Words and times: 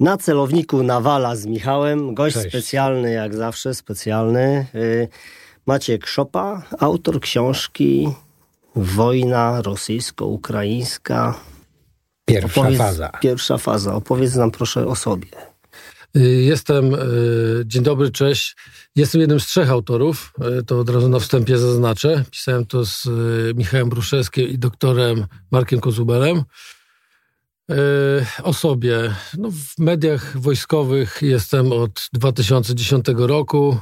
Na 0.00 0.16
celowniku 0.16 0.82
Nawala 0.82 1.36
z 1.36 1.46
Michałem, 1.46 2.14
gość 2.14 2.36
Cześć. 2.36 2.48
specjalny, 2.48 3.12
jak 3.12 3.34
zawsze, 3.36 3.74
specjalny. 3.74 4.66
y, 4.74 5.08
Maciek 5.66 6.06
Szopa, 6.06 6.62
autor 6.78 7.20
książki 7.20 8.08
Wojna 8.76 9.62
rosyjsko-ukraińska. 9.62 11.34
Pierwsza 12.24 12.60
Opowiedz- 12.60 12.78
faza. 12.78 13.08
Pierwsza 13.22 13.58
faza. 13.58 13.94
Opowiedz 13.94 14.34
nam 14.34 14.50
proszę 14.50 14.86
o 14.86 14.96
sobie. 14.96 15.28
Y, 16.16 16.20
Jestem, 16.20 16.94
y, 16.94 16.98
dzień 17.66 17.82
dobry, 17.82 18.10
cześć. 18.10 18.56
Jestem 18.96 19.20
jednym 19.20 19.40
z 19.40 19.46
trzech 19.46 19.70
autorów, 19.70 20.32
to 20.66 20.78
od 20.80 20.90
razu 20.90 21.08
na 21.08 21.18
wstępie 21.18 21.58
zaznaczę. 21.58 22.24
Pisałem 22.30 22.66
to 22.66 22.84
z 22.84 23.08
Michałem 23.56 23.88
Bruszewskim 23.88 24.48
i 24.48 24.58
doktorem 24.58 25.26
Markiem 25.50 25.80
Kozubelem. 25.80 26.42
Y, 27.70 27.74
O 28.42 28.52
sobie. 28.52 29.14
No, 29.38 29.50
w 29.50 29.78
mediach 29.78 30.40
wojskowych 30.40 31.18
jestem 31.22 31.72
od 31.72 32.08
2010 32.12 33.06
roku. 33.16 33.78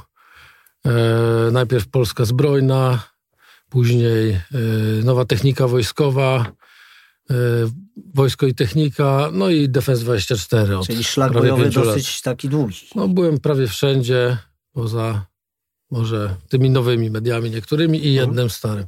Y, 0.85 1.51
Najpierw 1.51 1.87
Polska 1.87 2.25
Zbrojna, 2.25 3.03
później 3.69 4.29
y, 4.31 4.39
Nowa 5.03 5.25
Technika 5.25 5.67
Wojskowa, 5.67 6.51
Wojsko 8.15 8.45
i 8.47 8.53
Technika, 8.53 9.29
no 9.33 9.49
i 9.49 9.69
Defense 9.69 10.03
24 10.03 10.77
od 10.77 10.87
Czyli 10.87 11.03
szlak 11.03 11.33
bojowy 11.33 11.63
pięciu 11.63 11.79
lat. 11.79 11.87
dosyć 11.89 12.21
taki 12.21 12.49
długi. 12.49 12.75
No, 12.95 13.07
byłem 13.07 13.39
prawie 13.39 13.67
wszędzie, 13.67 14.37
poza 14.73 15.25
może 15.91 16.35
tymi 16.49 16.69
nowymi 16.69 17.09
mediami 17.09 17.51
niektórymi 17.51 18.05
i 18.07 18.13
jednym 18.13 18.49
starym. 18.49 18.85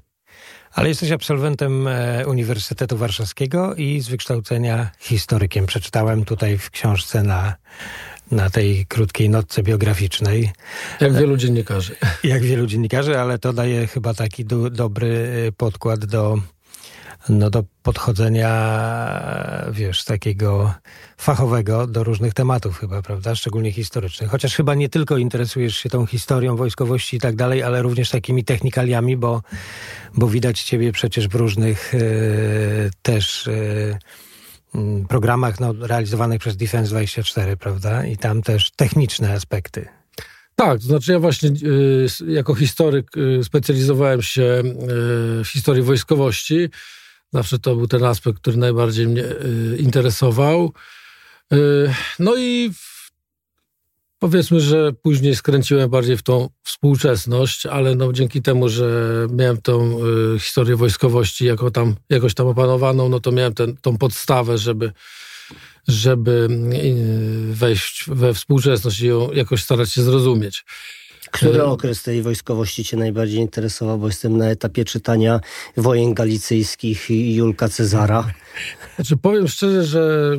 Ale 0.72 0.90
jesteś 0.90 1.12
absolwentem 1.12 1.88
e, 1.88 2.28
Uniwersytetu 2.28 2.98
Warszawskiego 2.98 3.76
i 3.76 4.02
z 4.02 4.08
wykształcenia 4.08 4.90
historykiem. 5.00 5.66
Przeczytałem 5.66 6.26
tutaj 6.26 6.58
w 6.58 6.72
książce 6.72 7.24
na, 7.24 7.56
na 8.32 8.50
tej 8.50 8.86
krótkiej 8.86 9.30
notce 9.30 9.64
biograficznej, 9.64 10.52
Jak 11.02 11.14
wielu 11.14 11.38
dziennikarzy. 11.38 11.96
jak 12.24 12.44
wielu 12.44 12.68
dziennikarzy, 12.68 13.20
ale 13.20 13.40
to 13.40 13.54
daje 13.54 13.88
chyba 13.88 14.14
taki 14.14 14.46
do, 14.46 14.70
dobry 14.70 15.30
e, 15.48 15.52
podkład 15.52 16.06
do, 16.06 16.38
no, 17.30 17.50
do 17.50 17.64
podchodzenia, 17.84 18.52
wiesz, 19.72 20.04
takiego 20.04 20.74
fachowego 21.18 21.88
do 21.88 22.04
różnych 22.04 22.34
tematów 22.34 22.80
chyba, 22.80 23.02
prawda? 23.02 23.36
Szczególnie 23.36 23.72
historycznych. 23.72 24.30
Chociaż 24.30 24.56
chyba 24.56 24.76
nie 24.76 24.90
tylko 24.90 25.18
interesujesz 25.18 25.78
się 25.78 25.90
tą 25.90 26.06
historią 26.06 26.56
wojskowości 26.56 27.18
i 27.18 27.20
tak 27.20 27.36
dalej, 27.36 27.64
ale 27.64 27.82
również 27.82 28.10
takimi 28.10 28.44
technikaliami, 28.44 29.18
bo, 29.18 29.42
bo 30.14 30.28
widać 30.28 30.64
ciebie 30.64 30.92
przecież 30.92 31.28
w 31.28 31.36
różnych 31.36 31.94
e, 31.96 32.00
też 33.02 33.50
m, 34.76 35.06
programach 35.08 35.60
no, 35.60 35.74
realizowanych 35.80 36.40
przez 36.40 36.58
Defense 36.58 36.90
24, 36.90 37.58
prawda? 37.58 38.06
I 38.06 38.18
tam 38.18 38.42
też 38.42 38.72
techniczne 38.72 39.34
aspekty. 39.34 39.88
Tak, 40.60 40.80
to 40.80 40.86
znaczy 40.86 41.12
ja 41.12 41.20
właśnie 41.20 41.50
y, 41.50 42.08
jako 42.28 42.56
historyk 42.56 43.18
y, 43.18 43.44
specjalizowałem 43.44 44.22
się 44.22 44.44
y, 44.44 45.44
w 45.44 45.48
historii 45.48 45.84
wojskowości. 45.84 46.70
Zawsze 47.34 47.60
to 47.60 47.76
był 47.76 47.88
ten 47.88 48.04
aspekt, 48.04 48.40
który 48.40 48.58
najbardziej 48.58 49.08
mnie 49.08 49.24
y, 49.24 49.78
interesował. 49.80 50.74
Y, 51.54 51.94
No 52.20 52.36
i 52.36 52.72
powiedzmy, 54.20 54.62
że 54.62 54.94
później 54.94 55.36
skręciłem 55.36 55.90
bardziej 55.90 56.18
w 56.18 56.24
tą 56.24 56.50
współczesność, 56.64 57.66
ale 57.66 57.96
no 57.96 58.14
dzięki 58.14 58.42
temu, 58.42 58.70
że 58.70 59.28
miałem 59.32 59.62
tą 59.62 60.00
y, 60.36 60.40
historię 60.40 60.76
wojskowości 60.76 61.46
jako 61.46 61.72
tam, 61.72 61.96
jakoś 62.10 62.34
tam 62.34 62.48
opanowaną, 62.48 63.10
no 63.10 63.20
to 63.20 63.32
miałem 63.32 63.54
ten, 63.54 63.78
tą 63.78 63.98
podstawę, 63.98 64.58
żeby 64.58 64.92
żeby 65.88 66.48
wejść 67.52 68.06
we 68.08 68.34
współczesność 68.34 69.02
i 69.02 69.08
ją 69.08 69.32
jakoś 69.32 69.64
starać 69.64 69.92
się 69.92 70.04
zrozumieć. 70.04 70.66
Który 71.32 71.60
E, 71.60 71.66
okres 71.66 72.04
tej 72.04 72.22
wojskowości 72.22 72.84
cię 72.84 72.98
najbardziej 72.98 73.40
interesował? 73.40 74.00
Bo 74.00 74.08
jestem 74.08 74.38
na 74.38 74.46
etapie 74.46 74.86
czytania 74.86 75.40
wojen 75.78 76.14
galicyjskich 76.14 77.10
i 77.10 77.36
Julka 77.36 77.70
Cezara. 77.70 78.34
Znaczy 78.96 79.18
powiem 79.18 79.48
szczerze, 79.48 79.84
że 79.86 80.38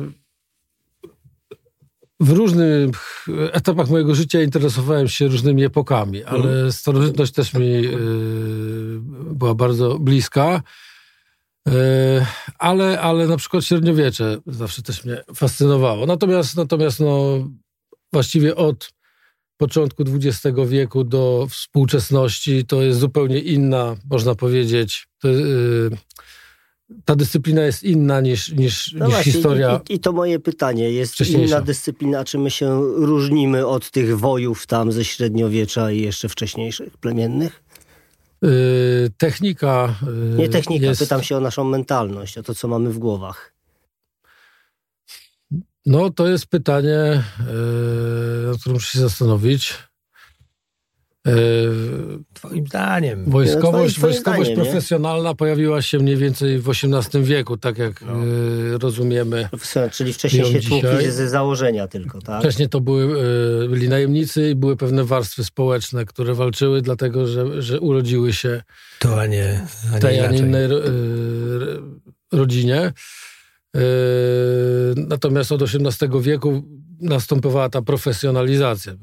w 2.19 2.29
różnych 2.29 3.25
etapach 3.51 3.89
mojego 3.89 4.15
życia 4.15 4.41
interesowałem 4.41 5.07
się 5.07 5.27
różnymi 5.27 5.63
epokami, 5.63 6.23
ale 6.23 6.71
starożytność 6.71 7.33
też 7.33 7.53
mi 7.53 7.85
y, 7.85 7.97
była 9.33 9.55
bardzo 9.55 9.99
bliska. 9.99 10.61
Y, 11.69 11.71
ale, 12.59 13.01
ale 13.01 13.27
na 13.27 13.37
przykład 13.37 13.63
średniowiecze 13.63 14.37
zawsze 14.47 14.81
też 14.81 15.05
mnie 15.05 15.23
fascynowało. 15.35 16.05
Natomiast, 16.05 16.57
natomiast 16.57 16.99
no, 16.99 17.47
właściwie 18.13 18.55
od 18.55 18.93
początku 19.61 20.03
XX 20.03 20.57
wieku 20.67 21.03
do 21.03 21.47
współczesności 21.49 22.65
to 22.65 22.81
jest 22.81 22.99
zupełnie 22.99 23.39
inna, 23.39 23.95
można 24.09 24.35
powiedzieć, 24.35 25.07
to, 25.19 25.29
y, 25.29 25.89
ta 27.05 27.15
dyscyplina 27.15 27.61
jest 27.61 27.83
inna 27.83 28.21
niż, 28.21 28.51
niż, 28.51 28.93
No 28.93 29.05
niż 29.05 29.15
właśnie, 29.15 29.31
historia. 29.31 29.81
I, 29.89 29.93
i 29.93 29.99
to 29.99 30.11
moje 30.11 30.39
pytanie. 30.39 30.91
Jest 30.91 31.29
inna 31.29 31.61
dyscyplina, 31.61 32.23
czy 32.23 32.37
my 32.37 32.51
się 32.51 32.81
różnimy 32.95 33.67
od 33.67 33.91
tych 33.91 34.19
wojów 34.19 34.67
tam 34.67 34.91
ze 34.91 35.05
średniowiecza 35.05 35.91
i 35.91 36.01
jeszcze 36.01 36.29
wcześniejszych, 36.29 36.97
plemiennych? 36.97 37.63
Y, 38.45 39.11
technika. 39.17 39.95
y, 40.33 40.37
Nie 40.37 40.49
technika, 40.49 40.85
jest, 40.85 41.01
pytam 41.01 41.23
się 41.23 41.37
o 41.37 41.39
naszą 41.39 41.63
mentalność, 41.63 42.37
o 42.37 42.43
to, 42.43 42.55
co 42.55 42.67
mamy 42.67 42.89
w 42.89 42.97
głowach. 42.97 43.53
No, 45.85 46.09
to 46.09 46.27
jest 46.27 46.47
pytanie, 46.47 47.23
y, 48.43 48.47
nad 48.47 48.57
którym 48.59 48.73
muszę 48.73 48.91
się 48.91 48.99
zastanowić. 48.99 49.73
Y, 51.27 51.31
Twoim 52.33 52.67
zdaniem. 52.67 53.23
Wojskowość, 53.29 53.95
twoim 53.95 54.11
wojskowość 54.13 54.41
zdaniem, 54.49 54.59
nie? 54.59 54.65
profesjonalna 54.65 55.35
pojawiła 55.35 55.81
się 55.81 55.99
mniej 55.99 56.17
więcej 56.17 56.59
w 56.59 56.69
XVIII 56.69 57.23
wieku, 57.23 57.57
tak 57.57 57.77
jak 57.77 58.01
No. 58.01 58.25
y, 58.25 58.77
rozumiemy. 58.77 59.49
Czyli 59.91 60.13
wcześniej 60.13 60.45
się 60.45 60.69
tłukli 60.69 61.11
ze 61.11 61.29
założenia 61.29 61.87
tylko, 61.87 62.21
tak? 62.21 62.39
Wcześniej 62.41 62.69
to 62.69 62.81
były, 62.81 63.07
byli 63.69 63.89
najemnicy 63.89 64.49
i 64.49 64.55
były 64.55 64.77
pewne 64.77 65.03
warstwy 65.03 65.43
społeczne, 65.43 66.05
które 66.05 66.33
walczyły, 66.33 66.81
dlatego 66.81 67.27
że, 67.27 67.61
że 67.61 67.79
urodziły 67.79 68.33
się 68.33 68.61
To, 68.99 69.21
a 69.21 69.25
nie, 69.25 69.61
a 69.63 69.89
w 69.89 69.93
nie 69.93 69.99
tej, 69.99 70.19
a 70.19 70.31
nie 70.31 70.37
innej 70.37 70.67
ro- 70.67 70.81
rodzinie. 72.31 72.93
Y, 73.77 73.81
Natomiast 74.95 75.51
od 75.51 75.61
XVIII 75.61 76.21
wieku 76.21 76.63
następowała 77.01 77.69
ta 77.69 77.81
profesjonalizacja. 77.81 78.91
Y, 78.93 78.97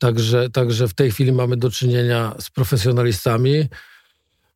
Także, 0.00 0.50
także 0.50 0.88
w 0.88 0.94
tej 0.94 1.10
chwili 1.10 1.32
mamy 1.32 1.56
do 1.56 1.70
czynienia 1.70 2.34
z 2.38 2.50
profesjonalistami. 2.50 3.68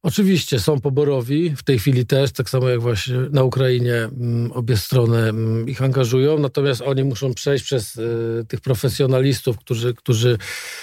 Oczywiście 0.03 0.61
są 0.61 0.81
poborowi, 0.81 1.57
w 1.57 1.63
tej 1.63 1.79
chwili 1.79 2.07
też, 2.07 2.33
tak 2.33 2.51
samo 2.51 2.69
jak 2.69 2.81
właśnie 2.81 3.15
na 3.31 3.43
Ukrainie 3.43 3.95
mm, 3.95 4.53
obie 4.53 4.77
strony 4.77 5.19
mm, 5.19 5.69
ich 5.69 5.83
angażują, 5.83 6.39
natomiast 6.39 6.81
oni 6.83 7.05
muszą 7.05 7.35
przejść 7.35 7.65
przez 7.65 7.97
y, 7.97 8.45
tych 8.49 8.61
profesjonalistów, 8.61 9.59
którzy, 9.59 9.95
którzy 9.95 10.39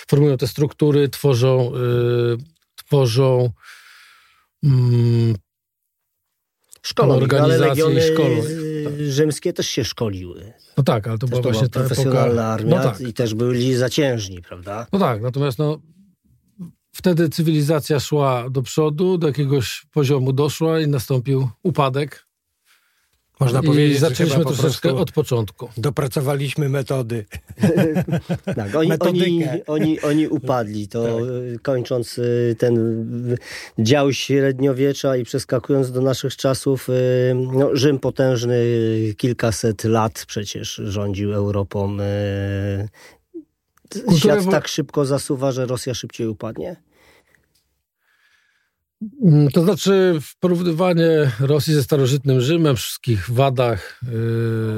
formują 0.07 0.37
te 0.37 0.47
struktury, 0.47 1.09
tworzą, 1.09 1.71
y, 1.75 2.37
tworzą 2.75 3.51
mm, 4.63 5.35
Szkolą, 6.85 7.13
ale 7.13 7.23
organizacje 7.23 7.65
i 7.65 7.69
legiony 7.69 8.01
szkolą. 8.01 8.43
y, 8.99 9.11
rzymskie 9.11 9.53
też 9.53 9.67
się 9.67 9.83
szkoliły. 9.85 10.53
no 10.77 10.83
tak, 10.83 11.07
ale 11.07 11.17
to 11.17 11.27
Też 11.27 11.29
była 11.29 11.41
to 11.41 11.49
była 11.49 11.53
właśnie 11.53 11.69
ta 11.69 11.79
profesjonalna 11.79 12.31
epoka. 12.31 12.45
armia 12.47 12.75
No 12.77 12.83
tak, 12.83 13.01
i 13.01 13.13
też 13.13 13.33
byli 13.35 13.75
zaciężni, 13.75 14.41
prawda? 14.41 14.87
no 14.93 14.99
tak, 14.99 15.21
natomiast 15.21 15.59
no, 15.59 15.81
wtedy 16.95 17.29
cywilizacja 17.29 17.99
szła 17.99 18.49
do 18.49 18.61
przodu, 18.61 19.17
do 19.17 19.27
jakiegoś 19.27 19.85
poziomu 19.93 20.33
doszła 20.33 20.79
i 20.79 20.87
nastąpił 20.87 21.49
upadek. 21.63 22.27
Można 23.41 23.59
I 23.59 23.63
powiedzieć, 23.63 23.93
że 23.93 23.99
zaczęliśmy 23.99 24.45
troszeczkę 24.45 24.93
od 24.93 25.11
początku. 25.11 25.69
dopracowaliśmy 25.77 26.69
metody. 26.69 27.25
Tak, 28.55 28.75
oni, 28.75 28.91
oni, 28.99 29.43
oni, 29.67 30.01
oni 30.01 30.27
upadli, 30.27 30.87
to 30.87 31.03
Tak. 31.03 31.23
y, 31.55 31.59
kończąc 31.61 32.17
y, 32.17 32.55
ten 32.59 32.77
y, 33.31 33.37
dział 33.79 34.13
średniowiecza 34.13 35.17
i 35.17 35.23
przeskakując 35.23 35.91
do 35.91 36.01
naszych 36.01 36.35
czasów, 36.35 36.87
no, 37.35 37.69
Rzym 37.73 37.99
potężny 37.99 38.65
kilkaset 39.17 39.83
lat 39.83 40.23
przecież 40.27 40.75
rządził 40.75 41.33
Europą. 41.33 41.97
Kultura 43.91 44.17
Świat 44.17 44.51
tak 44.51 44.67
szybko 44.67 45.05
zasuwa, 45.05 45.51
że 45.51 45.65
Rosja 45.65 45.93
szybciej 45.93 46.27
upadnie? 46.27 46.75
Mm, 49.01 49.49
To 49.51 49.63
znaczy, 49.63 50.13
w 50.21 50.37
porównywanie 50.39 51.31
Rosji 51.39 51.73
ze 51.73 51.83
starożytnym 51.83 52.41
Rzymem, 52.41 52.75
wszystkich 52.75 53.29
wadach 53.29 53.99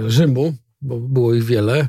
y, 0.05 0.09
Rzymu, 0.11 0.53
bo 0.81 0.99
było 0.99 1.33
ich 1.33 1.43
wiele, 1.43 1.87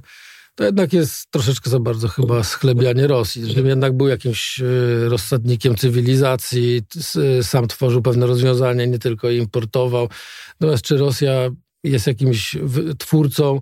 to 0.54 0.64
jednak 0.64 0.92
jest 0.92 1.30
troszeczkę 1.30 1.70
za 1.70 1.78
bardzo 1.80 2.08
chyba 2.08 2.44
schlebianie 2.44 3.06
Rosji. 3.06 3.52
Rzym 3.52 3.66
jednak 3.66 3.96
był 3.96 4.08
jakimś 4.08 4.60
y, 4.60 5.08
rozsadnikiem 5.08 5.76
cywilizacji, 5.76 6.82
sam 7.42 7.68
tworzył 7.68 8.02
pewne 8.02 8.26
rozwiązania, 8.26 8.84
nie 8.84 8.98
tylko 8.98 9.30
importował. 9.30 10.08
Natomiast 10.60 10.84
czy 10.84 10.96
Rosja 10.96 11.50
jest 11.84 12.06
jakimś 12.06 12.56
twórcą 12.98 13.60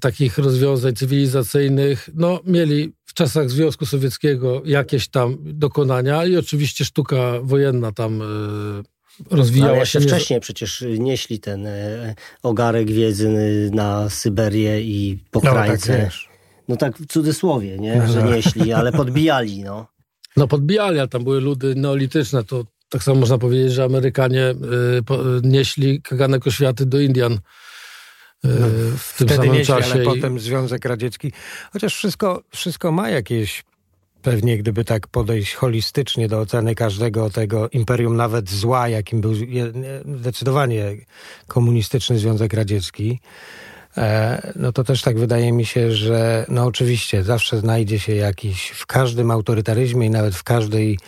takich 0.00 0.38
rozwiązań 0.38 0.94
cywilizacyjnych, 0.94 2.08
no 2.14 2.40
mieli 2.46 2.92
w 3.06 3.14
czasach 3.14 3.50
Związku 3.50 3.86
Sowieckiego 3.86 4.62
jakieś 4.64 5.08
tam 5.08 5.36
dokonania 5.40 6.24
i 6.24 6.36
oczywiście 6.36 6.84
sztuka 6.84 7.40
wojenna 7.42 7.92
tam 7.92 8.22
rozwijała 9.30 9.76
Ale 9.76 9.86
się. 9.86 10.00
wcześniej 10.00 10.40
przecież 10.40 10.84
nieśli 10.98 11.40
ten 11.40 11.66
e, 11.66 12.14
ogarek 12.42 12.90
wiedzy 12.90 13.28
na 13.72 14.10
Syberię 14.10 14.82
i 14.82 15.18
pokrańce. 15.30 15.92
No 15.92 16.04
tak, 16.04 16.12
no 16.68 16.76
tak 16.76 16.98
w 16.98 17.06
cudzysłowie, 17.06 17.78
nie? 17.78 17.96
No, 17.96 18.12
że 18.12 18.22
nieśli, 18.22 18.72
ale 18.72 18.92
podbijali, 18.92 19.62
no. 19.62 19.86
No 20.36 20.48
podbijali, 20.48 20.98
a 20.98 21.06
tam 21.06 21.24
były 21.24 21.40
ludy 21.40 21.74
neolityczne, 21.74 22.44
to 22.44 22.64
tak 22.88 23.02
samo 23.02 23.20
można 23.20 23.38
powiedzieć, 23.38 23.72
że 23.72 23.84
Amerykanie 23.84 24.54
y, 24.98 25.02
po, 25.02 25.18
nieśli 25.42 26.02
kaganek 26.02 26.46
oświaty 26.46 26.86
do 26.86 27.00
Indian. 27.00 27.38
No, 28.44 28.66
w 28.96 29.18
tym 29.18 29.28
samym 29.28 29.52
nieśli, 29.52 29.66
czasie. 29.66 29.92
Ale 29.92 30.02
i... 30.02 30.06
potem 30.06 30.38
Związek 30.38 30.84
Radziecki, 30.84 31.32
chociaż 31.72 31.94
wszystko, 31.94 32.42
wszystko 32.50 32.92
ma 32.92 33.10
jakieś 33.10 33.64
pewnie 34.22 34.58
gdyby 34.58 34.84
tak 34.84 35.06
podejść 35.06 35.54
holistycznie 35.54 36.28
do 36.28 36.40
oceny 36.40 36.74
każdego 36.74 37.30
tego 37.30 37.68
imperium, 37.68 38.16
nawet 38.16 38.50
zła, 38.50 38.88
jakim 38.88 39.20
był 39.20 39.34
zdecydowanie 40.18 40.96
komunistyczny 41.46 42.18
Związek 42.18 42.52
Radziecki, 42.52 43.20
e, 43.96 44.52
no 44.56 44.72
to 44.72 44.84
też 44.84 45.02
tak 45.02 45.18
wydaje 45.18 45.52
mi 45.52 45.66
się, 45.66 45.92
że 45.92 46.46
no 46.48 46.64
oczywiście 46.64 47.22
zawsze 47.22 47.58
znajdzie 47.58 47.98
się 47.98 48.14
jakiś, 48.14 48.68
w 48.68 48.86
każdym 48.86 49.30
autorytaryzmie 49.30 50.06
i 50.06 50.10
nawet 50.10 50.34
w 50.34 50.42
każdej 50.42 50.98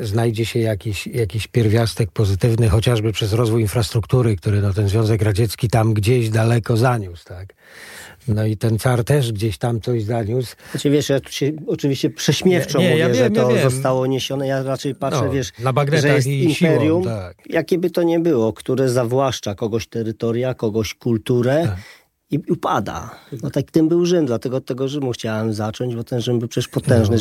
znajdzie 0.00 0.44
się 0.44 0.58
jakiś, 0.58 1.06
jakiś 1.06 1.46
pierwiastek 1.46 2.10
pozytywny, 2.10 2.68
chociażby 2.68 3.12
przez 3.12 3.32
rozwój 3.32 3.62
infrastruktury, 3.62 4.36
który 4.36 4.62
no, 4.62 4.72
ten 4.72 4.88
Związek 4.88 5.22
Radziecki 5.22 5.68
tam 5.68 5.94
gdzieś 5.94 6.30
daleko 6.30 6.76
zaniósł, 6.76 7.24
tak? 7.24 7.54
No 8.28 8.46
i 8.46 8.56
ten 8.56 8.78
car 8.78 9.04
też 9.04 9.32
gdzieś 9.32 9.58
tam 9.58 9.80
coś 9.80 10.04
zaniósł. 10.04 10.56
Znaczy 10.70 10.90
wiesz, 10.90 11.08
ja 11.08 11.20
tu 11.20 11.32
się 11.32 11.52
oczywiście 11.66 12.10
prześmiewczo 12.10 12.78
nie, 12.78 12.84
nie, 12.84 12.90
mówię, 12.90 13.00
ja 13.00 13.08
wiem, 13.08 13.16
że 13.16 13.30
to 13.30 13.50
ja 13.50 13.70
zostało 13.70 14.06
niesione. 14.06 14.46
Ja 14.46 14.62
raczej 14.62 14.94
patrzę, 14.94 15.24
no, 15.24 15.30
wiesz, 15.30 15.52
że 16.00 16.08
jest 16.08 16.26
imperium, 16.26 17.02
siłą, 17.02 17.04
tak. 17.04 17.36
jakie 17.46 17.78
by 17.78 17.90
to 17.90 18.02
nie 18.02 18.20
było, 18.20 18.52
które 18.52 18.88
zawłaszcza 18.88 19.54
kogoś 19.54 19.86
terytoria, 19.86 20.54
kogoś 20.54 20.94
kulturę. 20.94 21.62
Tak 21.66 21.78
i 22.30 22.38
upada. 22.52 23.10
No 23.42 23.50
tak 23.50 23.70
tym 23.70 23.88
był 23.88 24.06
Rzym, 24.06 24.26
dlatego 24.26 24.56
od 24.56 24.66
tego 24.66 24.88
Rzymu 24.88 25.12
chciałem 25.12 25.54
zacząć, 25.54 25.96
bo 25.96 26.04
ten 26.04 26.20
Rzym 26.20 26.38
był 26.38 26.48
przecież 26.48 26.68
potężny, 26.68 27.16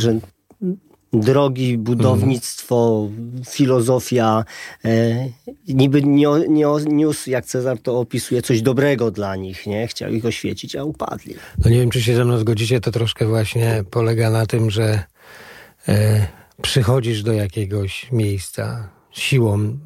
no. 0.61 0.71
Drogi, 1.13 1.77
budownictwo, 1.77 3.07
mm. 3.11 3.43
filozofia. 3.49 4.45
E, 4.85 5.15
niby 5.67 6.03
nie, 6.03 6.27
nie 6.49 6.65
niósł, 6.85 7.29
jak 7.29 7.45
Cezar 7.45 7.77
to 7.77 7.99
opisuje, 7.99 8.41
coś 8.41 8.61
dobrego 8.61 9.11
dla 9.11 9.35
nich, 9.35 9.67
nie? 9.67 9.87
Chciał 9.87 10.13
ich 10.13 10.25
oświecić, 10.25 10.75
a 10.75 10.83
upadli. 10.83 11.35
No 11.65 11.71
nie 11.71 11.79
wiem, 11.79 11.89
czy 11.89 12.01
się 12.01 12.15
ze 12.15 12.25
mną 12.25 12.37
zgodzicie, 12.37 12.79
to 12.79 12.91
troszkę 12.91 13.25
właśnie 13.25 13.83
polega 13.91 14.29
na 14.29 14.45
tym, 14.45 14.69
że 14.69 15.03
e, 15.87 16.27
przychodzisz 16.61 17.23
do 17.23 17.33
jakiegoś 17.33 18.11
miejsca 18.11 18.89
siłą, 19.11 19.79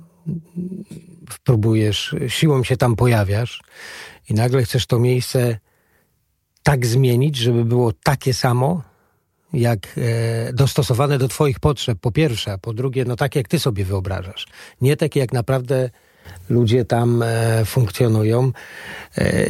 próbujesz, 1.43 2.15
siłą 2.27 2.63
się 2.63 2.77
tam 2.77 2.95
pojawiasz 2.95 3.61
i 4.29 4.33
nagle 4.33 4.63
chcesz 4.63 4.85
to 4.85 4.99
miejsce 4.99 5.59
tak 6.63 6.85
zmienić, 6.85 7.35
żeby 7.35 7.65
było 7.65 7.91
takie 8.03 8.33
samo, 8.33 8.81
jak 9.53 9.87
e, 9.97 10.53
dostosowane 10.53 11.17
do 11.17 11.27
Twoich 11.27 11.59
potrzeb, 11.59 11.97
po 12.01 12.11
pierwsze, 12.11 12.51
a 12.51 12.57
po 12.57 12.73
drugie, 12.73 13.05
no 13.05 13.15
tak 13.15 13.35
jak 13.35 13.47
Ty 13.47 13.59
sobie 13.59 13.85
wyobrażasz. 13.85 14.47
Nie 14.81 14.97
takie 14.97 15.19
jak 15.19 15.33
naprawdę 15.33 15.89
ludzie 16.49 16.85
tam 16.85 17.23
e, 17.23 17.65
funkcjonują. 17.65 18.51
E, 19.17 19.45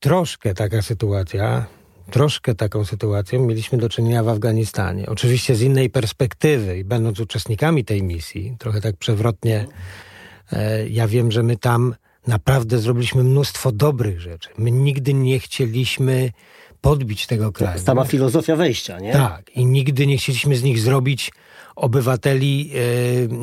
troszkę 0.00 0.54
taka 0.54 0.82
sytuacja, 0.82 1.66
troszkę 2.10 2.54
taką 2.54 2.84
sytuacją 2.84 3.46
mieliśmy 3.46 3.78
do 3.78 3.88
czynienia 3.88 4.22
w 4.22 4.28
Afganistanie. 4.28 5.06
Oczywiście 5.06 5.54
z 5.54 5.62
innej 5.62 5.90
perspektywy 5.90 6.78
i 6.78 6.84
będąc 6.84 7.20
uczestnikami 7.20 7.84
tej 7.84 8.02
misji, 8.02 8.56
trochę 8.58 8.80
tak 8.80 8.96
przewrotnie, 8.96 9.66
e, 10.52 10.88
ja 10.88 11.08
wiem, 11.08 11.32
że 11.32 11.42
my 11.42 11.56
tam 11.56 11.94
naprawdę 12.26 12.78
zrobiliśmy 12.78 13.24
mnóstwo 13.24 13.72
dobrych 13.72 14.20
rzeczy. 14.20 14.48
My 14.58 14.70
nigdy 14.70 15.14
nie 15.14 15.38
chcieliśmy 15.38 16.30
podbić 16.82 17.26
tego 17.26 17.52
kraju. 17.52 17.80
Sama 17.80 18.04
filozofia 18.04 18.56
wejścia, 18.56 18.98
nie? 18.98 19.12
Tak. 19.12 19.50
I 19.56 19.66
nigdy 19.66 20.06
nie 20.06 20.18
chcieliśmy 20.18 20.56
z 20.56 20.62
nich 20.62 20.78
zrobić 20.78 21.32
obywateli, 21.76 22.70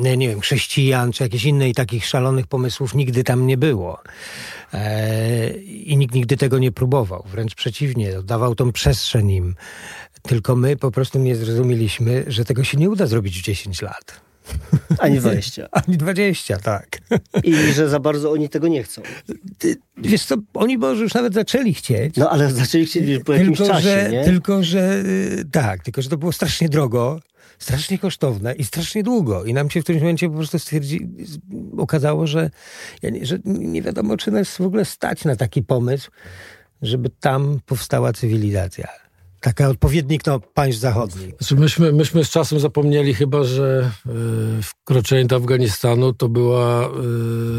e, 0.02 0.16
nie 0.16 0.28
wiem, 0.28 0.40
chrześcijan, 0.40 1.12
czy 1.12 1.22
jakichś 1.22 1.44
innych 1.44 1.74
takich 1.74 2.06
szalonych 2.06 2.46
pomysłów 2.46 2.94
nigdy 2.94 3.24
tam 3.24 3.46
nie 3.46 3.56
było. 3.56 3.98
E, 4.74 5.50
I 5.60 5.96
nikt 5.96 6.14
nigdy 6.14 6.36
tego 6.36 6.58
nie 6.58 6.72
próbował. 6.72 7.24
Wręcz 7.30 7.54
przeciwnie, 7.54 8.22
dawał 8.22 8.54
tą 8.54 8.72
przestrzeń 8.72 9.30
im. 9.30 9.54
Tylko 10.22 10.56
my 10.56 10.76
po 10.76 10.90
prostu 10.90 11.18
nie 11.18 11.36
zrozumieliśmy, 11.36 12.24
że 12.26 12.44
tego 12.44 12.64
się 12.64 12.78
nie 12.78 12.90
uda 12.90 13.06
zrobić 13.06 13.40
w 13.40 13.42
10 13.42 13.82
lat. 13.82 14.20
Ani 14.98 15.18
20. 15.18 15.68
Ani 15.72 15.96
20, 15.96 16.56
tak. 16.56 16.98
I 17.44 17.54
że 17.54 17.88
za 17.88 18.00
bardzo 18.00 18.32
oni 18.32 18.48
tego 18.48 18.68
nie 18.68 18.82
chcą. 18.82 19.02
Wiesz 19.96 20.24
co, 20.24 20.36
oni 20.54 20.78
może 20.78 21.02
już 21.02 21.14
nawet 21.14 21.34
zaczęli 21.34 21.74
chcieć. 21.74 22.16
No 22.16 22.30
ale 22.30 22.50
zaczęli 22.50 22.86
chcieć 22.86 23.24
po 23.24 23.32
jakimś 23.32 23.58
tylko, 23.58 23.72
czasie, 23.72 23.88
że, 23.88 24.08
nie? 24.12 24.24
Tylko, 24.24 24.62
że 24.62 25.02
y, 25.06 25.44
tak, 25.52 25.84
tylko, 25.84 26.02
że 26.02 26.08
to 26.08 26.16
było 26.16 26.32
strasznie 26.32 26.68
drogo, 26.68 27.20
strasznie 27.58 27.98
kosztowne 27.98 28.54
i 28.54 28.64
strasznie 28.64 29.02
długo. 29.02 29.44
I 29.44 29.54
nam 29.54 29.70
się 29.70 29.82
w 29.82 29.84
tym 29.84 29.98
momencie 29.98 30.28
po 30.28 30.36
prostu 30.36 30.58
stwierdzi, 30.58 31.08
okazało, 31.78 32.26
że, 32.26 32.50
że 33.22 33.38
nie 33.44 33.82
wiadomo, 33.82 34.16
czy 34.16 34.30
nas 34.30 34.56
w 34.56 34.60
ogóle 34.60 34.84
stać 34.84 35.24
na 35.24 35.36
taki 35.36 35.62
pomysł, 35.62 36.10
żeby 36.82 37.10
tam 37.20 37.60
powstała 37.66 38.12
cywilizacja. 38.12 38.88
Taka 39.40 39.68
odpowiednik 39.68 40.26
no, 40.26 40.40
państw 40.40 40.80
zachodnich. 40.80 41.34
Znaczy 41.38 41.56
myśmy, 41.56 41.92
myśmy 41.92 42.24
z 42.24 42.30
czasem 42.30 42.60
zapomnieli 42.60 43.14
chyba, 43.14 43.44
że 43.44 43.90
y, 44.58 44.62
wkroczenie 44.62 45.24
do 45.24 45.36
Afganistanu 45.36 46.12
to 46.12 46.28
była 46.28 46.88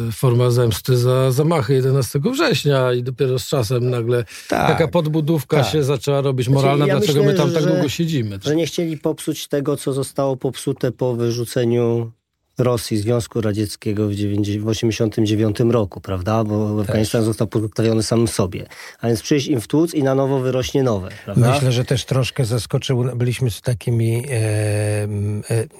y, 0.10 0.12
forma 0.12 0.50
zemsty 0.50 0.98
za 0.98 1.31
zamachy 1.31 1.74
11 1.74 2.19
września 2.19 2.94
i 2.94 3.04
dopiero 3.04 3.39
z 3.39 3.48
czasem 3.48 3.89
nagle 3.89 4.24
tak, 4.50 4.68
taka 4.68 4.88
podbudówka 4.88 5.57
tak. 5.57 5.72
się 5.72 5.83
zaczęła 5.83 6.22
robić 6.22 6.48
znaczy, 6.48 6.56
moralna, 6.56 6.86
znaczy, 6.86 6.89
ja 6.89 6.98
dlaczego 7.00 7.19
myślę, 7.19 7.45
my 7.45 7.54
tam 7.54 7.63
tak 7.63 7.74
długo 7.74 7.89
siedzimy. 7.89 8.39
Że 8.44 8.56
nie 8.56 8.66
chcieli 8.66 8.98
popsuć 8.98 9.48
tego, 9.48 9.78
co 9.78 9.94
zostało 9.94 10.38
popsute 10.38 10.92
po 10.92 11.16
wyrzuceniu 11.16 12.12
Rosji, 12.57 12.98
Związku 12.98 13.42
Radzieckiego 13.42 14.07
w 14.07 14.12
1989 14.12 15.59
roku, 15.59 16.01
prawda? 16.01 16.44
Bo 16.44 16.81
Afganistan 16.81 17.24
został 17.24 17.48
pozostawiony 17.48 18.03
sam 18.03 18.27
sobie. 18.27 18.65
A 19.00 19.07
więc 19.07 19.21
przyjść 19.21 19.47
im 19.47 19.61
w 19.61 19.68
tłuc 19.68 19.94
i 19.94 20.04
na 20.04 20.16
nowo 20.16 20.40
wyrośnie 20.40 20.83
nowe, 20.83 21.09
prawda? 21.26 21.54
Myślę, 21.54 21.71
że 21.71 21.85
też 21.85 22.06
troszkę 22.06 22.45
zaskoczył, 22.45 23.04
byliśmy 23.16 23.52
z 23.52 23.61
takimi, 23.61 24.23
e, 24.30 24.33
e, 24.33 25.07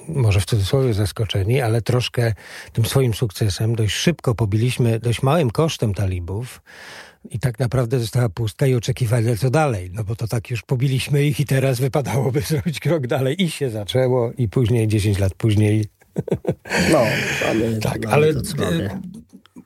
może 0.08 0.40
w 0.40 0.46
cudzysłowie 0.46 0.94
zaskoczeni, 0.94 1.60
ale 1.60 1.82
troszkę 1.82 2.34
tym 2.72 2.84
swoim 2.84 3.14
sukcesem 3.14 3.74
dość 3.74 3.94
szybko 3.94 4.34
pobiliśmy, 4.34 5.00
dość 5.00 5.22
małym 5.22 5.50
kosztem 5.50 5.94
talibów, 5.94 6.62
i 7.30 7.38
tak 7.38 7.58
naprawdę 7.58 8.00
została 8.00 8.28
pustka 8.28 8.66
i 8.66 8.74
oczekiwania 8.74 9.36
co 9.36 9.50
dalej, 9.50 9.90
no 9.92 10.04
bo 10.04 10.16
to 10.16 10.28
tak 10.28 10.50
już 10.50 10.62
pobiliśmy 10.62 11.24
ich 11.24 11.40
i 11.40 11.44
teraz 11.44 11.80
wypadałoby 11.80 12.40
zrobić 12.50 12.80
krok 12.80 13.06
dalej 13.06 13.42
i 13.42 13.50
się 13.50 13.70
zaczęło 13.70 14.32
i 14.38 14.48
później, 14.48 14.88
10 14.88 15.18
lat 15.18 15.34
później 15.34 15.84
no, 16.92 17.04
mamy, 17.46 17.78
tak, 17.80 18.04
mamy 18.04 18.14
ale 18.14 18.28
e, 18.28 19.00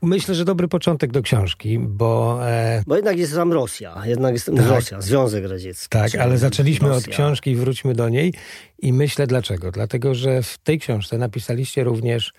myślę, 0.03 0.35
że 0.35 0.45
dobry 0.45 0.69
początek 0.69 1.13
do 1.13 1.23
książki, 1.23 1.79
bo... 1.79 2.39
E... 2.51 2.83
Bo 2.87 2.97
jednak 2.97 3.19
jest 3.19 3.35
tam 3.35 3.53
Rosja, 3.53 4.03
jednak 4.05 4.33
jest 4.33 4.47
tam 4.47 4.57
tak. 4.57 4.67
Rosja, 4.67 5.01
Związek 5.01 5.45
Radziecki. 5.45 5.89
Tak, 5.89 6.15
ale 6.15 6.39
zaczęliśmy 6.39 6.89
Rosja. 6.89 7.11
od 7.11 7.15
książki 7.15 7.51
i 7.51 7.57
wróćmy 7.57 7.95
do 7.95 8.09
niej 8.09 8.35
i 8.79 8.93
myślę 8.93 9.27
dlaczego. 9.27 9.73
Dlatego, 9.73 10.15
że 10.15 10.43
w 10.43 10.59
tej 10.59 10.79
książce 10.79 11.19
napisaliście 11.19 11.85
również 11.85 12.33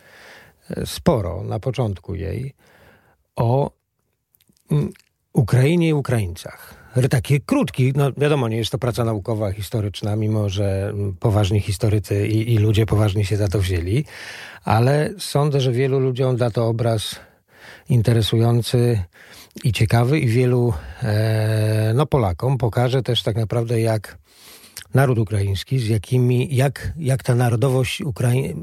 e, 0.70 0.86
sporo 0.86 1.44
na 1.44 1.60
początku 1.60 2.16
jej 2.16 2.54
o 3.36 3.72
mm, 4.72 4.92
Ukrainie 5.34 5.90
i 5.90 5.94
Ukraińcach 5.94 6.77
taki 7.10 7.42
krótki, 7.42 7.94
no 7.96 8.12
wiadomo, 8.18 8.48
nie 8.48 8.58
jest 8.58 8.72
to 8.72 8.78
praca 8.78 9.06
naukowa, 9.06 9.52
historyczna, 9.52 10.16
mimo 10.16 10.50
że 10.50 10.94
poważni 11.20 11.60
historycy 11.60 12.28
i, 12.28 12.54
i 12.54 12.58
ludzie 12.58 12.86
poważnie 12.86 13.26
się 13.26 13.38
za 13.38 13.48
to 13.48 13.60
wzięli, 13.60 14.06
ale 14.64 15.10
sądzę, 15.20 15.62
że 15.62 15.72
wielu 15.72 16.00
ludziom 16.00 16.38
da 16.38 16.52
to 16.52 16.68
obraz 16.68 17.16
interesujący 17.90 19.00
i 19.64 19.72
ciekawy 19.72 20.20
i 20.20 20.28
wielu 20.28 20.74
e, 21.04 21.92
no, 21.96 22.06
Polakom 22.06 22.58
pokaże 22.58 23.04
też 23.04 23.24
tak 23.24 23.36
naprawdę 23.36 23.82
jak 23.82 24.18
naród 24.94 25.18
ukraiński, 25.18 25.80
z 25.80 25.88
jakimi, 25.88 26.56
jak, 26.56 26.94
jak 26.98 27.24
ta 27.24 27.36
narodowość 27.36 28.02
Ukrainy 28.02 28.56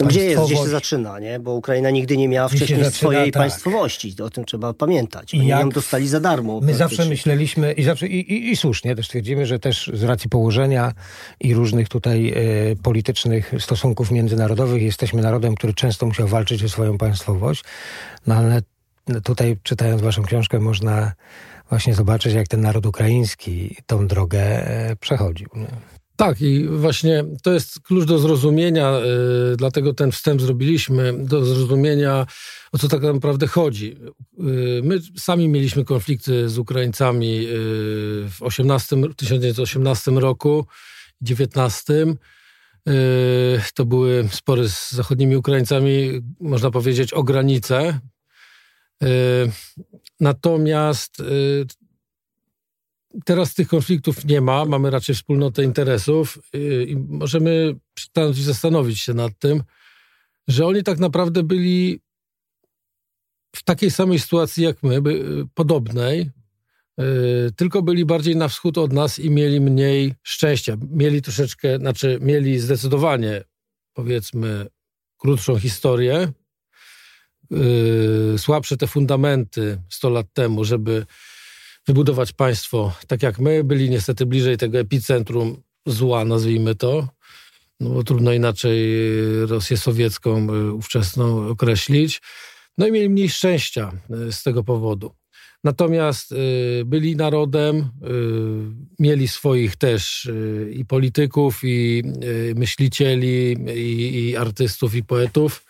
no 0.00 0.06
gdzie 0.06 0.24
jest, 0.24 0.44
gdzie 0.44 0.56
się 0.56 0.68
zaczyna, 0.68 1.18
nie? 1.18 1.40
Bo 1.40 1.52
Ukraina 1.52 1.90
nigdy 1.90 2.16
nie 2.16 2.28
miała 2.28 2.48
wcześniej 2.48 2.78
zaczyna, 2.78 2.90
swojej 2.90 3.32
tak. 3.32 3.42
państwowości. 3.42 4.14
O 4.22 4.30
tym 4.30 4.44
trzeba 4.44 4.74
pamiętać. 4.74 5.34
Oni 5.34 5.46
ją 5.46 5.68
dostali 5.68 6.08
za 6.08 6.20
darmo. 6.20 6.60
My 6.60 6.74
zawsze 6.74 7.04
myśleliśmy 7.04 7.72
i, 7.72 7.84
zawsze, 7.84 8.06
i, 8.06 8.32
i, 8.32 8.50
i, 8.50 8.56
słusznie 8.56 8.96
też 8.96 9.08
twierdzimy, 9.08 9.46
że 9.46 9.58
też 9.58 9.90
z 9.94 10.02
racji 10.02 10.30
położenia 10.30 10.92
i 11.40 11.54
różnych 11.54 11.88
tutaj 11.88 12.28
e, 12.28 12.76
politycznych 12.76 13.54
stosunków 13.58 14.10
międzynarodowych 14.10 14.82
jesteśmy 14.82 15.22
narodem, 15.22 15.54
który 15.54 15.74
często 15.74 16.06
musiał 16.06 16.28
walczyć 16.28 16.64
o 16.64 16.68
swoją 16.68 16.98
państwowość. 16.98 17.64
No 18.26 18.34
ale 18.34 18.62
tutaj 19.24 19.56
czytając 19.62 20.02
waszą 20.02 20.22
książkę 20.22 20.60
można 20.60 21.12
właśnie 21.68 21.94
zobaczyć, 21.94 22.34
jak 22.34 22.48
ten 22.48 22.60
naród 22.60 22.86
ukraiński 22.86 23.76
tą 23.86 24.06
drogę 24.06 24.40
e, 24.40 24.96
przechodził. 24.96 25.48
Nie? 25.54 25.93
Tak, 26.16 26.42
i 26.42 26.64
właśnie 26.64 27.24
to 27.42 27.52
jest 27.52 27.80
klucz 27.80 28.04
do 28.04 28.18
zrozumienia, 28.18 28.90
yy, 28.90 29.56
dlatego 29.56 29.94
ten 29.94 30.12
wstęp 30.12 30.40
zrobiliśmy, 30.40 31.14
do 31.18 31.44
zrozumienia, 31.44 32.26
o 32.72 32.78
co 32.78 32.88
tak 32.88 33.02
naprawdę 33.02 33.46
chodzi. 33.46 33.96
Yy, 34.38 34.80
my 34.84 34.98
sami 35.16 35.48
mieliśmy 35.48 35.84
konflikty 35.84 36.48
z 36.48 36.58
Ukraińcami 36.58 37.42
yy, 37.42 37.50
w 38.30 38.36
18, 38.40 38.96
1918 39.16 40.10
roku, 40.10 40.66
19. 41.20 42.06
To 43.74 43.84
były 43.84 44.28
spory 44.32 44.68
z 44.68 44.92
zachodnimi 44.92 45.36
Ukraińcami, 45.36 46.20
można 46.40 46.70
powiedzieć, 46.70 47.12
o 47.12 47.22
granicę. 47.22 48.00
Natomiast 50.20 51.22
Teraz 53.24 53.54
tych 53.54 53.68
konfliktów 53.68 54.24
nie 54.24 54.40
ma, 54.40 54.64
mamy 54.64 54.90
raczej 54.90 55.14
wspólnotę 55.14 55.64
interesów 55.64 56.38
y, 56.54 56.84
i 56.88 56.96
możemy 56.96 57.74
zastanowić 58.32 59.00
się 59.00 59.14
nad 59.14 59.38
tym, 59.38 59.62
że 60.48 60.66
oni 60.66 60.82
tak 60.82 60.98
naprawdę 60.98 61.42
byli 61.42 62.00
w 63.56 63.62
takiej 63.62 63.90
samej 63.90 64.18
sytuacji 64.18 64.64
jak 64.64 64.82
my, 64.82 65.02
podobnej, 65.54 66.30
y, 67.00 67.52
tylko 67.56 67.82
byli 67.82 68.04
bardziej 68.04 68.36
na 68.36 68.48
wschód 68.48 68.78
od 68.78 68.92
nas 68.92 69.18
i 69.18 69.30
mieli 69.30 69.60
mniej 69.60 70.14
szczęścia. 70.22 70.76
Mieli 70.90 71.22
troszeczkę, 71.22 71.78
znaczy 71.78 72.18
mieli 72.20 72.58
zdecydowanie, 72.58 73.44
powiedzmy, 73.92 74.66
krótszą 75.18 75.58
historię, 75.58 76.32
y, 78.34 78.38
słabsze 78.38 78.76
te 78.76 78.86
fundamenty 78.86 79.78
100 79.88 80.10
lat 80.10 80.26
temu, 80.32 80.64
żeby 80.64 81.06
wybudować 81.86 82.32
państwo 82.32 82.92
tak 83.06 83.22
jak 83.22 83.38
my. 83.38 83.64
Byli 83.64 83.90
niestety 83.90 84.26
bliżej 84.26 84.56
tego 84.56 84.78
epicentrum 84.78 85.62
zła, 85.86 86.24
nazwijmy 86.24 86.74
to. 86.74 87.08
No 87.80 87.90
bo 87.90 88.04
trudno 88.04 88.32
inaczej 88.32 88.96
Rosję 89.46 89.76
sowiecką 89.76 90.54
y, 90.54 90.72
ówczesną 90.72 91.48
określić. 91.48 92.22
No 92.78 92.86
i 92.86 92.92
mieli 92.92 93.08
mniej 93.08 93.28
szczęścia 93.28 93.92
y, 94.28 94.32
z 94.32 94.42
tego 94.42 94.64
powodu. 94.64 95.14
Natomiast 95.64 96.34
byli 96.84 97.16
narodem, 97.16 97.90
mieli 98.98 99.28
swoich 99.28 99.76
też 99.76 100.30
i 100.70 100.84
polityków, 100.84 101.60
i 101.62 102.02
myślicieli, 102.54 103.56
i, 103.74 104.28
i 104.28 104.36
artystów, 104.36 104.94
i 104.94 105.04
poetów. 105.04 105.64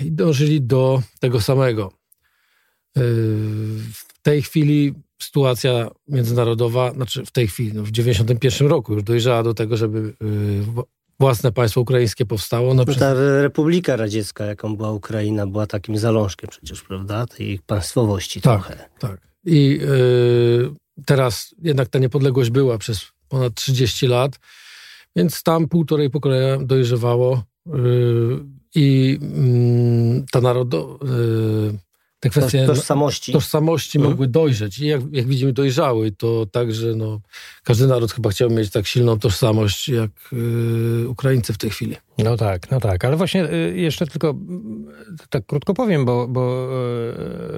I 0.00 0.12
dążyli 0.12 0.62
do 0.62 1.02
tego 1.20 1.40
samego. 1.40 1.92
W 4.24 4.26
tej 4.26 4.42
chwili 4.42 4.94
sytuacja 5.22 5.90
międzynarodowa, 6.08 6.92
znaczy 6.92 7.26
w 7.26 7.30
tej 7.30 7.48
chwili, 7.48 7.72
no 7.74 7.82
w 7.82 7.90
91 7.90 8.68
roku 8.68 8.94
już 8.94 9.02
dojrzała 9.02 9.42
do 9.42 9.54
tego, 9.54 9.76
żeby 9.76 9.98
y, 9.98 10.14
własne 11.20 11.52
państwo 11.52 11.80
ukraińskie 11.80 12.26
powstało. 12.26 12.74
No, 12.74 12.84
no 12.86 12.94
ta 12.94 13.14
Republika 13.42 13.96
Radziecka, 13.96 14.44
jaką 14.44 14.76
była 14.76 14.92
Ukraina, 14.92 15.46
była 15.46 15.66
takim 15.66 15.98
zalążkiem 15.98 16.50
przecież, 16.50 16.82
prawda? 16.82 17.26
Tej 17.26 17.58
państwowości 17.66 18.40
tak, 18.40 18.66
trochę. 18.66 18.88
Tak. 18.98 19.20
I 19.46 19.80
y, 19.82 21.04
teraz 21.06 21.54
jednak 21.62 21.88
ta 21.88 21.98
niepodległość 21.98 22.50
była 22.50 22.78
przez 22.78 23.06
ponad 23.28 23.54
30 23.54 24.06
lat, 24.06 24.38
więc 25.16 25.42
tam 25.42 25.68
półtorej 25.68 26.10
pokolenia 26.10 26.58
dojrzewało 26.58 27.42
y, 27.66 27.70
i 28.74 29.18
mm, 29.22 30.26
ta 30.32 30.40
narodo, 30.40 30.98
te 32.24 32.30
kwestie 32.30 32.66
tożsamości, 32.66 33.32
tożsamości 33.32 33.98
mhm. 33.98 34.12
mogły 34.12 34.28
dojrzeć. 34.28 34.78
I 34.78 34.86
jak, 34.86 35.00
jak 35.12 35.26
widzimy, 35.26 35.52
dojrzały. 35.52 36.12
To 36.12 36.46
także 36.46 36.94
no, 36.94 37.20
każdy 37.64 37.86
naród 37.86 38.12
chyba 38.12 38.30
chciał 38.30 38.50
mieć 38.50 38.70
tak 38.70 38.86
silną 38.86 39.18
tożsamość 39.18 39.88
jak 39.88 40.10
yy, 40.32 41.08
Ukraińcy 41.08 41.52
w 41.52 41.58
tej 41.58 41.70
chwili. 41.70 41.96
No 42.18 42.36
tak, 42.36 42.70
no 42.70 42.80
tak. 42.80 43.04
Ale 43.04 43.16
właśnie 43.16 43.52
y, 43.52 43.74
jeszcze 43.76 44.06
tylko 44.06 44.34
tak 45.30 45.46
krótko 45.46 45.74
powiem, 45.74 46.04
bo, 46.04 46.28
bo, 46.28 46.68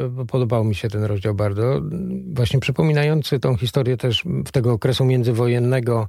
y, 0.04 0.08
bo 0.08 0.26
podobał 0.26 0.64
mi 0.64 0.74
się 0.74 0.88
ten 0.88 1.04
rozdział 1.04 1.34
bardzo. 1.34 1.80
Właśnie 2.34 2.60
przypominający 2.60 3.40
tą 3.40 3.56
historię 3.56 3.96
też 3.96 4.24
w 4.46 4.50
tego 4.50 4.72
okresu 4.72 5.04
międzywojennego 5.04 6.08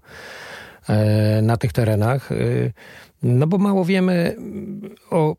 e, 0.90 1.42
na 1.42 1.58
tych 1.58 1.74
terenach. 1.74 2.32
Y, 2.32 2.74
no 3.24 3.48
bo 3.48 3.58
mało 3.58 3.86
wiemy 3.86 4.36
o 5.10 5.36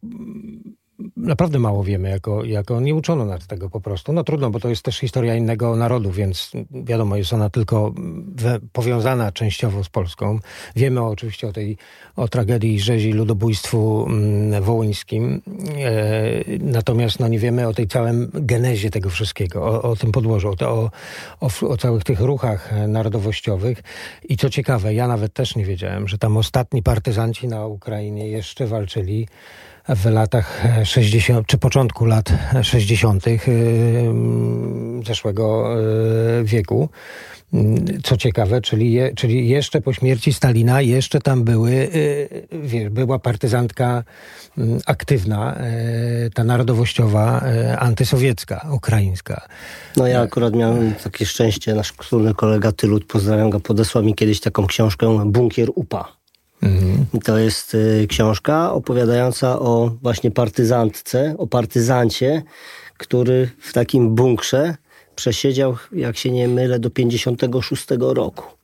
naprawdę 1.17 1.59
mało 1.59 1.85
wiemy, 1.85 2.11
jako, 2.11 2.45
jako 2.45 2.81
nie 2.81 2.95
uczono 2.95 3.25
nas 3.25 3.47
tego 3.47 3.71
po 3.71 3.81
prostu. 3.81 4.12
No 4.12 4.25
trudno, 4.25 4.50
bo 4.50 4.61
to 4.61 4.69
jest 4.69 4.83
też 4.83 4.99
historia 4.99 5.35
innego 5.35 5.76
narodu, 5.76 6.11
więc 6.11 6.52
wiadomo, 6.71 7.17
jest 7.17 7.33
ona 7.33 7.50
tylko 7.50 7.93
we, 8.35 8.59
powiązana 8.73 9.33
częściowo 9.33 9.85
z 9.85 9.88
Polską. 9.88 10.38
Wiemy 10.76 11.02
oczywiście 11.02 11.49
o 11.49 11.52
tej 11.52 11.76
o 12.17 12.28
tragedii 12.28 12.81
rzezi 12.81 13.12
ludobójstwu 13.12 14.07
mm, 14.09 14.62
wołyńskim, 14.62 15.43
e, 15.78 16.59
natomiast 16.59 17.21
no, 17.21 17.28
nie 17.28 17.38
wiemy 17.38 17.69
o 17.69 17.75
tej 17.75 17.87
całym 17.87 18.31
genezie 18.35 18.90
tego 18.90 19.11
wszystkiego, 19.11 19.64
o, 19.64 19.83
o 19.83 19.97
tym 19.97 20.12
podłożu, 20.12 20.49
o, 20.49 20.69
o, 20.69 20.90
o, 21.40 21.69
o 21.69 21.76
całych 21.76 22.05
tych 22.05 22.21
ruchach 22.21 22.75
narodowościowych. 22.88 23.83
I 24.28 24.37
co 24.37 24.50
ciekawe, 24.50 24.95
ja 24.95 25.09
nawet 25.09 25.33
też 25.33 25.57
nie 25.57 25.64
wiedziałem, 25.64 26.09
że 26.09 26.19
tam 26.19 26.37
ostatni 26.37 26.83
partyzanci 26.83 27.49
na 27.49 27.67
Ukrainie 27.67 28.28
jeszcze 28.28 28.67
walczyli 28.67 29.28
w 29.88 30.07
latach 30.07 30.62
60, 30.85 31.47
czy 31.47 31.59
początku 31.59 32.04
lat 32.04 32.33
60. 32.62 33.26
Y, 33.28 33.40
zeszłego 35.07 35.76
y, 36.40 36.45
wieku. 36.45 36.88
Co 38.04 38.16
ciekawe, 38.16 38.61
czyli, 38.61 38.92
je, 38.92 39.14
czyli 39.14 39.49
jeszcze 39.49 39.80
po 39.80 39.92
śmierci 39.92 40.33
Stalina, 40.33 40.80
jeszcze 40.80 41.21
tam 41.21 41.45
były, 41.45 41.71
y, 41.71 42.49
wiesz, 42.52 42.88
była 42.88 43.18
partyzantka 43.18 44.04
aktywna, 44.87 45.59
ta 46.35 46.45
narodowościowa, 46.45 47.42
antysowiecka, 47.78 48.68
ukraińska. 48.73 49.47
No 49.97 50.07
ja 50.07 50.21
akurat 50.21 50.57
miałem 50.57 50.95
takie 50.95 51.26
szczęście, 51.26 51.75
nasz 51.75 51.92
wspólny 51.92 52.35
kolega 52.35 52.73
Tylut, 52.73 53.04
pozdrawiam 53.04 53.50
go, 53.50 53.61
podesłał 53.61 54.04
mi 54.04 54.14
kiedyś 54.14 54.40
taką 54.40 54.66
książkę 54.66 55.23
Bunkier 55.26 55.68
UPA 55.75 56.17
Mhm. 56.62 57.06
To 57.24 57.38
jest 57.38 57.74
y, 57.74 58.06
książka 58.08 58.72
opowiadająca 58.72 59.58
o 59.58 59.90
właśnie 60.02 60.30
partyzantce, 60.30 61.34
o 61.38 61.46
partyzancie, 61.46 62.42
który 62.96 63.50
w 63.60 63.72
takim 63.72 64.14
bunkrze 64.14 64.76
przesiedział, 65.16 65.76
jak 65.92 66.16
się 66.16 66.30
nie 66.30 66.48
mylę, 66.48 66.78
do 66.78 66.90
56 66.90 67.86
roku 67.98 68.57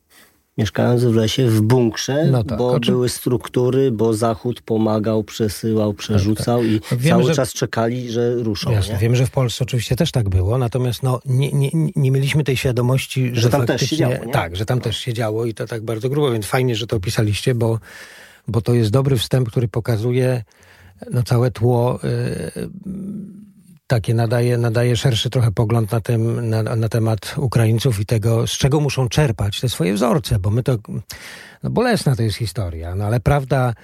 mieszkając 0.59 1.05
w 1.05 1.15
lesie, 1.15 1.47
w 1.47 1.61
bunkrze, 1.61 2.27
no 2.31 2.45
tak, 2.45 2.59
bo 2.59 2.81
były 2.81 3.09
struktury, 3.09 3.91
bo 3.91 4.15
Zachód 4.15 4.61
pomagał, 4.61 5.25
przesyłał, 5.25 5.95
przerzucał 5.95 6.61
tak, 6.61 6.89
tak. 6.89 6.99
i 6.99 7.03
Wiemy, 7.03 7.17
cały 7.17 7.25
że... 7.25 7.35
czas 7.35 7.53
czekali, 7.53 8.11
że 8.11 8.35
ruszą. 8.35 8.71
Jasne, 8.71 8.99
wiem, 8.99 9.17
że 9.17 9.27
w 9.27 9.31
Polsce 9.31 9.65
oczywiście 9.65 9.97
też 9.97 10.13
tak 10.13 10.29
było, 10.29 10.59
natomiast 10.59 11.03
no, 11.03 11.21
nie, 11.27 11.53
nie, 11.53 11.71
nie 11.97 12.11
mieliśmy 12.11 12.45
tej 12.45 12.57
świadomości, 12.57 13.31
że, 13.35 13.41
że 13.41 13.51
tam 13.51 13.67
też 13.67 13.91
się 13.91 13.97
działo. 13.97 14.15
Nie? 14.27 14.33
Tak, 14.33 14.57
że 14.57 14.67
tam 14.67 14.81
też 14.81 14.97
się 14.97 15.13
działo 15.13 15.45
i 15.45 15.55
to 15.55 15.67
tak 15.67 15.83
bardzo 15.83 16.09
grubo, 16.09 16.33
więc 16.33 16.47
fajnie, 16.47 16.77
że 16.77 16.87
to 16.87 16.97
opisaliście, 16.97 17.55
bo, 17.55 17.79
bo 18.49 18.61
to 18.61 18.75
jest 18.75 18.91
dobry 18.91 19.17
wstęp, 19.17 19.49
który 19.49 19.69
pokazuje 19.69 20.45
no, 21.11 21.23
całe 21.23 21.51
tło 21.51 22.01
yy, 22.57 22.69
takie 23.95 24.15
nadaje, 24.15 24.59
nadaje 24.59 24.97
szerszy 24.97 25.31
trochę 25.31 25.51
pogląd 25.51 25.93
na, 25.93 26.01
tym, 26.01 26.49
na, 26.49 26.63
na 26.63 26.89
temat 26.89 27.35
Ukraińców 27.37 28.01
i 28.01 28.07
tego, 28.07 28.47
z 28.47 28.51
czego 28.51 28.81
muszą 28.81 29.09
czerpać 29.09 29.61
te 29.61 29.69
swoje 29.69 29.95
wzorce, 29.95 30.39
bo 30.39 30.51
my 30.51 30.63
to, 30.63 30.77
no 31.63 31.71
bolesna 31.71 32.17
to 32.17 32.23
jest 32.23 32.37
historia, 32.37 32.95
no 32.95 33.05
ale 33.05 33.21
prawda 33.21 33.75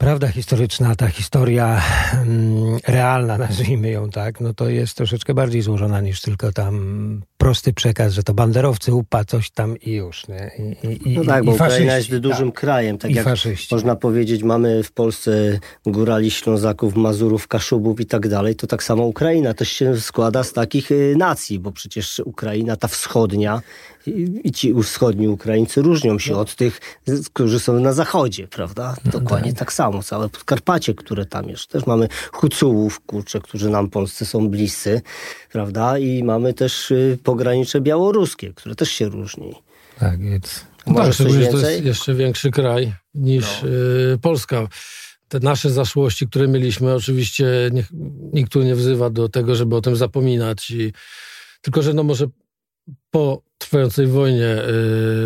prawda 0.00 0.28
historyczna, 0.28 0.96
ta 0.96 1.08
historia 1.08 1.82
mm, 2.14 2.78
realna, 2.86 3.38
nazwijmy 3.48 3.90
ją 3.90 4.10
tak, 4.10 4.40
no 4.40 4.54
to 4.54 4.68
jest 4.68 4.96
troszeczkę 4.96 5.34
bardziej 5.34 5.62
złożona 5.62 6.00
niż 6.00 6.20
tylko 6.20 6.52
tam 6.52 7.22
prosty 7.38 7.72
przekaz, 7.72 8.12
że 8.12 8.22
to 8.22 8.34
banderowcy 8.34 8.94
upa 8.94 9.24
coś 9.24 9.50
tam 9.50 9.76
i 9.76 9.92
już. 9.92 10.28
Nie? 10.28 10.50
I, 10.82 11.12
i, 11.12 11.18
no 11.18 11.24
tak, 11.24 11.44
bo 11.44 11.52
Ukraina 11.52 11.96
jest 11.96 12.16
dużym 12.16 12.52
tak. 12.52 12.60
krajem. 12.60 12.98
Tak 12.98 13.10
jak 13.10 13.24
faszyści. 13.24 13.74
można 13.74 13.96
powiedzieć, 13.96 14.42
mamy 14.42 14.82
w 14.82 14.92
Polsce 14.92 15.58
górali 15.86 16.30
Ślązaków, 16.30 16.96
Mazurów, 16.96 17.48
Kaszubów 17.48 18.00
i 18.00 18.06
tak 18.06 18.28
dalej, 18.28 18.56
to 18.56 18.66
tak 18.66 18.82
samo 18.82 19.04
Ukraina 19.04 19.54
też 19.54 19.68
się 19.72 20.00
składa 20.00 20.44
z 20.44 20.52
takich 20.52 20.90
y, 20.90 21.14
nacji, 21.18 21.58
bo 21.58 21.72
przecież 21.72 22.22
Ukraina, 22.24 22.76
ta 22.76 22.88
wschodnia 22.88 23.62
i 24.44 24.52
ci 24.52 24.74
wschodni 24.82 25.28
Ukraińcy 25.28 25.82
różnią 25.82 26.18
się 26.18 26.36
od 26.36 26.56
tych, 26.56 26.80
którzy 27.32 27.60
są 27.60 27.80
na 27.80 27.92
zachodzie, 27.92 28.48
prawda? 28.48 28.96
Dokładnie 29.04 29.52
tak. 29.52 29.58
tak 29.58 29.72
samo. 29.72 30.02
Całe 30.02 30.28
Podkarpacie, 30.28 30.94
które 30.94 31.26
tam 31.26 31.48
jest. 31.48 31.66
Też 31.66 31.86
mamy 31.86 32.08
Hucułów, 32.32 33.00
kurczę, 33.00 33.40
którzy 33.40 33.70
nam 33.70 33.90
Polsce 33.90 34.26
są 34.26 34.48
bliscy, 34.48 35.02
prawda? 35.52 35.98
I 35.98 36.24
mamy 36.24 36.54
też 36.54 36.90
y, 36.90 37.18
pogranicze 37.24 37.80
białoruskie, 37.80 38.54
które 38.54 38.74
też 38.74 38.90
się 38.90 39.08
różni. 39.08 39.54
Tak, 39.98 40.20
więc... 40.20 40.64
Może 40.86 41.24
tak, 41.24 41.52
to 41.52 41.58
jest 41.58 41.84
jeszcze 41.84 42.14
większy 42.14 42.50
kraj 42.50 42.92
niż 43.14 43.62
no. 43.62 43.68
y, 43.68 44.18
Polska. 44.18 44.68
te 45.28 45.40
nasze 45.40 45.70
zaszłości, 45.70 46.26
które 46.26 46.48
mieliśmy, 46.48 46.94
oczywiście 46.94 47.46
nie, 47.72 47.84
nikt 48.32 48.52
tu 48.52 48.62
nie 48.62 48.74
wzywa 48.74 49.10
do 49.10 49.28
tego, 49.28 49.54
żeby 49.54 49.76
o 49.76 49.80
tym 49.80 49.96
zapominać. 49.96 50.70
I, 50.70 50.92
tylko, 51.62 51.82
że 51.82 51.94
no 51.94 52.02
może 52.02 52.26
po 53.10 53.42
trwającej 53.58 54.06
wojnie 54.06 54.56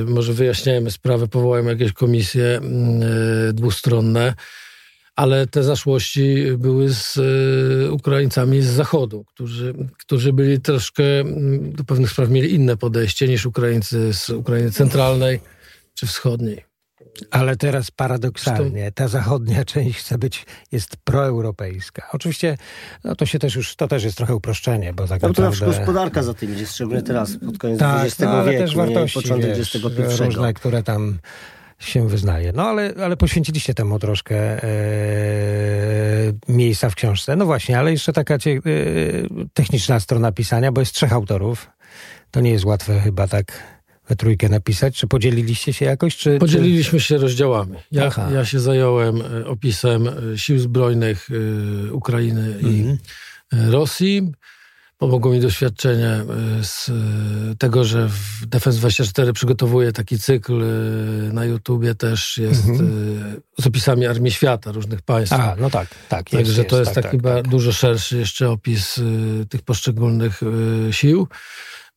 y, 0.03 0.05
może 0.07 0.33
wyjaśniajmy 0.33 0.91
sprawę, 0.91 1.29
powołajmy 1.29 1.71
jakieś 1.71 1.93
komisje 1.93 2.61
y, 3.49 3.53
dwustronne, 3.53 4.35
ale 5.17 5.47
te 5.47 5.63
zaszłości 5.63 6.45
były 6.59 6.89
z 6.89 7.17
y, 7.17 7.93
Ukraińcami 7.93 8.63
z 8.63 8.67
Zachodu, 8.67 9.25
którzy, 9.25 9.75
którzy 9.99 10.33
byli 10.33 10.61
troszkę, 10.61 11.21
mm, 11.21 11.73
do 11.73 11.85
pewnych 11.85 12.11
spraw 12.11 12.31
mieli 12.31 12.55
inne 12.55 12.77
podejście 12.77 13.29
niż 13.29 13.47
Ukraińcy 13.47 14.13
z 14.13 14.31
Ukrainy 14.31 14.71
centralnej 14.71 15.41
czy 15.95 16.07
wschodniej. 16.07 16.74
Ale 17.31 17.57
teraz 17.57 17.91
paradoksalnie 17.91 18.93
ta 18.93 19.09
zachodnia 19.09 19.65
część 19.65 19.99
chce 19.99 20.19
być, 20.19 20.47
jest 20.73 20.97
proeuropejska. 20.97 22.09
Oczywiście 22.13 22.57
no 23.05 23.17
to 23.17 23.27
się 23.27 23.39
też 23.39 23.55
już, 23.55 23.77
to 23.77 23.89
też 23.89 24.05
jest 24.05 24.17
trochę 24.17 24.35
uproszczenie, 24.35 24.93
bo 24.93 25.09
tak 25.09 25.23
no, 25.23 25.29
naprawdę... 25.29 25.59
to 25.59 25.67
gospodarka 25.67 26.23
za 26.23 26.35
tym 26.35 26.55
idzie, 26.55 26.67
szczególnie 26.67 27.03
teraz, 27.03 27.37
pod 27.47 27.59
koniec 27.59 27.79
tak, 27.79 28.07
XX 28.07 28.21
no, 28.21 28.31
ale 28.31 28.53
wieku, 28.53 28.65
też 28.65 28.77
wartości, 28.77 29.23
początek 29.23 29.57
wiesz, 29.57 29.77
XXI. 29.77 30.25
różne, 30.25 30.55
które 30.55 30.83
tam 30.83 31.19
się 31.79 32.09
wyznaje. 32.09 32.53
No 32.53 32.63
ale, 32.63 32.95
ale 33.05 33.17
poświęciliście 33.17 33.75
temu 33.75 33.99
troszkę 33.99 34.37
e, 34.37 34.69
miejsca 36.49 36.91
w 36.91 36.95
książce. 36.95 37.37
No 37.37 37.47
właśnie, 37.47 37.79
ale 37.79 37.93
jeszcze 37.93 38.13
taka 38.13 38.39
cie, 38.39 38.51
e, 38.51 38.61
techniczna 39.55 40.01
strona 40.01 40.33
pisania, 40.33 40.73
bo 40.73 40.81
jest 40.81 40.93
trzech 40.93 41.13
autorów. 41.13 41.71
To 42.31 42.41
nie 42.41 42.51
jest 42.51 42.65
łatwe 42.65 43.01
chyba 43.01 43.29
tak 43.29 43.74
we 44.09 44.17
trójkę 44.17 44.49
napisać? 44.49 44.97
Czy 44.97 45.07
podzieliliście 45.07 45.73
się 45.73 45.85
jakoś? 45.85 46.17
Czy, 46.17 46.39
Podzieliliśmy 46.39 47.01
się 47.01 47.19
rozdziałami. 47.19 47.77
Ja, 47.93 48.11
ja 48.35 48.45
się 48.45 48.61
zająłem 48.61 49.23
e, 49.23 49.47
opisem 49.47 50.09
e, 50.09 50.39
sił 50.39 50.59
zbrojnych 50.59 51.29
e, 51.31 51.93
Ukrainy 51.93 52.59
i 52.61 52.81
mhm. 52.81 52.99
Rosji. 53.71 54.33
Pomogło 55.05 55.33
mi 55.33 55.41
doświadczenie 55.41 56.25
z 56.63 56.91
tego, 57.59 57.85
że 57.85 58.09
w 58.09 58.47
Defense 58.47 58.79
24 58.79 59.33
przygotowuje 59.33 59.93
taki 59.93 60.19
cykl 60.19 60.65
na 61.33 61.45
YouTubie 61.45 61.95
też 61.95 62.39
jest 62.39 62.69
mhm. 62.69 63.41
z 63.59 63.67
opisami 63.67 64.07
Armii 64.07 64.33
Świata 64.33 64.73
różnych 64.73 65.03
państw. 65.03 65.33
A, 65.33 65.57
no 65.57 65.71
tak, 65.71 65.89
tak. 66.09 66.33
Jest, 66.33 66.45
Także 66.45 66.65
to 66.65 66.79
jest, 66.79 66.89
jest 66.89 66.95
tak, 66.95 67.05
taki 67.05 67.23
tak, 67.23 67.35
tak. 67.35 67.49
dużo 67.49 67.73
szerszy 67.73 68.17
jeszcze 68.19 68.51
opis 68.51 69.01
tych 69.49 69.63
poszczególnych 69.63 70.41
sił. 70.91 71.29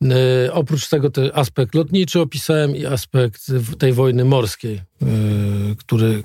E, 0.04 0.54
oprócz 0.54 0.90
tego 0.90 1.10
ten 1.10 1.32
aspekt 1.34 1.76
lotniczy 1.76 2.22
opisałem 2.22 2.76
i 2.76 2.86
aspekt 2.86 3.42
tej 3.80 3.94
wojny 3.94 4.26
morskiej, 4.26 4.76
e, 4.76 5.06
który 5.78 6.24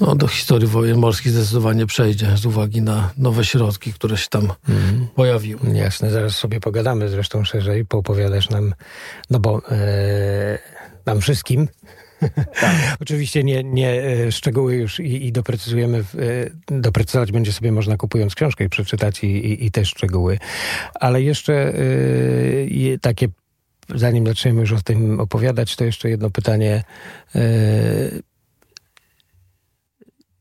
no, 0.00 0.14
do 0.14 0.26
historii 0.26 0.68
wojen 0.68 0.98
morskich 0.98 1.32
zdecydowanie 1.32 1.86
przejdzie 1.86 2.36
z 2.36 2.46
uwagi 2.46 2.82
na 2.82 3.10
nowe 3.18 3.44
środki, 3.44 3.92
które 3.92 4.16
się 4.16 4.28
tam 4.30 4.52
mm. 4.68 5.06
pojawiły. 5.14 5.60
Jasne, 5.72 6.10
zaraz 6.10 6.36
sobie 6.36 6.60
pogadamy 6.60 7.08
zresztą 7.08 7.44
szerzej, 7.44 7.84
poopowiadasz 7.84 8.50
nam, 8.50 8.74
no 9.30 9.40
bo 9.40 9.62
e, 9.70 10.58
nam 11.06 11.20
wszystkim 11.20 11.68
tak. 12.60 12.96
Oczywiście 13.00 13.44
nie, 13.44 13.64
nie 13.64 14.02
e, 14.02 14.32
szczegóły 14.32 14.74
już 14.76 15.00
i, 15.00 15.26
i 15.26 15.32
doprecyzujemy, 15.32 16.04
e, 16.68 16.80
doprecyzować 16.80 17.32
będzie 17.32 17.52
sobie 17.52 17.72
można 17.72 17.96
kupując 17.96 18.34
książkę 18.34 18.64
i 18.64 18.68
przeczytać 18.68 19.24
i, 19.24 19.26
i, 19.26 19.66
i 19.66 19.70
te 19.70 19.84
szczegóły. 19.84 20.38
Ale 20.94 21.22
jeszcze 21.22 21.74
y, 21.74 22.98
takie, 23.02 23.28
zanim 23.94 24.26
zaczniemy 24.26 24.60
już 24.60 24.72
o 24.72 24.82
tym 24.82 25.20
opowiadać, 25.20 25.76
to 25.76 25.84
jeszcze 25.84 26.10
jedno 26.10 26.30
pytanie. 26.30 26.84
Y, 27.36 28.22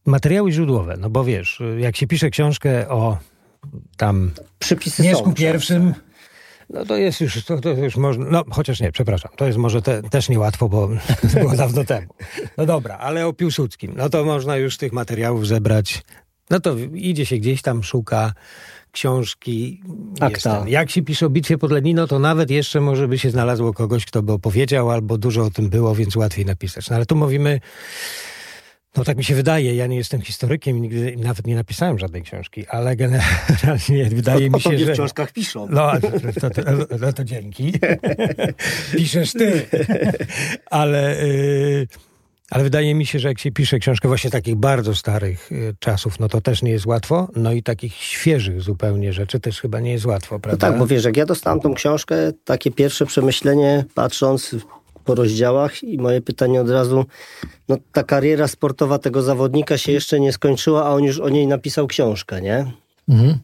materiały 0.05 0.51
źródłowe, 0.51 0.97
no 0.99 1.09
bo 1.09 1.23
wiesz, 1.23 1.61
jak 1.77 1.97
się 1.97 2.07
pisze 2.07 2.29
książkę 2.29 2.89
o 2.89 3.17
tam 3.97 4.31
Przepisy 4.59 5.03
Mieszku 5.03 5.33
pierwszym, 5.33 5.93
no 6.69 6.85
to 6.85 6.97
jest 6.97 7.21
już, 7.21 7.45
to, 7.45 7.61
to 7.61 7.69
już 7.69 7.95
można, 7.95 8.25
no 8.31 8.43
chociaż 8.49 8.79
nie, 8.79 8.91
przepraszam, 8.91 9.31
to 9.35 9.45
jest 9.45 9.57
może 9.57 9.81
te, 9.81 10.03
też 10.03 10.29
niełatwo, 10.29 10.69
bo 10.69 10.89
to 11.21 11.27
było 11.39 11.55
dawno 11.55 11.83
temu. 11.83 12.07
No 12.57 12.65
dobra, 12.65 12.97
ale 12.97 13.27
o 13.27 13.33
Piłsudskim, 13.33 13.93
no 13.97 14.09
to 14.09 14.23
można 14.23 14.57
już 14.57 14.77
tych 14.77 14.93
materiałów 14.93 15.47
zebrać, 15.47 16.03
no 16.49 16.59
to 16.59 16.75
idzie 16.93 17.25
się 17.25 17.37
gdzieś 17.37 17.61
tam, 17.61 17.83
szuka 17.83 18.33
książki. 18.91 19.81
Akta. 20.19 20.63
Jak 20.67 20.89
się 20.89 21.01
pisze 21.01 21.25
o 21.25 21.29
bitwie 21.29 21.57
pod 21.57 21.71
Lenino, 21.71 22.07
to 22.07 22.19
nawet 22.19 22.51
jeszcze 22.51 22.81
może 22.81 23.07
by 23.07 23.19
się 23.19 23.29
znalazło 23.29 23.73
kogoś, 23.73 24.05
kto 24.05 24.23
by 24.23 24.33
opowiedział, 24.33 24.91
albo 24.91 25.17
dużo 25.17 25.43
o 25.43 25.51
tym 25.51 25.69
było, 25.69 25.95
więc 25.95 26.15
łatwiej 26.15 26.45
napisać. 26.45 26.89
No 26.89 26.95
ale 26.95 27.05
tu 27.05 27.15
mówimy 27.15 27.59
no 28.97 29.03
tak 29.03 29.17
mi 29.17 29.23
się 29.23 29.35
wydaje, 29.35 29.75
ja 29.75 29.87
nie 29.87 29.97
jestem 29.97 30.21
historykiem, 30.21 30.81
nigdy 30.81 31.15
nawet 31.17 31.47
nie 31.47 31.55
napisałem 31.55 31.99
żadnej 31.99 32.21
książki, 32.21 32.67
ale 32.67 32.95
generalnie 32.95 34.05
wydaje 34.15 34.47
o, 34.47 34.49
mi 34.49 34.61
się, 34.61 34.69
o 34.69 34.77
że... 34.77 34.85
w 34.85 34.91
książkach 34.91 35.31
piszą. 35.31 35.67
No, 35.69 35.91
to, 36.41 36.49
to, 36.49 36.61
no 36.99 37.13
to 37.13 37.23
dzięki. 37.23 37.73
Piszesz 38.97 39.31
ty. 39.31 39.65
ale, 40.69 41.27
yy, 41.27 41.87
ale 42.49 42.63
wydaje 42.63 42.95
mi 42.95 43.05
się, 43.05 43.19
że 43.19 43.27
jak 43.27 43.39
się 43.39 43.51
pisze 43.51 43.79
książkę 43.79 44.07
właśnie 44.07 44.29
takich 44.29 44.55
bardzo 44.55 44.95
starych 44.95 45.51
yy, 45.51 45.75
czasów, 45.79 46.19
no 46.19 46.27
to 46.27 46.41
też 46.41 46.61
nie 46.61 46.71
jest 46.71 46.85
łatwo. 46.85 47.27
No 47.35 47.51
i 47.51 47.63
takich 47.63 47.93
świeżych 47.93 48.61
zupełnie 48.61 49.13
rzeczy 49.13 49.39
też 49.39 49.61
chyba 49.61 49.79
nie 49.79 49.91
jest 49.91 50.05
łatwo, 50.05 50.39
prawda? 50.39 50.67
No 50.67 50.71
tak, 50.71 50.79
bo 50.79 50.87
wiesz, 50.87 51.03
jak 51.03 51.17
ja 51.17 51.25
dostałem 51.25 51.59
tą 51.59 51.73
książkę, 51.73 52.15
takie 52.45 52.71
pierwsze 52.71 53.05
przemyślenie, 53.05 53.85
patrząc 53.95 54.55
po 55.03 55.15
rozdziałach 55.15 55.83
i 55.83 55.97
moje 55.97 56.21
pytanie 56.21 56.61
od 56.61 56.69
razu, 56.69 57.05
no 57.69 57.77
ta 57.91 58.03
kariera 58.03 58.47
sportowa 58.47 58.99
tego 58.99 59.21
zawodnika 59.21 59.77
się 59.77 59.91
jeszcze 59.91 60.19
nie 60.19 60.33
skończyła, 60.33 60.85
a 60.85 60.89
on 60.89 61.03
już 61.03 61.19
o 61.19 61.29
niej 61.29 61.47
napisał 61.47 61.87
książkę, 61.87 62.41
nie? 62.41 62.71
Mhm. 63.09 63.37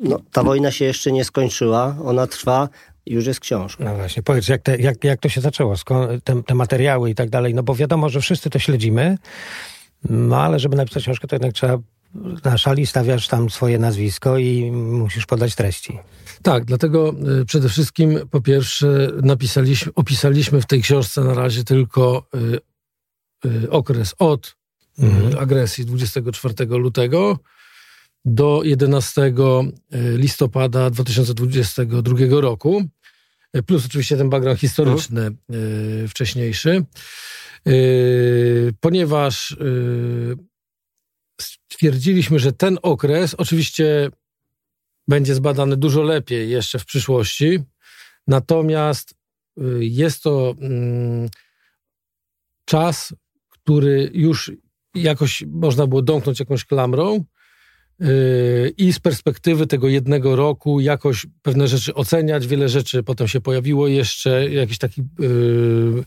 No, 0.00 0.20
ta 0.32 0.42
wojna 0.42 0.70
się 0.70 0.84
jeszcze 0.84 1.12
nie 1.12 1.24
skończyła, 1.24 1.96
ona 2.04 2.26
trwa, 2.26 2.68
już 3.06 3.26
jest 3.26 3.40
książka. 3.40 3.84
No 3.84 3.94
właśnie, 3.94 4.22
powiedz, 4.22 4.48
jak, 4.48 4.62
te, 4.62 4.76
jak, 4.76 5.04
jak 5.04 5.20
to 5.20 5.28
się 5.28 5.40
zaczęło, 5.40 5.74
te, 6.24 6.42
te 6.42 6.54
materiały 6.54 7.10
i 7.10 7.14
tak 7.14 7.30
dalej, 7.30 7.54
no 7.54 7.62
bo 7.62 7.74
wiadomo, 7.74 8.08
że 8.08 8.20
wszyscy 8.20 8.50
to 8.50 8.58
śledzimy, 8.58 9.18
no 10.10 10.36
ale 10.36 10.58
żeby 10.58 10.76
napisać 10.76 11.02
książkę, 11.02 11.28
to 11.28 11.34
jednak 11.34 11.52
trzeba 11.52 11.78
na 12.44 12.58
szali 12.58 12.86
stawiasz 12.86 13.28
tam 13.28 13.50
swoje 13.50 13.78
nazwisko 13.78 14.38
i 14.38 14.70
musisz 14.72 15.26
podać 15.26 15.54
treści. 15.54 15.98
Tak, 16.42 16.64
dlatego 16.64 17.14
y, 17.40 17.44
przede 17.44 17.68
wszystkim 17.68 18.18
po 18.30 18.40
pierwsze 18.40 19.08
napisaliśmy, 19.22 19.92
opisaliśmy 19.94 20.60
w 20.60 20.66
tej 20.66 20.82
książce 20.82 21.20
na 21.20 21.34
razie 21.34 21.64
tylko 21.64 22.26
y, 23.44 23.48
y, 23.64 23.70
okres 23.70 24.14
od 24.18 24.56
mhm. 24.98 25.38
agresji 25.38 25.84
24 25.84 26.54
lutego 26.66 27.38
do 28.24 28.60
11 28.64 29.34
listopada 29.92 30.90
2022 30.90 32.40
roku, 32.40 32.84
plus 33.66 33.86
oczywiście 33.86 34.16
ten 34.16 34.30
background 34.30 34.60
historyczny 34.60 35.20
mhm. 35.20 36.08
wcześniejszy, 36.08 36.84
ponieważ 38.80 39.56
stwierdziliśmy, 41.40 42.38
że 42.38 42.52
ten 42.52 42.78
okres 42.82 43.34
oczywiście 43.34 44.10
będzie 45.08 45.34
zbadany 45.34 45.76
dużo 45.76 46.02
lepiej 46.02 46.50
jeszcze 46.50 46.78
w 46.78 46.84
przyszłości. 46.84 47.58
Natomiast 48.26 49.14
y, 49.58 49.64
jest 49.80 50.22
to 50.22 50.54
mm, 50.60 51.28
czas, 52.64 53.14
który 53.48 54.10
już 54.14 54.52
jakoś 54.94 55.44
można 55.48 55.86
było 55.86 56.02
domknąć 56.02 56.40
jakąś 56.40 56.64
klamrą 56.64 57.24
y, 58.02 58.74
i 58.76 58.92
z 58.92 59.00
perspektywy 59.00 59.66
tego 59.66 59.88
jednego 59.88 60.36
roku 60.36 60.80
jakoś 60.80 61.26
pewne 61.42 61.68
rzeczy 61.68 61.94
oceniać. 61.94 62.46
Wiele 62.46 62.68
rzeczy 62.68 63.02
potem 63.02 63.28
się 63.28 63.40
pojawiło 63.40 63.88
jeszcze, 63.88 64.50
jakiś 64.50 64.78
taki 64.78 65.00
y, 65.00 66.04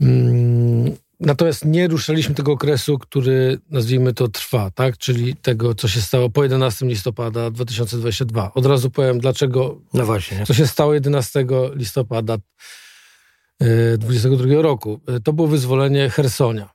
mm, 0.00 0.96
Natomiast 1.20 1.64
nie 1.64 1.88
ruszaliśmy 1.88 2.34
tego 2.34 2.52
okresu, 2.52 2.98
który 2.98 3.58
nazwijmy 3.70 4.14
to 4.14 4.28
trwa, 4.28 4.70
tak? 4.70 4.98
Czyli 4.98 5.36
tego, 5.36 5.74
co 5.74 5.88
się 5.88 6.00
stało 6.00 6.30
po 6.30 6.42
11 6.42 6.86
listopada 6.86 7.50
2022. 7.50 8.54
Od 8.54 8.66
razu 8.66 8.90
powiem, 8.90 9.18
dlaczego. 9.18 9.80
No 9.94 10.06
właśnie. 10.06 10.46
Co 10.46 10.54
się 10.54 10.66
stało 10.66 10.94
11 10.94 11.46
listopada 11.74 12.38
2022 13.60 14.58
e, 14.58 14.62
roku. 14.62 15.00
E, 15.06 15.20
to 15.20 15.32
było 15.32 15.48
wyzwolenie 15.48 16.10
Hersonia. 16.10 16.70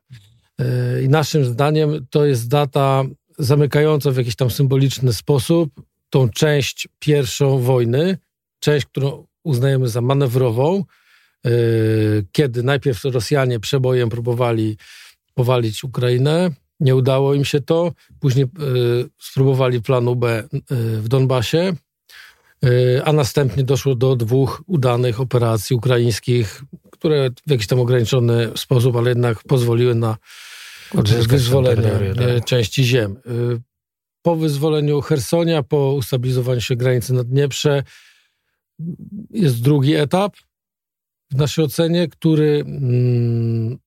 E, 0.59 1.03
I 1.03 1.09
naszym 1.09 1.45
zdaniem 1.45 2.07
to 2.09 2.25
jest 2.25 2.47
data 2.47 3.03
zamykająca 3.37 4.11
w 4.11 4.17
jakiś 4.17 4.35
tam 4.35 4.51
symboliczny 4.51 5.13
sposób 5.13 5.81
tą 6.09 6.29
część 6.29 6.87
pierwszą 6.99 7.59
wojny, 7.59 8.17
część, 8.59 8.85
którą 8.85 9.27
uznajemy 9.43 9.87
za 9.89 10.01
manewrową, 10.01 10.83
kiedy 12.31 12.63
najpierw 12.63 13.03
Rosjanie 13.03 13.59
przebojem 13.59 14.09
próbowali 14.09 14.77
powalić 15.33 15.83
Ukrainę, 15.83 16.51
nie 16.79 16.95
udało 16.95 17.33
im 17.33 17.45
się 17.45 17.61
to. 17.61 17.91
Później 18.19 18.45
y, 18.45 18.47
spróbowali 19.21 19.81
planu 19.81 20.15
B 20.15 20.43
y, 20.53 21.01
w 21.01 21.07
Donbasie, 21.07 21.73
a 23.05 23.13
następnie 23.13 23.63
doszło 23.63 23.95
do 23.95 24.15
dwóch 24.15 24.63
udanych 24.67 25.21
operacji 25.21 25.75
ukraińskich, 25.75 26.63
które 26.91 27.29
w 27.47 27.51
jakiś 27.51 27.67
tam 27.67 27.79
ograniczony 27.79 28.51
sposób, 28.55 28.95
ale 28.95 29.09
jednak 29.09 29.43
pozwoliły 29.43 29.95
na 29.95 30.17
wyzwolenie 31.27 31.91
tak. 32.15 32.45
części 32.45 32.83
ziem. 32.83 33.17
Po 34.21 34.35
wyzwoleniu 34.35 35.01
Hersonia, 35.01 35.63
po 35.63 35.93
ustabilizowaniu 35.93 36.61
się 36.61 36.75
granicy 36.75 37.13
na 37.13 37.23
Dnieprze 37.23 37.83
jest 39.29 39.61
drugi 39.61 39.95
etap 39.95 40.35
w 41.31 41.35
naszej 41.35 41.65
ocenie, 41.65 42.07
który 42.07 42.63
mm, 42.67 43.77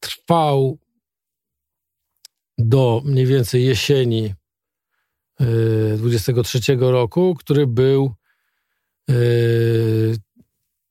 trwał 0.00 0.78
do 2.58 3.02
mniej 3.04 3.26
więcej 3.26 3.64
jesieni 3.64 4.34
23 5.98 6.72
y, 6.72 6.76
roku, 6.76 7.34
który 7.34 7.66
był 7.66 8.14
y, 9.10 10.16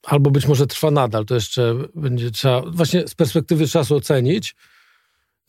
albo 0.04 0.32
być 0.32 0.48
może 0.48 0.68
trwa 0.68 0.92
nadal, 0.92 1.26
to 1.26 1.36
jeszcze 1.36 1.76
będzie 1.96 2.32
trzeba, 2.32 2.62
właśnie 2.62 3.08
z 3.08 3.16
perspektywy 3.16 3.68
czasu 3.68 3.96
ocenić. 3.96 4.56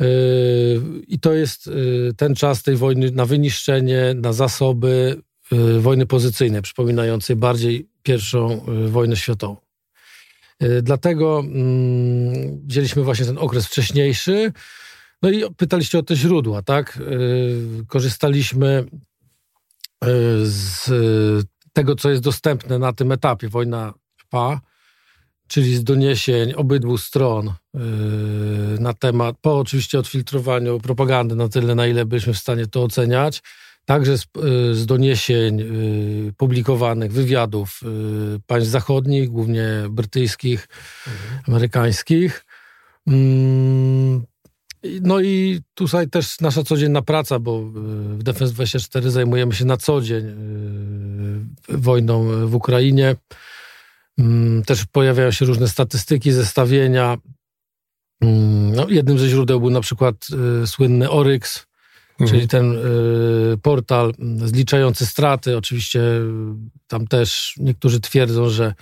Y, 0.03 0.07
I 1.09 1.21
to 1.21 1.33
jest 1.33 1.71
ten 2.17 2.35
czas 2.35 2.63
tej 2.63 2.77
wojny 2.77 3.11
na 3.11 3.27
wyniszczenie, 3.27 4.15
na 4.17 4.33
zasoby 4.33 5.23
wojny 5.79 6.07
pozycyjnej, 6.07 6.63
przypominającej 6.63 7.37
bardziej 7.37 7.89
pierwszą 8.05 8.67
wojnę 8.88 9.17
światową. 9.17 9.57
Dlatego 10.83 11.40
mm, 11.40 12.67
wzięliśmy 12.67 13.03
właśnie 13.03 13.27
ten 13.27 13.38
okres 13.38 13.67
wcześniejszy, 13.67 14.53
no 15.25 15.31
i 15.31 15.55
pytaliście 15.57 15.99
o 15.99 16.03
te 16.03 16.17
źródła, 16.17 16.62
tak? 16.62 16.97
Y, 16.97 17.85
korzystaliśmy 17.88 18.85
y, 20.05 20.09
z 20.47 20.90
tego, 21.73 21.95
co 21.95 22.11
jest 22.11 22.23
dostępne 22.23 22.79
na 22.79 22.93
tym 22.93 23.12
etapie. 23.12 23.49
Wojna 23.49 23.95
trwa, 24.19 24.61
czyli 25.49 25.77
z 25.77 25.85
doniesień 25.85 26.53
obydwu 26.53 26.99
stron 26.99 27.49
y, 27.49 27.53
na 28.81 28.95
temat, 28.95 29.37
po 29.40 29.59
oczywiście 29.59 29.99
odfiltrowaniu 29.99 30.81
propagandy 30.81 31.35
na 31.35 31.49
tyle, 31.49 31.75
na 31.75 31.87
ile 31.87 32.05
byliśmy 32.05 32.35
w 32.35 32.38
stanie 32.38 32.67
to 32.67 32.83
oceniać, 32.83 33.43
także 33.85 34.18
z, 34.18 34.27
z 34.73 34.87
doniesień 34.87 35.62
publikowanych, 36.37 37.12
wywiadów 37.12 37.81
państw 38.47 38.70
zachodnich, 38.70 39.29
głównie 39.29 39.68
brytyjskich, 39.90 40.68
mhm. 41.07 41.40
amerykańskich. 41.49 42.44
Mm, 43.07 44.25
no 45.03 45.20
i 45.20 45.61
tutaj 45.75 46.09
też 46.09 46.40
nasza 46.40 46.62
codzienna 46.62 47.03
praca, 47.03 47.38
bo 47.38 47.62
w 47.62 48.23
Defense 48.23 48.55
24 48.55 49.11
zajmujemy 49.11 49.55
się 49.55 49.64
na 49.64 49.77
co 49.77 50.01
dzień 50.01 50.25
wojną 51.68 52.47
w 52.47 52.55
Ukrainie. 52.55 53.16
Mm, 54.18 54.62
też 54.62 54.85
pojawiają 54.85 55.31
się 55.31 55.44
różne 55.44 55.68
statystyki, 55.68 56.33
zestawienia. 56.33 57.16
Mm, 58.20 58.77
no, 58.77 58.87
jednym 58.88 59.18
ze 59.18 59.29
źródeł 59.29 59.61
był 59.61 59.70
na 59.70 59.81
przykład 59.81 60.27
słynny 60.66 61.11
Oryx, 61.11 61.66
mhm. 62.20 62.31
czyli 62.31 62.48
ten 62.48 62.72
yy, 62.72 63.59
portal 63.62 64.12
zliczający 64.44 65.07
straty. 65.07 65.57
Oczywiście 65.57 66.00
tam 66.88 67.07
też 67.07 67.55
niektórzy 67.57 68.00
twierdzą, 68.00 68.48
że 68.48 68.74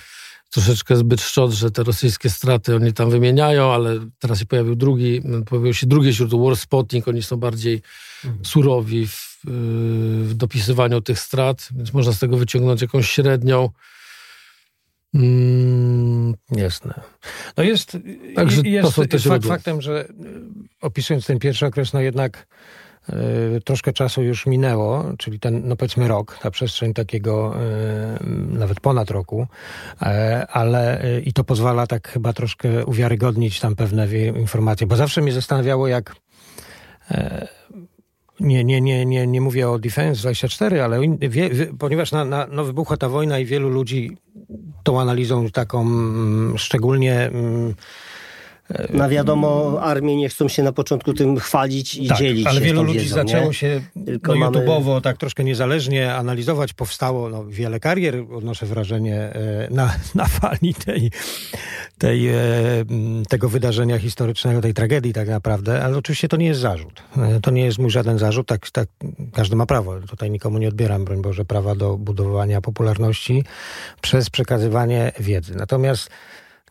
troszeczkę 0.53 0.97
zbyt 0.97 1.21
szczot, 1.21 1.53
że 1.53 1.71
te 1.71 1.83
rosyjskie 1.83 2.31
straty 2.31 2.77
oni 2.77 2.93
tam 2.93 3.11
wymieniają, 3.11 3.73
ale 3.73 3.99
teraz 4.19 4.39
się 4.39 4.47
pojawił 4.47 4.75
drugi, 4.77 5.23
pojawił 5.47 5.75
się 5.75 5.87
drugie 5.87 6.13
źródło, 6.13 6.45
War 6.45 6.57
Spotting, 6.57 7.09
oni 7.09 7.23
są 7.23 7.37
bardziej 7.37 7.83
mhm. 8.25 8.45
surowi 8.45 9.07
w, 9.07 9.41
w, 9.45 10.35
dopisywaniu 10.35 11.01
tych 11.01 11.19
strat, 11.19 11.69
więc 11.77 11.93
można 11.93 12.13
z 12.13 12.19
tego 12.19 12.37
wyciągnąć 12.37 12.83
jakąś 12.83 13.11
średnią. 13.11 13.71
Mm, 15.15 16.35
jasne. 16.51 17.01
No 17.57 17.63
jest, 17.63 17.99
Także 18.35 18.63
jest 18.65 18.95
to 18.95 19.19
są 19.19 19.31
fakt, 19.31 19.47
faktem, 19.47 19.83
że 19.83 20.09
opisując 20.81 21.27
ten 21.27 21.39
pierwszy 21.39 21.67
okres, 21.67 21.93
no 21.93 22.01
jednak 22.01 22.47
troszkę 23.65 23.93
czasu 23.93 24.23
już 24.23 24.47
minęło, 24.47 25.05
czyli 25.19 25.41
ten, 25.41 25.69
no 25.69 25.77
powiedzmy 25.77 26.09
rok, 26.09 26.39
ta 26.43 26.51
przestrzeń 26.51 26.95
takiego 26.95 27.55
e, 27.57 28.19
nawet 28.49 28.81
ponad 28.81 29.11
roku, 29.11 29.47
e, 30.03 30.47
ale 30.51 31.03
i 31.25 31.33
to 31.33 31.45
pozwala 31.45 31.87
tak 31.87 32.09
chyba 32.09 32.33
troszkę 32.33 32.87
uwiarygodnić 32.87 33.61
tam 33.61 33.77
pewne 33.77 34.09
informacje, 34.41 34.87
bo 34.87 34.97
zawsze 34.97 35.23
mnie 35.23 35.33
zastanawiało, 35.33 35.89
jak 35.89 36.15
nie, 38.41 38.65
nie, 38.65 38.81
nie, 38.81 39.07
nie, 39.07 39.27
nie 39.27 39.41
mówię 39.41 39.71
o 39.71 39.79
Defense 39.79 40.21
24, 40.21 40.83
ale 40.83 41.01
wie, 41.19 41.51
ponieważ 41.79 42.13
na, 42.13 42.25
na, 42.25 42.47
no 42.51 42.65
wybuchła 42.65 42.97
ta 42.97 43.09
wojna 43.09 43.39
i 43.39 43.45
wielu 43.45 43.69
ludzi 43.69 44.17
tą 44.83 45.01
analizą 45.01 45.51
taką 45.51 45.81
mm, 45.81 46.59
szczególnie 46.59 47.31
mm, 48.75 48.99
na 48.99 49.09
wiadomo, 49.09 49.79
armie 49.83 50.17
nie 50.17 50.29
chcą 50.29 50.49
się 50.49 50.63
na 50.63 50.73
początku 50.73 51.13
tym 51.13 51.39
chwalić 51.39 51.95
i 51.95 52.09
tak, 52.09 52.19
dzielić 52.19 52.47
ale 52.47 52.61
się 52.61 52.67
wielu 52.67 52.83
ludzi 52.83 52.99
wiedzą, 52.99 53.15
zaczęło 53.15 53.47
nie? 53.47 53.55
się 53.55 53.81
Tylko 54.07 54.35
no, 54.35 54.51
YouTube'owo, 54.51 55.01
tak 55.01 55.17
troszkę 55.17 55.45
niezależnie 55.45 56.15
analizować. 56.15 56.73
Powstało 56.73 57.29
no, 57.29 57.45
wiele 57.45 57.81
karier, 57.81 58.25
odnoszę 58.35 58.67
wrażenie, 58.67 59.17
e, 59.17 59.69
na, 59.71 59.95
na 60.15 60.27
fali 60.27 60.75
tej, 60.75 61.11
tej, 61.99 62.29
e, 62.29 62.35
tego 63.29 63.49
wydarzenia 63.49 63.99
historycznego, 63.99 64.61
tej 64.61 64.75
tragedii 64.75 65.13
tak 65.13 65.29
naprawdę, 65.29 65.85
ale 65.85 65.97
oczywiście 65.97 66.29
to 66.29 66.37
nie 66.37 66.47
jest 66.47 66.61
zarzut. 66.61 67.03
E, 67.17 67.41
to 67.41 67.51
nie 67.51 67.65
jest 67.65 67.79
mój 67.79 67.91
żaden 67.91 68.19
zarzut, 68.19 68.47
tak, 68.47 68.71
tak 68.71 68.89
każdy 69.33 69.57
ma 69.57 69.67
prawo. 69.67 70.01
Tutaj 70.01 70.31
nikomu 70.31 70.59
nie 70.59 70.69
odbieram, 70.69 71.05
broń 71.05 71.23
Boże, 71.23 71.45
prawa 71.45 71.75
do 71.75 71.97
budowania 71.99 72.61
popularności 72.61 73.45
przez 74.01 74.31
przekazywanie 74.31 75.13
wiedzy. 75.21 75.55
Natomiast 75.55 76.11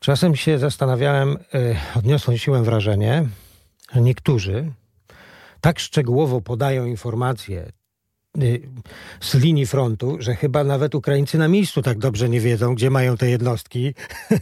Czasem 0.03 0.35
się 0.35 0.59
zastanawiałem, 0.59 1.37
e, 1.53 1.75
odniosłem 1.95 2.37
siłę 2.37 2.63
wrażenie, 2.63 3.27
że 3.93 4.01
niektórzy 4.01 4.71
tak 5.61 5.79
szczegółowo 5.79 6.41
podają 6.41 6.85
informacje 6.85 7.61
e, 7.61 8.41
z 9.19 9.35
linii 9.35 9.65
frontu, 9.65 10.17
że 10.19 10.35
chyba 10.35 10.63
nawet 10.63 10.95
Ukraińcy 10.95 11.37
na 11.37 11.47
miejscu 11.47 11.81
tak 11.81 11.97
dobrze 11.97 12.29
nie 12.29 12.39
wiedzą, 12.39 12.75
gdzie 12.75 12.89
mają 12.89 13.17
te 13.17 13.29
jednostki, 13.29 13.93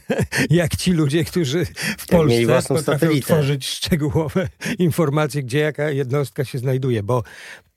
jak 0.49 0.75
ci 0.75 0.91
ludzie, 0.91 1.23
którzy 1.23 1.65
w 1.97 2.07
Polsce 2.07 2.61
potrafią 2.67 3.07
tworzyć 3.21 3.67
szczegółowe 3.67 4.49
informacje, 4.79 5.43
gdzie 5.43 5.59
jaka 5.59 5.89
jednostka 5.89 6.45
się 6.45 6.57
znajduje, 6.57 7.03
bo 7.03 7.23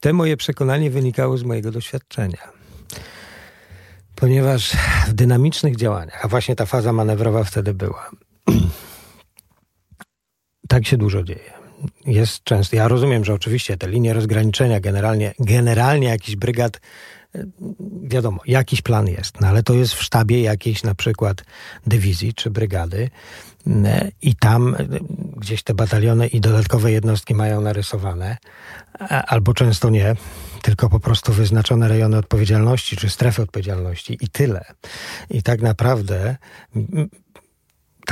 te 0.00 0.12
moje 0.12 0.36
przekonanie 0.36 0.90
wynikało 0.90 1.36
z 1.36 1.42
mojego 1.42 1.70
doświadczenia 1.70 2.61
ponieważ 4.22 4.72
w 5.08 5.12
dynamicznych 5.12 5.76
działaniach, 5.76 6.24
a 6.24 6.28
właśnie 6.28 6.56
ta 6.56 6.66
faza 6.66 6.92
manewrowa 6.92 7.44
wtedy 7.44 7.74
była, 7.74 8.10
tak 10.68 10.86
się 10.86 10.96
dużo 10.96 11.22
dzieje. 11.22 11.52
Jest 12.06 12.44
często, 12.44 12.76
ja 12.76 12.88
rozumiem, 12.88 13.24
że 13.24 13.34
oczywiście 13.34 13.76
te 13.76 13.88
linie 13.88 14.12
rozgraniczenia, 14.12 14.80
generalnie, 14.80 15.34
generalnie 15.38 16.08
jakiś 16.08 16.36
brygad, 16.36 16.80
e, 17.34 17.44
wiadomo, 18.02 18.40
jakiś 18.46 18.82
plan 18.82 19.08
jest, 19.08 19.40
no 19.40 19.48
ale 19.48 19.62
to 19.62 19.74
jest 19.74 19.94
w 19.94 20.02
sztabie 20.02 20.42
jakiejś 20.42 20.82
na 20.82 20.94
przykład 20.94 21.44
dywizji 21.86 22.34
czy 22.34 22.50
brygady 22.50 23.10
e, 23.66 24.10
i 24.22 24.34
tam 24.34 24.74
e, 24.74 24.78
gdzieś 25.36 25.62
te 25.62 25.74
bataliony 25.74 26.26
i 26.26 26.40
dodatkowe 26.40 26.92
jednostki 26.92 27.34
mają 27.34 27.60
narysowane, 27.60 28.36
albo 29.08 29.54
często 29.54 29.90
nie, 29.90 30.16
tylko 30.62 30.88
po 30.88 31.00
prostu 31.00 31.32
wyznaczone 31.32 31.88
rejony 31.88 32.16
odpowiedzialności 32.16 32.96
czy 32.96 33.10
strefy 33.10 33.42
odpowiedzialności 33.42 34.18
i 34.20 34.28
tyle. 34.28 34.64
I 35.30 35.42
tak 35.42 35.62
naprawdę 35.62 36.36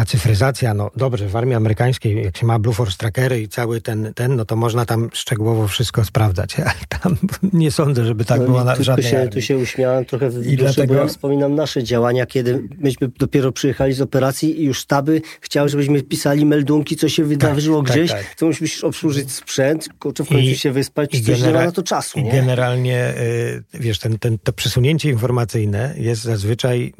ta 0.00 0.04
cyfryzacja, 0.04 0.74
no 0.74 0.90
dobrze, 0.96 1.28
w 1.28 1.36
armii 1.36 1.54
amerykańskiej, 1.54 2.24
jak 2.24 2.36
się 2.36 2.46
ma 2.46 2.58
Blue 2.58 2.74
Force 2.74 2.96
Trackery 2.96 3.40
i 3.40 3.48
cały 3.48 3.80
ten, 3.80 4.12
ten, 4.14 4.36
no 4.36 4.44
to 4.44 4.56
można 4.56 4.84
tam 4.86 5.10
szczegółowo 5.12 5.68
wszystko 5.68 6.04
sprawdzać, 6.04 6.56
ale 6.60 6.72
tam 6.88 7.16
nie 7.52 7.70
sądzę, 7.70 8.04
żeby 8.04 8.24
tak 8.24 8.40
no, 8.40 8.46
było 8.46 8.64
na 8.64 8.76
żadnej 8.76 9.10
się, 9.10 9.28
Tu 9.28 9.42
się 9.42 9.58
uśmiałem 9.58 10.04
trochę 10.04 10.30
w 10.30 10.46
I 10.46 10.56
duszy, 10.56 10.56
dlatego... 10.56 10.94
bo 10.94 11.00
ja 11.00 11.06
wspominam 11.06 11.54
nasze 11.54 11.84
działania, 11.84 12.26
kiedy 12.26 12.68
myśmy 12.78 13.08
dopiero 13.18 13.52
przyjechali 13.52 13.92
z 13.92 14.00
operacji 14.00 14.60
i 14.60 14.64
już 14.64 14.78
sztaby 14.78 15.22
chciały, 15.40 15.68
żebyśmy 15.68 16.02
pisali 16.02 16.46
meldunki, 16.46 16.96
co 16.96 17.08
się 17.08 17.24
wydarzyło 17.24 17.82
tak, 17.82 17.92
gdzieś, 17.92 18.10
tak, 18.10 18.24
tak. 18.24 18.34
to 18.34 18.46
musisz 18.46 18.84
obsłużyć 18.84 19.32
sprzęt, 19.32 19.88
kurczę, 19.98 20.24
w 20.24 20.28
końcu 20.28 20.50
I, 20.50 20.56
się 20.56 20.72
wyspać, 20.72 21.14
i 21.14 21.22
coś 21.22 21.42
nie 21.42 21.52
ma 21.52 21.64
na 21.64 21.72
to 21.72 21.82
czasu. 21.82 22.18
I 22.18 22.22
nie? 22.22 22.32
generalnie, 22.32 23.14
y, 23.18 23.62
wiesz, 23.74 23.98
ten, 23.98 24.18
ten, 24.18 24.38
to 24.38 24.52
przesunięcie 24.52 25.10
informacyjne 25.10 25.94
jest 25.98 26.22
zazwyczaj, 26.22 26.92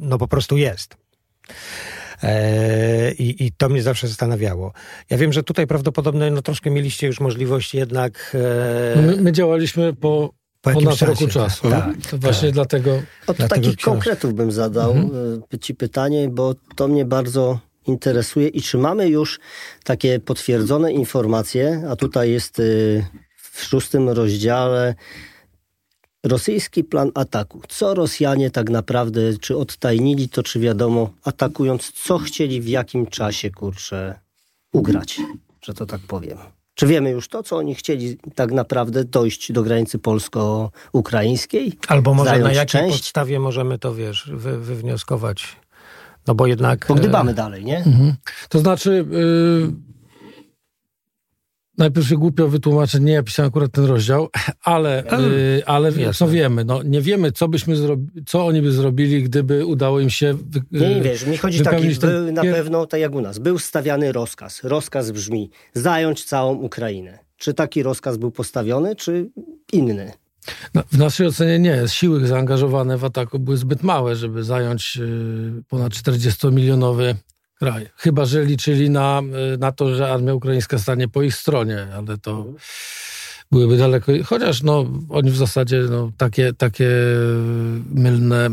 no 0.00 0.18
po 0.18 0.28
prostu 0.28 0.56
jest. 0.56 0.96
E, 2.22 3.12
I, 3.12 3.46
I 3.46 3.52
to 3.52 3.68
mnie 3.68 3.82
zawsze 3.82 4.08
zastanawiało. 4.08 4.72
Ja 5.10 5.18
wiem, 5.18 5.32
że 5.32 5.42
tutaj 5.42 5.66
prawdopodobnie 5.66 6.30
no, 6.30 6.42
troszkę 6.42 6.70
mieliście 6.70 7.06
już 7.06 7.20
możliwość 7.20 7.74
jednak... 7.74 8.36
E... 8.96 9.02
My, 9.02 9.16
my 9.16 9.32
działaliśmy 9.32 9.94
po 9.94 10.38
po 10.60 10.72
ponad 10.72 10.94
czasie, 10.94 11.06
roku 11.06 11.26
czasu. 11.28 11.70
Tak, 11.70 11.96
to 12.10 12.18
właśnie 12.18 12.48
tak. 12.48 12.54
dlatego... 12.54 13.02
Od 13.26 13.36
dlatego 13.36 13.62
takich 13.66 13.76
konkretów 13.76 14.34
bym 14.34 14.52
zadał 14.52 14.92
mhm. 14.92 15.42
E, 15.54 15.58
ci 15.58 15.74
pytanie, 15.74 16.28
bo 16.28 16.54
to 16.76 16.88
mnie 16.88 17.04
bardzo 17.04 17.58
interesuje 17.86 18.48
i 18.48 18.62
czy 18.62 18.78
mamy 18.78 19.08
już 19.08 19.40
takie 19.84 20.20
potwierdzone 20.20 20.92
informacje, 20.92 21.82
a 21.90 21.96
tutaj 21.96 22.30
jest 22.30 22.62
w 23.52 23.64
szóstym 23.64 24.08
rozdziale 24.08 24.94
rosyjski 26.26 26.84
plan 26.84 27.10
ataku. 27.14 27.60
Co 27.68 27.94
Rosjanie 27.94 28.50
tak 28.50 28.70
naprawdę, 28.70 29.20
czy 29.40 29.56
odtajnili 29.56 30.28
to, 30.28 30.42
czy 30.42 30.60
wiadomo, 30.60 31.10
atakując, 31.24 31.92
co 31.92 32.18
chcieli 32.18 32.60
w 32.60 32.68
jakim 32.68 33.06
czasie, 33.06 33.50
kurczę, 33.50 34.18
ugrać? 34.72 35.20
że 35.62 35.74
to 35.74 35.86
tak 35.86 36.00
powiem. 36.00 36.38
Czy 36.74 36.86
wiemy 36.86 37.10
już 37.10 37.28
to, 37.28 37.42
co 37.42 37.56
oni 37.56 37.74
chcieli 37.74 38.18
tak 38.34 38.52
naprawdę 38.52 39.04
dojść 39.04 39.52
do 39.52 39.62
granicy 39.62 39.98
polsko-ukraińskiej? 39.98 41.72
Albo 41.88 42.14
może 42.14 42.38
na 42.38 42.52
jakiej 42.52 42.66
część? 42.66 42.96
podstawie 42.96 43.40
możemy 43.40 43.78
to, 43.78 43.94
wiesz, 43.94 44.30
wy, 44.34 44.58
wywnioskować? 44.58 45.56
No 46.26 46.34
bo 46.34 46.46
jednak... 46.46 46.86
Pogdybamy 46.86 47.30
e... 47.30 47.34
dalej, 47.34 47.64
nie? 47.64 47.78
Mhm. 47.78 48.14
To 48.48 48.58
znaczy... 48.58 49.06
Yy 49.10 49.87
Najpierw 51.78 52.08
się 52.08 52.16
głupio 52.16 52.48
wytłumaczyć, 52.48 53.00
nie 53.00 53.12
ja 53.12 53.22
pisałem 53.22 53.48
akurat 53.48 53.72
ten 53.72 53.84
rozdział, 53.84 54.28
ale, 54.62 55.04
yy, 55.56 55.66
ale 55.66 55.92
co 56.14 56.28
wiemy? 56.28 56.64
No, 56.64 56.82
nie 56.82 57.00
wiemy, 57.00 57.32
co 57.32 57.48
byśmy 57.48 57.76
zrobili, 57.76 58.24
co 58.24 58.46
oni 58.46 58.62
by 58.62 58.72
zrobili, 58.72 59.22
gdyby 59.22 59.66
udało 59.66 60.00
im 60.00 60.10
się 60.10 60.34
wy, 60.34 60.62
Nie, 60.72 60.94
nie 60.94 61.00
wiesz, 61.00 61.26
mi 61.26 61.36
chodzi 61.36 61.62
taki, 61.62 61.96
ten... 61.96 62.34
na 62.34 62.42
pewno, 62.42 62.86
tak 62.86 63.00
jak 63.00 63.14
u 63.14 63.20
nas, 63.20 63.38
był 63.38 63.58
stawiany 63.58 64.12
rozkaz. 64.12 64.64
Rozkaz 64.64 65.10
brzmi, 65.10 65.50
zająć 65.74 66.24
całą 66.24 66.54
Ukrainę. 66.54 67.18
Czy 67.36 67.54
taki 67.54 67.82
rozkaz 67.82 68.16
był 68.16 68.30
postawiony, 68.30 68.96
czy 68.96 69.30
inny? 69.72 70.12
No, 70.74 70.82
w 70.92 70.98
naszej 70.98 71.26
ocenie 71.26 71.58
nie. 71.58 71.82
Siły 71.88 72.26
zaangażowane 72.26 72.98
w 72.98 73.04
ataku 73.04 73.38
były 73.38 73.56
zbyt 73.56 73.82
małe, 73.82 74.16
żeby 74.16 74.44
zająć 74.44 74.96
yy, 74.96 75.62
ponad 75.68 75.92
40-milionowy 75.92 77.14
kraj. 77.58 77.88
Chyba, 77.96 78.24
że 78.24 78.44
liczyli 78.44 78.90
na, 78.90 79.22
na 79.58 79.72
to, 79.72 79.94
że 79.94 80.12
armia 80.12 80.34
ukraińska 80.34 80.78
stanie 80.78 81.08
po 81.08 81.22
ich 81.22 81.34
stronie, 81.34 81.86
ale 81.96 82.18
to 82.18 82.30
mhm. 82.30 82.56
byłyby 83.52 83.76
daleko. 83.76 84.12
Chociaż 84.24 84.62
no, 84.62 84.86
oni 85.08 85.30
w 85.30 85.36
zasadzie 85.36 85.82
no, 85.90 86.12
takie, 86.16 86.52
takie 86.52 86.90
mylne 87.94 88.50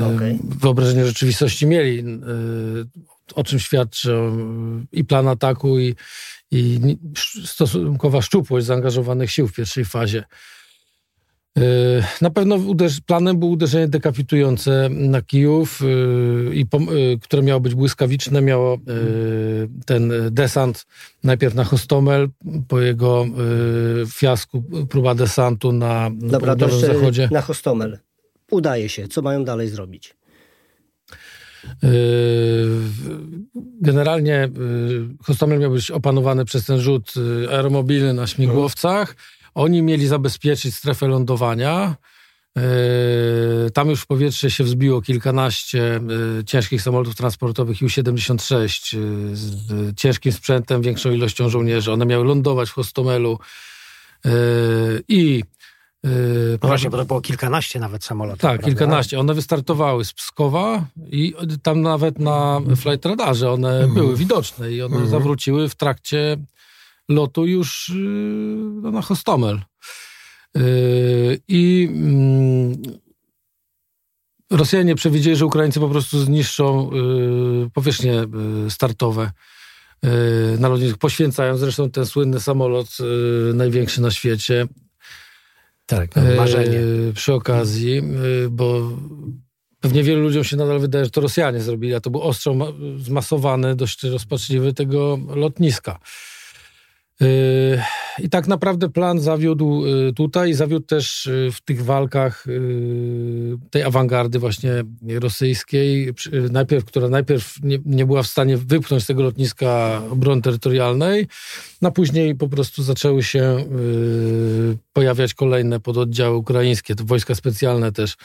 y, 0.00 0.04
okay. 0.14 0.38
wyobrażenie 0.42 1.06
rzeczywistości 1.06 1.66
mieli, 1.66 1.98
y, 1.98 2.04
o 3.34 3.44
czym 3.44 3.58
świadczy 3.58 4.16
i 4.92 5.04
plan 5.04 5.28
ataku, 5.28 5.78
i, 5.78 5.94
i 6.50 6.80
stosunkowa 7.44 8.22
szczupłość 8.22 8.66
zaangażowanych 8.66 9.30
sił 9.30 9.48
w 9.48 9.52
pierwszej 9.52 9.84
fazie. 9.84 10.24
E, 11.58 11.62
na 12.20 12.30
pewno 12.30 12.58
planem 13.06 13.38
było 13.38 13.50
uderzenie 13.50 13.88
dekapitujące 13.88 14.88
na 14.90 15.22
Kijów, 15.22 15.80
e, 15.82 16.54
i 16.54 16.60
e, 16.62 16.66
które 17.22 17.42
miało 17.42 17.60
być 17.60 17.74
błyskawiczne. 17.74 18.42
Miało 18.42 18.78
ten 19.86 20.12
desant 20.30 20.86
najpierw 21.24 21.54
na 21.54 21.64
Hostomel, 21.64 22.28
po 22.68 22.80
jego 22.80 23.26
fiasku 24.12 24.62
próba 24.90 25.14
desantu 25.14 25.72
na 25.72 26.10
Dobra, 26.14 26.56
zachodzie. 26.80 27.28
Na 27.32 27.40
Hostomel. 27.40 27.98
Udaje 28.50 28.88
się. 28.88 29.08
Co 29.08 29.22
mają 29.22 29.44
dalej 29.44 29.68
zrobić? 29.68 30.16
Generalnie 33.80 34.48
Hostomel 35.22 35.58
miał 35.58 35.70
być 35.70 35.90
opanowany 35.90 36.44
przez 36.44 36.66
ten 36.66 36.80
rzut 36.80 37.14
aeromobilny 37.50 38.14
na 38.14 38.26
śmigłowcach. 38.26 39.16
Oni 39.54 39.82
mieli 39.82 40.06
zabezpieczyć 40.06 40.74
strefę 40.74 41.08
lądowania. 41.08 41.96
E, 42.58 43.70
tam 43.70 43.90
już 43.90 44.00
w 44.00 44.06
powietrze 44.06 44.50
się 44.50 44.64
wzbiło 44.64 45.02
kilkanaście 45.02 45.96
e, 46.40 46.44
ciężkich 46.44 46.82
samolotów 46.82 47.14
transportowych 47.14 47.82
U-76 47.82 48.96
e, 48.96 49.36
z 49.36 49.94
ciężkim 49.96 50.32
sprzętem, 50.32 50.82
większą 50.82 51.10
ilością 51.10 51.48
żołnierzy. 51.48 51.92
One 51.92 52.06
miały 52.06 52.24
lądować 52.24 52.68
w 52.68 52.72
Hostomelu 52.72 53.38
i 55.08 55.42
no 56.62 56.68
właśnie, 56.68 56.90
bo 56.90 56.96
to 56.96 57.04
było 57.04 57.20
kilkanaście 57.20 57.80
nawet 57.80 58.04
samolotów. 58.04 58.40
Tak, 58.40 58.50
prawda? 58.50 58.66
kilkanaście. 58.66 59.20
One 59.20 59.34
wystartowały 59.34 60.04
z 60.04 60.12
Pskowa 60.12 60.84
i 61.10 61.34
tam 61.62 61.80
nawet 61.80 62.18
na 62.18 62.60
flight 62.76 63.06
radarze 63.06 63.50
one 63.50 63.78
mm. 63.78 63.94
były 63.94 64.16
widoczne 64.16 64.72
i 64.72 64.82
one 64.82 64.96
mm. 64.96 65.08
zawróciły 65.08 65.68
w 65.68 65.74
trakcie 65.74 66.36
lotu 67.14 67.46
już 67.46 67.88
y, 67.88 67.92
no, 68.82 68.90
na 68.90 69.02
Hostomel. 69.02 69.60
Y, 70.56 71.40
I 71.48 71.88
mm, 71.92 72.82
Rosjanie 74.50 74.94
przewidzieli, 74.94 75.36
że 75.36 75.46
Ukraińcy 75.46 75.80
po 75.80 75.88
prostu 75.88 76.18
zniszczą 76.18 76.90
y, 77.66 77.70
powierzchnie 77.70 78.24
startowe 78.68 79.30
na 80.58 80.68
lotnisku. 80.68 80.98
Poświęcają 80.98 81.56
zresztą 81.56 81.90
ten 81.90 82.06
słynny 82.06 82.40
samolot 82.40 82.88
największy 83.54 84.02
na 84.02 84.10
świecie. 84.10 84.66
Tak, 85.86 86.16
no, 86.16 86.22
marzenie. 86.36 86.80
Przy 87.14 87.34
okazji, 87.34 88.02
bo 88.50 88.90
pewnie 89.80 90.02
wielu 90.02 90.22
ludziom 90.22 90.44
się 90.44 90.56
nadal 90.56 90.80
wydaje, 90.80 91.04
że 91.04 91.10
to 91.10 91.20
Rosjanie 91.20 91.60
zrobili, 91.60 91.94
a 91.94 92.00
to 92.00 92.10
był 92.10 92.22
ostrzał 92.22 92.56
zmasowany, 92.98 93.76
dość 93.76 94.02
rozpaczliwy 94.02 94.74
tego 94.74 95.18
lotniska. 95.34 95.98
Yy, 97.22 97.82
I 98.18 98.28
tak 98.28 98.46
naprawdę 98.46 98.88
plan 98.88 99.20
zawiódł 99.20 99.86
yy, 99.86 100.12
tutaj, 100.12 100.54
zawiódł 100.54 100.86
też 100.86 101.26
yy, 101.26 101.52
w 101.52 101.60
tych 101.60 101.84
walkach 101.84 102.46
tej 103.70 103.82
awangardy 103.82 104.38
właśnie 104.38 104.70
rosyjskiej, 105.20 106.14
najpierw, 106.50 106.84
która 106.84 107.08
najpierw 107.08 107.62
nie, 107.62 107.78
nie 107.84 108.06
była 108.06 108.22
w 108.22 108.26
stanie 108.26 108.56
wypchnąć 108.56 109.02
z 109.02 109.06
tego 109.06 109.22
lotniska 109.22 110.02
obrony 110.10 110.42
terytorialnej, 110.42 111.26
a 111.82 111.90
później 111.90 112.34
po 112.34 112.48
prostu 112.48 112.82
zaczęły 112.82 113.22
się 113.22 113.64
pojawiać 114.92 115.34
kolejne 115.34 115.80
pododdziały 115.80 116.36
ukraińskie, 116.36 116.94
to 116.94 117.04
wojska 117.04 117.34
specjalne 117.34 117.92
też, 117.92 118.16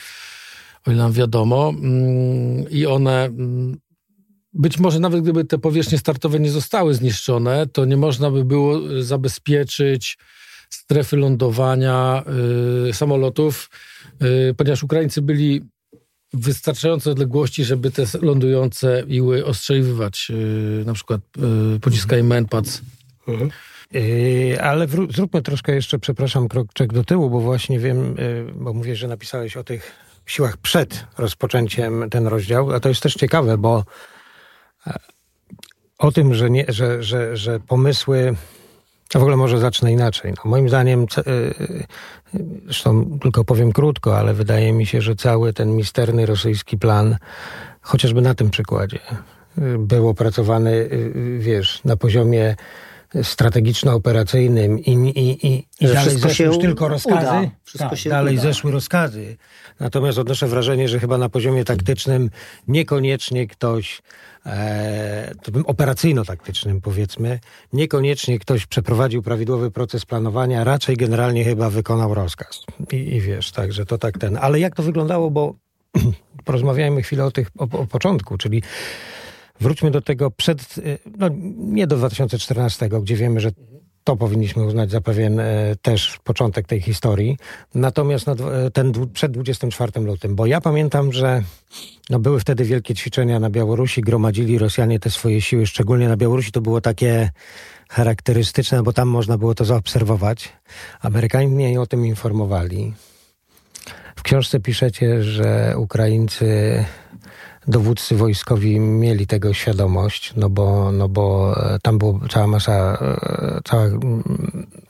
o 0.87 0.91
ile 0.91 1.03
nam 1.03 1.11
wiadomo, 1.11 1.69
mm, 1.69 2.69
i 2.69 2.85
one 2.85 3.25
mm, 3.25 3.77
być 4.57 4.79
może 4.79 4.99
nawet 4.99 5.21
gdyby 5.21 5.45
te 5.45 5.57
powierzchnie 5.57 5.97
startowe 5.97 6.39
nie 6.39 6.51
zostały 6.51 6.93
zniszczone, 6.93 7.67
to 7.67 7.85
nie 7.85 7.97
można 7.97 8.31
by 8.31 8.45
było 8.45 8.91
y, 8.91 9.03
zabezpieczyć 9.03 10.17
strefy 10.69 11.17
lądowania 11.17 12.23
y, 12.89 12.93
samolotów, 12.93 13.69
y, 14.49 14.53
ponieważ 14.53 14.83
Ukraińcy 14.83 15.21
byli 15.21 15.61
w 16.33 16.45
wystarczającej 16.45 17.11
odległości, 17.11 17.63
żeby 17.63 17.91
te 17.91 18.03
lądujące 18.21 19.03
iły 19.07 19.45
ostrzeliwać, 19.45 20.27
y, 20.81 20.83
na 20.85 20.93
przykład 20.93 21.21
y, 21.75 21.79
pociskami 21.79 22.23
Manpads. 22.23 22.81
Mhm. 23.27 23.51
Y, 23.95 24.57
ale 24.61 24.87
zróbmy 25.09 25.41
troszkę 25.41 25.75
jeszcze, 25.75 25.99
przepraszam, 25.99 26.47
krok 26.47 26.67
do 26.93 27.03
tyłu, 27.03 27.29
bo 27.29 27.39
właśnie 27.39 27.79
wiem, 27.79 28.15
bo 28.55 28.73
mówię, 28.73 28.95
że 28.95 29.07
napisałeś 29.07 29.57
o 29.57 29.63
tych 29.63 29.91
siłach 30.25 30.57
przed 30.57 31.05
rozpoczęciem 31.17 32.09
ten 32.09 32.27
rozdział, 32.27 32.71
a 32.71 32.79
to 32.79 32.89
jest 32.89 33.01
też 33.01 33.13
ciekawe, 33.13 33.57
bo 33.57 33.83
o 35.97 36.11
tym, 36.11 36.33
że, 36.33 36.49
nie, 36.49 36.65
że, 36.67 37.03
że, 37.03 37.37
że 37.37 37.59
pomysły. 37.59 38.35
A 39.13 39.19
w 39.19 39.21
ogóle 39.21 39.37
może 39.37 39.59
zacznę 39.59 39.91
inaczej. 39.91 40.33
No, 40.37 40.51
moim 40.51 40.69
zdaniem, 40.69 41.05
y, 41.17 41.31
y, 41.31 41.85
zresztą 42.65 43.19
tylko 43.21 43.43
powiem 43.45 43.71
krótko, 43.71 44.17
ale 44.17 44.33
wydaje 44.33 44.73
mi 44.73 44.85
się, 44.85 45.01
że 45.01 45.15
cały 45.15 45.53
ten 45.53 45.75
misterny 45.75 46.25
rosyjski 46.25 46.77
plan, 46.77 47.17
chociażby 47.81 48.21
na 48.21 48.35
tym 48.35 48.49
przykładzie, 48.49 48.99
y, 49.57 49.77
był 49.77 50.09
opracowany, 50.09 50.89
wiesz, 51.39 51.83
na 51.83 51.97
poziomie 51.97 52.55
strategiczno-operacyjnym 53.23 54.79
i, 54.79 54.91
i, 54.91 55.47
i, 55.47 55.67
i 55.79 55.87
dalej 55.87 56.17
zeszły 56.17 56.45
już 56.45 56.59
tylko 56.59 56.87
rozkazy. 56.87 57.49
Tak, 57.77 57.99
dalej 58.09 58.33
uda. 58.33 58.43
zeszły 58.43 58.71
rozkazy. 58.71 59.37
Natomiast 59.79 60.17
odnoszę 60.17 60.47
wrażenie, 60.47 60.87
że 60.87 60.99
chyba 60.99 61.17
na 61.17 61.29
poziomie 61.29 61.65
taktycznym 61.65 62.29
niekoniecznie 62.67 63.47
ktoś 63.47 64.01
e, 64.45 65.33
operacyjno-taktycznym 65.65 66.81
powiedzmy, 66.81 67.39
niekoniecznie 67.73 68.39
ktoś 68.39 68.65
przeprowadził 68.65 69.21
prawidłowy 69.21 69.71
proces 69.71 70.05
planowania, 70.05 70.63
raczej 70.63 70.97
generalnie 70.97 71.43
chyba 71.43 71.69
wykonał 71.69 72.13
rozkaz. 72.13 72.63
I, 72.91 72.95
i 72.95 73.21
wiesz, 73.21 73.51
także 73.51 73.85
to 73.85 73.97
tak 73.97 74.17
ten. 74.17 74.37
Ale 74.41 74.59
jak 74.59 74.75
to 74.75 74.83
wyglądało, 74.83 75.31
bo 75.31 75.53
porozmawiajmy 76.45 77.01
chwilę 77.01 77.25
o 77.25 77.31
tych, 77.31 77.51
o, 77.57 77.63
o 77.63 77.87
początku, 77.87 78.37
czyli 78.37 78.63
wróćmy 79.59 79.91
do 79.91 80.01
tego 80.01 80.31
przed, 80.31 80.75
no 81.17 81.29
nie 81.57 81.87
do 81.87 81.97
2014, 81.97 82.89
gdzie 82.89 83.15
wiemy, 83.15 83.39
że 83.39 83.51
to 84.07 84.15
powinniśmy 84.15 84.65
uznać 84.65 84.91
za 84.91 85.01
pewien 85.01 85.39
e, 85.39 85.75
też 85.81 86.19
początek 86.23 86.67
tej 86.67 86.81
historii. 86.81 87.37
Natomiast 87.75 88.27
na, 88.27 88.35
ten 88.73 88.91
przed 89.13 89.31
24 89.31 90.01
lutym, 90.01 90.35
bo 90.35 90.45
ja 90.45 90.61
pamiętam, 90.61 91.13
że 91.13 91.43
no, 92.09 92.19
były 92.19 92.39
wtedy 92.39 92.63
wielkie 92.63 92.95
ćwiczenia 92.95 93.39
na 93.39 93.49
Białorusi, 93.49 94.01
gromadzili 94.01 94.57
Rosjanie 94.57 94.99
te 94.99 95.09
swoje 95.09 95.41
siły, 95.41 95.67
szczególnie 95.67 96.07
na 96.07 96.17
Białorusi 96.17 96.51
to 96.51 96.61
było 96.61 96.81
takie 96.81 97.29
charakterystyczne, 97.89 98.83
bo 98.83 98.93
tam 98.93 99.07
można 99.07 99.37
było 99.37 99.55
to 99.55 99.65
zaobserwować. 99.65 100.53
Amerykanie 101.01 101.81
o 101.81 101.87
tym 101.87 102.05
informowali. 102.05 102.93
W 104.15 104.23
książce 104.23 104.59
piszecie, 104.59 105.23
że 105.23 105.73
Ukraińcy 105.77 106.85
dowódcy 107.67 108.15
wojskowi 108.15 108.79
mieli 108.79 109.27
tego 109.27 109.53
świadomość, 109.53 110.33
no 110.35 110.49
bo, 110.49 110.91
no 110.91 111.09
bo 111.09 111.55
e, 111.73 111.79
tam 111.79 111.97
była 111.97 112.19
cała 112.29 112.47
masa, 112.47 112.97
e, 113.01 113.59
cała 113.63 113.85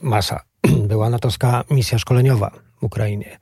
masa, 0.02 0.40
była 0.90 1.10
natowska 1.10 1.64
misja 1.70 2.00
szkoleniowa 2.00 2.52
w 2.82 2.84
Ukrainie, 2.84 3.38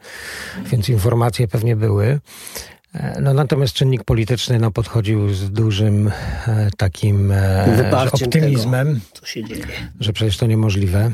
więc 0.65 0.89
informacje 0.89 1.47
pewnie 1.47 1.75
były. 1.75 2.19
E, 2.93 3.21
no 3.21 3.33
natomiast 3.33 3.73
czynnik 3.73 4.03
polityczny 4.03 4.59
no, 4.59 4.71
podchodził 4.71 5.33
z 5.33 5.51
dużym 5.51 6.11
takim 6.77 7.31
e, 7.31 8.09
optymizmem, 8.11 8.87
tego, 8.87 9.05
co 9.13 9.25
się 9.25 9.43
dzieje. 9.43 9.67
że 9.99 10.13
przecież 10.13 10.37
to 10.37 10.47
niemożliwe. 10.47 11.11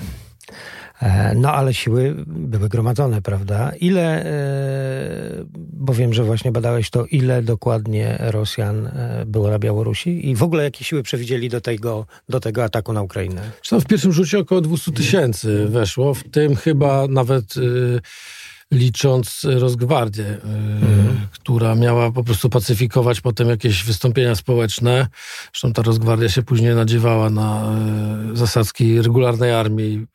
E, 1.01 1.35
no 1.35 1.53
ale 1.53 1.73
siły 1.73 2.15
były 2.27 2.69
gromadzone, 2.69 3.21
prawda? 3.21 3.71
Ile, 3.79 4.25
e, 4.25 5.45
bo 5.73 5.93
wiem, 5.93 6.13
że 6.13 6.23
właśnie 6.23 6.51
badałeś 6.51 6.89
to, 6.89 7.05
ile 7.05 7.41
dokładnie 7.41 8.17
Rosjan 8.19 8.87
e, 8.87 9.23
było 9.27 9.49
na 9.49 9.59
Białorusi 9.59 10.29
i 10.29 10.35
w 10.35 10.43
ogóle 10.43 10.63
jakie 10.63 10.83
siły 10.83 11.03
przewidzieli 11.03 11.49
do 11.49 11.61
tego, 11.61 12.05
do 12.29 12.39
tego 12.39 12.63
ataku 12.63 12.93
na 12.93 13.01
Ukrainę? 13.01 13.41
w 13.71 13.85
pierwszym 13.85 14.11
rzucie 14.11 14.39
około 14.39 14.61
200 14.61 14.91
tysięcy 14.91 15.65
weszło, 15.67 16.13
w 16.13 16.23
tym 16.23 16.55
chyba 16.55 17.07
nawet 17.07 17.55
licząc 18.71 19.41
Rozgwardię, 19.43 20.27
mhm. 20.27 21.27
która 21.31 21.75
miała 21.75 22.11
po 22.11 22.23
prostu 22.23 22.49
pacyfikować 22.49 23.21
potem 23.21 23.49
jakieś 23.49 23.83
wystąpienia 23.83 24.35
społeczne. 24.35 25.07
Zresztą 25.43 25.73
ta 25.73 25.81
Rozgwardia 25.81 26.29
się 26.29 26.43
później 26.43 26.75
nadziewała 26.75 27.29
na 27.29 27.75
zasadzki 28.33 29.01
regularnej 29.01 29.51
armii 29.51 30.05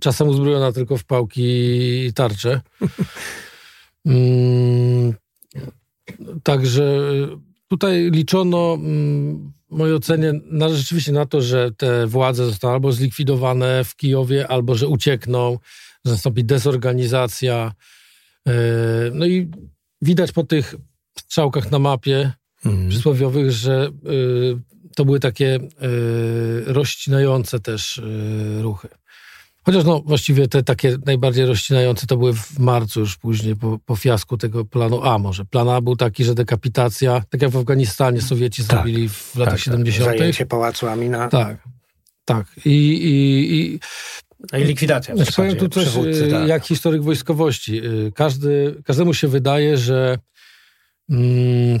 czasem 0.00 0.28
uzbrojona 0.28 0.72
tylko 0.72 0.96
w 0.96 1.04
pałki 1.04 1.42
i 2.06 2.12
tarcze. 2.14 2.60
mm, 4.06 5.14
także 6.42 7.00
tutaj 7.68 8.10
liczono, 8.10 8.74
mm, 8.74 9.52
w 9.70 9.76
mojej 9.76 9.94
ocenie, 9.94 10.32
na, 10.44 10.68
rzeczywiście 10.68 11.12
na 11.12 11.26
to, 11.26 11.42
że 11.42 11.70
te 11.72 12.06
władze 12.06 12.46
zostaną 12.46 12.74
albo 12.74 12.92
zlikwidowane 12.92 13.84
w 13.84 13.96
Kijowie, 13.96 14.48
albo 14.48 14.74
że 14.74 14.88
uciekną, 14.88 15.58
że 16.04 16.12
nastąpi 16.12 16.44
dezorganizacja. 16.44 17.72
E, 18.48 18.52
no 19.12 19.26
i 19.26 19.50
widać 20.02 20.32
po 20.32 20.44
tych 20.44 20.74
strzałkach 21.18 21.70
na 21.70 21.78
mapie 21.78 22.32
mm. 22.64 22.88
przysłowiowych, 22.88 23.50
że 23.50 23.90
y, 24.10 24.58
to 24.96 25.04
były 25.04 25.20
takie 25.20 25.56
y, 25.56 25.68
rozcinające 26.66 27.60
też 27.60 27.98
y, 27.98 28.62
ruchy. 28.62 28.88
Chociaż 29.64 29.84
no 29.84 30.00
właściwie 30.06 30.48
te 30.48 30.62
takie 30.62 30.96
najbardziej 31.06 31.46
rozcinające 31.46 32.06
to 32.06 32.16
były 32.16 32.34
w 32.34 32.58
marcu 32.58 33.00
już 33.00 33.16
później 33.16 33.56
po, 33.56 33.78
po 33.86 33.96
fiasku 33.96 34.36
tego 34.36 34.64
planu 34.64 35.02
A 35.02 35.18
może. 35.18 35.44
Plan 35.44 35.68
A 35.68 35.80
był 35.80 35.96
taki, 35.96 36.24
że 36.24 36.34
dekapitacja, 36.34 37.22
tak 37.30 37.42
jak 37.42 37.50
w 37.50 37.56
Afganistanie 37.56 38.20
Sowieci 38.22 38.62
tak, 38.62 38.70
zrobili 38.70 39.08
w 39.08 39.36
latach 39.36 39.54
tak, 39.54 39.62
70. 39.62 40.06
Tak. 40.06 40.18
Zajęcie 40.18 40.46
pałacu 40.46 40.88
Amina. 40.88 41.28
Tak, 41.28 41.68
tak. 42.24 42.46
I, 42.64 42.70
i, 42.70 43.54
i 43.54 43.80
no 44.52 44.58
i 44.58 44.64
likwidacja. 44.64 45.16
Znaczy, 45.16 45.32
powiem 45.32 45.56
tu 45.56 45.68
coś, 45.68 45.88
tak. 46.30 46.48
jak 46.48 46.64
historyk 46.64 47.02
wojskowości. 47.02 47.86
Y, 47.86 48.12
każdy, 48.14 48.82
każdemu 48.84 49.14
się 49.14 49.28
wydaje, 49.28 49.78
że 49.78 50.18
mm, 51.10 51.80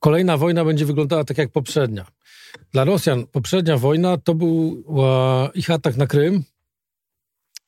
kolejna 0.00 0.36
wojna 0.36 0.64
będzie 0.64 0.86
wyglądała 0.86 1.24
tak 1.24 1.38
jak 1.38 1.50
poprzednia. 1.50 2.06
Dla 2.72 2.84
Rosjan 2.84 3.26
poprzednia 3.26 3.78
wojna 3.78 4.16
to 4.16 4.34
był 4.34 4.84
ich 5.54 5.70
atak 5.70 5.96
na 5.96 6.06
Krym 6.06 6.44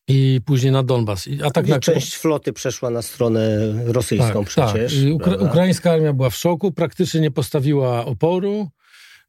i 0.09 0.41
później 0.47 0.73
na 0.73 0.83
Donbas. 0.83 1.27
I 1.27 1.43
atak 1.43 1.67
na... 1.67 1.81
Część 1.81 2.15
floty 2.15 2.53
przeszła 2.53 2.91
na 2.91 3.03
stronę 3.03 3.59
rosyjską 3.85 4.45
tak, 4.45 4.49
przecież. 4.49 4.95
Tak. 4.95 5.03
I 5.03 5.13
ukra 5.13 5.37
ukraińska 5.37 5.93
armia 5.93 6.13
była 6.13 6.31
w 6.31 6.37
szoku, 6.37 6.73
praktycznie 6.73 7.21
nie 7.21 7.31
postawiła 7.31 8.05
oporu. 8.05 8.69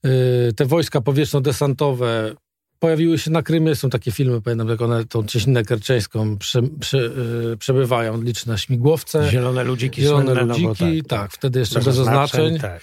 Y, 0.06 0.54
te 0.54 0.66
wojska 0.66 1.02
powietrzno-desantowe 1.02 2.36
pojawiły 2.80 3.20
się 3.20 3.32
na 3.32 3.44
Krymie. 3.44 3.76
Są 3.76 3.90
takie 3.90 4.12
filmy, 4.12 4.42
pamiętam, 4.42 4.70
jak 4.70 4.82
one 4.82 5.06
tą 5.06 5.26
cieśninę 5.26 5.64
kerczeńską 5.64 6.38
prze, 6.38 6.62
prze, 6.80 6.98
yy, 6.98 7.58
przebywają, 7.60 8.22
liczne 8.22 8.58
śmigłowce. 8.58 9.32
Zielone 9.32 9.64
ludziki. 9.64 10.02
Zielone 10.02 10.34
ludziki, 10.34 10.68
no 10.68 10.76
tak, 10.76 11.08
tak, 11.08 11.32
wtedy 11.32 11.60
jeszcze 11.60 11.76
bez, 11.76 11.86
bez 11.86 12.00
oznaczeń. 12.00 12.60
Tak. 12.60 12.82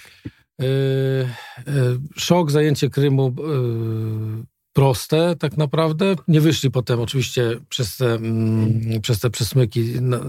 Yy, 0.63 1.73
yy, 1.73 1.99
szok, 2.17 2.51
zajęcie 2.51 2.89
Krymu 2.89 3.35
yy, 3.37 4.45
proste 4.73 5.35
tak 5.35 5.57
naprawdę. 5.57 6.15
Nie 6.27 6.41
wyszli 6.41 6.71
potem 6.71 6.99
oczywiście 6.99 7.59
przez 7.69 7.97
te, 7.97 8.13
mm, 8.13 9.01
przez 9.01 9.19
te 9.19 9.29
przesmyki 9.29 10.01
na, 10.01 10.19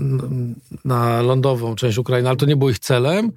na, 0.85 1.23
lądową 1.23 1.75
część 1.75 1.99
Ukrainy, 1.99 2.29
ale 2.29 2.37
to 2.37 2.47
nie 2.47 2.57
było 2.57 2.71
ich 2.71 2.79
celem. 2.79 3.33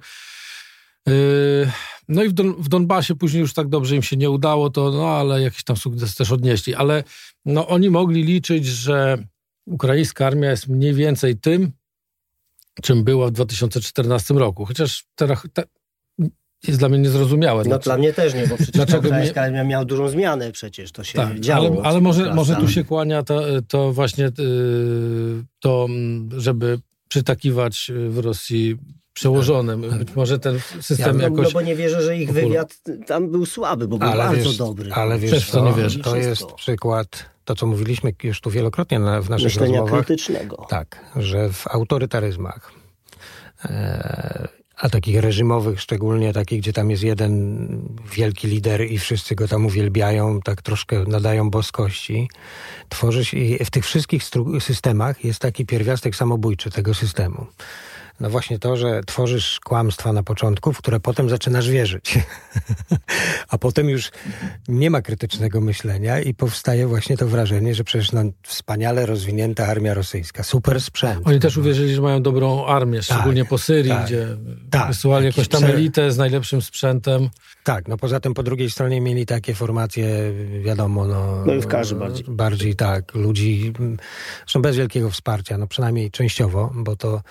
No 2.08 2.24
i 2.24 2.28
w, 2.28 2.32
Don, 2.32 2.62
w 2.62 2.68
Donbasie 2.68 3.14
później 3.14 3.40
już 3.40 3.54
tak 3.54 3.68
dobrze 3.68 3.96
im 3.96 4.02
się 4.02 4.16
nie 4.16 4.30
udało, 4.30 4.70
to 4.70 4.90
no 4.90 5.08
ale 5.08 5.42
jakiś 5.42 5.64
tam 5.64 5.76
sukces 5.76 6.14
też 6.14 6.32
odnieśli. 6.32 6.74
Ale 6.74 7.04
no 7.44 7.68
oni 7.68 7.90
mogli 7.90 8.22
liczyć, 8.22 8.66
że 8.66 9.24
ukraińska 9.66 10.26
armia 10.26 10.50
jest 10.50 10.68
mniej 10.68 10.94
więcej 10.94 11.36
tym, 11.36 11.72
czym 12.82 13.04
była 13.04 13.26
w 13.26 13.30
2014 13.30 14.34
roku. 14.34 14.64
Chociaż 14.64 15.04
teraz, 15.14 15.42
te, 15.52 15.64
jest 16.66 16.78
dla 16.78 16.88
mnie 16.88 16.98
niezrozumiałe. 16.98 17.64
No 17.64 17.78
dla 17.78 17.96
mnie 17.96 18.12
też 18.12 18.34
nie, 18.34 18.46
bo 18.46 18.54
przecież 18.54 18.72
Dlaczego 18.72 19.10
mnie... 19.10 19.64
miał 19.64 19.84
dużą 19.84 20.08
zmianę 20.08 20.52
przecież, 20.52 20.92
to 20.92 21.04
się 21.04 21.18
tak, 21.18 21.40
działo. 21.40 21.66
Ale, 21.66 21.82
ale 21.82 22.00
może, 22.00 22.34
może 22.34 22.56
tu 22.56 22.68
się 22.68 22.84
kłania 22.84 23.22
to, 23.22 23.42
to 23.68 23.92
właśnie 23.92 24.24
yy, 24.24 25.44
to, 25.60 25.88
żeby 26.36 26.80
przytakiwać 27.08 27.90
w 28.08 28.18
Rosji 28.18 28.76
przełożonym. 29.12 29.98
Być 29.98 30.14
może 30.16 30.38
ten 30.38 30.60
system 30.80 31.20
ja, 31.20 31.28
no, 31.28 31.36
jakoś... 31.36 31.46
No 31.46 31.52
bo 31.52 31.60
nie 31.60 31.76
wierzę, 31.76 32.02
że 32.02 32.16
ich 32.16 32.32
wywiad 32.32 32.78
tam 33.06 33.30
był 33.30 33.46
słaby, 33.46 33.88
bo 33.88 33.98
był 33.98 34.08
ale 34.08 34.24
bardzo 34.24 34.48
wiesz, 34.48 34.56
dobry. 34.56 34.92
Ale 34.92 35.18
wiesz, 35.18 35.50
to, 35.50 35.64
nie 35.64 35.82
wierzę. 35.82 36.00
to 36.00 36.16
jest 36.16 36.52
przykład, 36.52 37.24
to 37.44 37.54
co 37.54 37.66
mówiliśmy 37.66 38.12
już 38.22 38.40
tu 38.40 38.50
wielokrotnie 38.50 38.98
na, 38.98 39.22
w 39.22 39.30
naszych 39.30 39.44
Myślenia 39.44 39.80
rozmowach. 39.80 40.06
krytycznego. 40.06 40.66
Tak, 40.68 41.04
że 41.16 41.52
w 41.52 41.66
autorytaryzmach 41.66 42.72
e, 43.64 44.48
a 44.78 44.88
takich 44.88 45.20
reżimowych, 45.20 45.80
szczególnie 45.80 46.32
takich, 46.32 46.60
gdzie 46.60 46.72
tam 46.72 46.90
jest 46.90 47.02
jeden 47.02 47.68
wielki 48.12 48.48
lider 48.48 48.90
i 48.90 48.98
wszyscy 48.98 49.34
go 49.34 49.48
tam 49.48 49.66
uwielbiają, 49.66 50.40
tak 50.40 50.62
troszkę 50.62 51.04
nadają 51.04 51.50
boskości, 51.50 52.30
tworzysz 52.88 53.34
i 53.34 53.64
w 53.64 53.70
tych 53.70 53.84
wszystkich 53.84 54.22
systemach 54.60 55.24
jest 55.24 55.40
taki 55.40 55.66
pierwiastek 55.66 56.16
samobójczy 56.16 56.70
tego 56.70 56.94
systemu. 56.94 57.46
No 58.20 58.30
właśnie 58.30 58.58
to, 58.58 58.76
że 58.76 59.00
tworzysz 59.06 59.60
kłamstwa 59.64 60.12
na 60.12 60.22
początku, 60.22 60.72
w 60.72 60.78
które 60.78 61.00
potem 61.00 61.28
zaczynasz 61.28 61.68
wierzyć. 61.68 62.18
A 63.48 63.58
potem 63.58 63.88
już 63.88 64.10
nie 64.68 64.90
ma 64.90 65.02
krytycznego 65.02 65.60
myślenia 65.60 66.20
i 66.20 66.34
powstaje 66.34 66.86
właśnie 66.86 67.16
to 67.16 67.28
wrażenie, 67.28 67.74
że 67.74 67.84
przecież 67.84 68.12
no, 68.12 68.22
wspaniale 68.42 69.06
rozwinięta 69.06 69.66
armia 69.66 69.94
rosyjska, 69.94 70.42
super 70.42 70.80
sprzęt. 70.80 71.20
Oni 71.24 71.40
też 71.40 71.56
uwierzyli, 71.56 71.94
że 71.94 72.02
mają 72.02 72.22
dobrą 72.22 72.66
armię, 72.66 73.02
szczególnie 73.02 73.42
tak, 73.42 73.50
po 73.50 73.58
Syrii, 73.58 73.90
tak, 73.90 74.06
gdzie 74.06 74.26
tak, 74.70 74.88
wysyłali 74.88 75.26
jakąś 75.26 75.48
tam 75.48 75.64
elitę 75.64 76.12
z 76.12 76.18
najlepszym 76.18 76.62
sprzętem. 76.62 77.28
Tak, 77.64 77.88
no 77.88 77.96
poza 77.96 78.20
tym 78.20 78.34
po 78.34 78.42
drugiej 78.42 78.70
stronie 78.70 79.00
mieli 79.00 79.26
takie 79.26 79.54
formacje, 79.54 80.32
wiadomo, 80.62 81.06
no... 81.06 81.44
No 81.46 81.54
i 81.54 81.60
w 81.60 81.66
każdym 81.66 81.98
bardziej. 81.98 82.24
Bardziej 82.28 82.76
tak, 82.76 83.14
ludzi, 83.14 83.72
są 84.46 84.62
bez 84.62 84.76
wielkiego 84.76 85.10
wsparcia, 85.10 85.58
no 85.58 85.66
przynajmniej 85.66 86.10
częściowo, 86.10 86.72
bo 86.74 86.96
to 86.96 87.22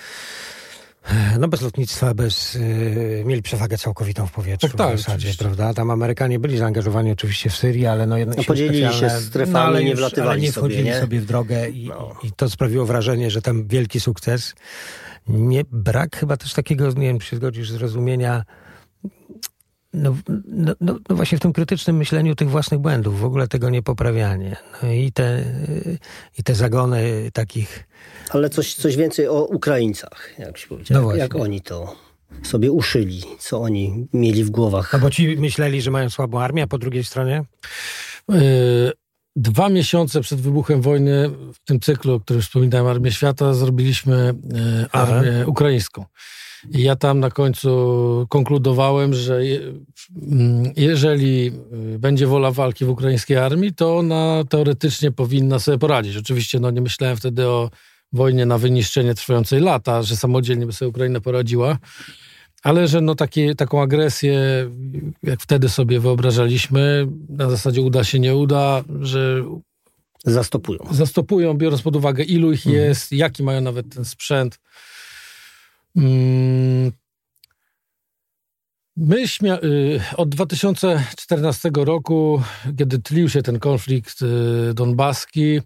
no 1.39 1.47
bez 1.47 1.61
lotnictwa, 1.61 2.13
bez... 2.13 2.53
Yy, 2.53 3.23
mieli 3.25 3.41
przewagę 3.41 3.77
całkowitą 3.77 4.27
w 4.27 4.31
powietrzu 4.31 4.67
tak, 4.67 4.77
tak, 4.77 4.95
w 4.95 4.97
zasadzie, 4.97 5.17
oczywiście. 5.17 5.43
prawda? 5.43 5.73
Tam 5.73 5.91
Amerykanie 5.91 6.39
byli 6.39 6.57
zaangażowani 6.57 7.11
oczywiście 7.11 7.49
w 7.49 7.55
Syrii, 7.55 7.85
ale 7.85 8.07
no 8.07 8.17
jednak 8.17 8.37
no, 8.37 8.43
podzielili 8.43 8.93
się 8.93 9.09
strefami, 9.09 9.53
no, 9.53 9.59
ale 9.59 9.83
nie 9.83 9.95
wlatywali 9.95 10.29
ale 10.29 10.39
nie 10.39 10.51
wchodzili 10.51 10.79
sobie, 10.79 10.91
nie? 10.91 11.01
sobie 11.01 11.19
w 11.19 11.25
drogę 11.25 11.69
i, 11.69 11.87
no. 11.87 12.15
i, 12.23 12.31
to 12.31 12.49
sprawiło 12.49 12.85
wrażenie, 12.85 13.31
że 13.31 13.41
tam 13.41 13.67
wielki 13.67 13.99
sukces. 13.99 14.55
Nie, 15.27 15.63
brak 15.71 16.15
chyba 16.15 16.37
też 16.37 16.53
takiego, 16.53 16.87
nie 16.87 17.07
wiem, 17.07 17.19
czy 17.19 17.27
się 17.27 17.35
zgodzisz, 17.35 17.71
zrozumienia 17.71 18.43
no, 19.93 20.17
no, 20.45 20.73
no, 20.81 20.97
no, 21.09 21.15
właśnie 21.15 21.37
w 21.37 21.41
tym 21.41 21.53
krytycznym 21.53 21.97
myśleniu 21.97 22.35
tych 22.35 22.49
własnych 22.49 22.79
błędów, 22.79 23.19
w 23.19 23.25
ogóle 23.25 23.47
tego 23.47 23.69
nie 23.69 23.83
poprawianie. 23.83 24.55
No 24.83 24.91
i 24.91 25.11
te, 25.11 25.43
i 26.37 26.43
te 26.43 26.55
zagony 26.55 27.29
takich... 27.33 27.87
Ale 28.29 28.49
coś, 28.49 28.73
coś 28.73 28.95
więcej 28.95 29.27
o 29.27 29.43
Ukraińcach, 29.43 30.29
jak 30.39 30.57
się 30.57 30.67
powiedział. 30.67 31.01
No 31.01 31.15
jak 31.15 31.35
oni 31.35 31.61
to 31.61 31.95
sobie 32.43 32.71
uszyli, 32.71 33.23
co 33.39 33.61
oni 33.61 34.07
mieli 34.13 34.43
w 34.43 34.49
głowach. 34.49 34.93
No 34.93 34.99
bo 34.99 35.09
ci 35.09 35.37
myśleli, 35.37 35.81
że 35.81 35.91
mają 35.91 36.09
słabą 36.09 36.39
armię, 36.39 36.63
a 36.63 36.67
po 36.67 36.77
drugiej 36.77 37.03
stronie? 37.03 37.43
Yy, 38.29 38.37
dwa 39.35 39.69
miesiące 39.69 40.21
przed 40.21 40.41
wybuchem 40.41 40.81
wojny, 40.81 41.29
w 41.29 41.59
tym 41.65 41.79
cyklu, 41.79 42.13
o 42.13 42.19
którym 42.19 42.41
wspominałem, 42.41 42.87
Armię 42.87 43.11
Świata, 43.11 43.53
zrobiliśmy 43.53 44.33
yy, 44.53 44.85
armię 44.91 45.33
Aha. 45.35 45.49
ukraińską. 45.49 46.05
I 46.71 46.83
ja 46.83 46.95
tam 46.95 47.19
na 47.19 47.31
końcu 47.31 48.25
konkludowałem, 48.29 49.13
że 49.13 49.41
mm, 50.31 50.71
jeżeli 50.75 51.51
y, 51.95 51.99
będzie 51.99 52.27
wola 52.27 52.51
walki 52.51 52.85
w 52.85 52.89
ukraińskiej 52.89 53.37
armii, 53.37 53.73
to 53.73 53.97
ona 53.97 54.43
teoretycznie 54.49 55.11
powinna 55.11 55.59
sobie 55.59 55.77
poradzić. 55.77 56.17
Oczywiście 56.17 56.59
no, 56.59 56.71
nie 56.71 56.81
myślałem 56.81 57.17
wtedy 57.17 57.47
o 57.47 57.69
wojnie 58.13 58.45
na 58.45 58.57
wyniszczenie 58.57 59.13
trwającej 59.13 59.61
lata, 59.61 60.03
że 60.03 60.15
samodzielnie 60.15 60.65
by 60.65 60.73
sobie 60.73 60.89
Ukraina 60.89 61.21
poradziła, 61.21 61.77
ale 62.63 62.87
że 62.87 63.01
no 63.01 63.15
takie, 63.15 63.55
taką 63.55 63.81
agresję, 63.81 64.39
jak 65.23 65.41
wtedy 65.41 65.69
sobie 65.69 65.99
wyobrażaliśmy, 65.99 67.07
na 67.29 67.49
zasadzie 67.49 67.81
uda 67.81 68.03
się, 68.03 68.19
nie 68.19 68.35
uda, 68.35 68.83
że 69.01 69.43
Zastopują. 70.25 70.79
Zastopują, 70.91 71.53
biorąc 71.53 71.81
pod 71.81 71.95
uwagę, 71.95 72.23
ilu 72.23 72.51
ich 72.51 72.67
mhm. 72.67 72.85
jest, 72.85 73.11
jaki 73.11 73.43
mają 73.43 73.61
nawet 73.61 73.95
ten 73.95 74.05
sprzęt. 74.05 74.59
Mm, 75.97 76.91
my 78.97 79.23
y, 79.63 80.01
od 80.17 80.29
2014 80.29 81.69
roku, 81.75 82.41
kiedy 82.77 82.99
tlił 82.99 83.29
się 83.29 83.41
ten 83.41 83.59
konflikt 83.59 84.21
y, 84.21 84.73
donbaski, 84.73 85.61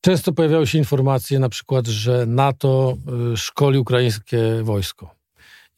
często 0.00 0.32
pojawiały 0.32 0.66
się 0.66 0.78
informacje 0.78 1.38
na 1.38 1.48
przykład, 1.48 1.86
że 1.86 2.26
NATO 2.26 2.96
y, 3.32 3.36
szkoli 3.36 3.78
ukraińskie 3.78 4.62
wojsko. 4.62 5.14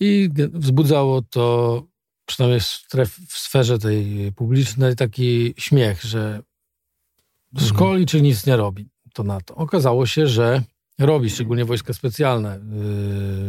I 0.01 0.30
wzbudzało 0.53 1.22
to, 1.22 1.82
przynajmniej 2.26 2.61
w, 2.61 2.64
stref, 2.64 3.16
w 3.28 3.38
sferze 3.38 3.78
tej 3.78 4.32
publicznej, 4.32 4.97
taki 4.97 5.55
śmiech, 5.59 6.03
że 6.03 6.42
mhm. 7.55 7.70
szkoli 7.70 8.07
czy 8.07 8.22
nic 8.22 8.47
nie 8.47 8.57
robi 8.57 8.88
to 9.12 9.22
NATO. 9.22 9.55
Okazało 9.55 10.07
się, 10.07 10.26
że 10.26 10.62
robi, 10.99 11.30
szczególnie 11.30 11.64
wojska 11.64 11.92
specjalne 11.92 12.61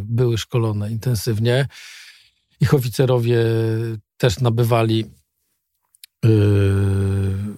były 0.04 0.38
szkolone 0.38 0.92
intensywnie 0.92 1.68
ich 2.62 2.74
oficerowie 2.74 3.38
też 4.18 4.40
nabywali 4.40 5.06
yy, 6.24 6.32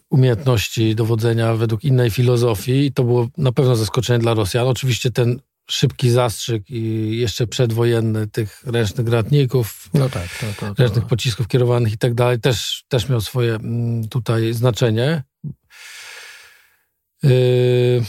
umiejętności 0.10 0.96
dowodzenia 0.96 1.54
według 1.54 1.84
innej 1.84 2.12
filozofii 2.12 2.86
i 2.86 2.92
to 2.92 3.04
było 3.04 3.28
na 3.38 3.52
pewno 3.52 3.76
zaskoczenie 3.76 4.20
dla 4.20 4.34
Rosjan. 4.34 4.68
Oczywiście 4.68 5.12
ten 5.12 5.40
szybki 5.70 6.10
zastrzyk 6.10 6.70
i 6.70 7.18
jeszcze 7.18 7.48
przedwojenny 7.48 8.28
tych 8.28 8.64
ręcznych 8.66 9.06
granatników, 9.08 9.90
no 9.94 10.10
tak, 10.10 10.30
to, 10.40 10.46
to, 10.60 10.74
to. 10.74 10.84
ręcznych 10.84 11.06
pocisków 11.06 11.48
kierowanych 11.48 11.94
i 11.94 11.98
tak 11.98 12.14
dalej, 12.14 12.40
też, 12.40 12.84
też 12.88 13.10
miał 13.10 13.22
swoje 13.22 13.56
mm, 13.56 14.08
tutaj 14.08 14.54
znaczenie. 14.54 15.24
Yy, 17.24 18.04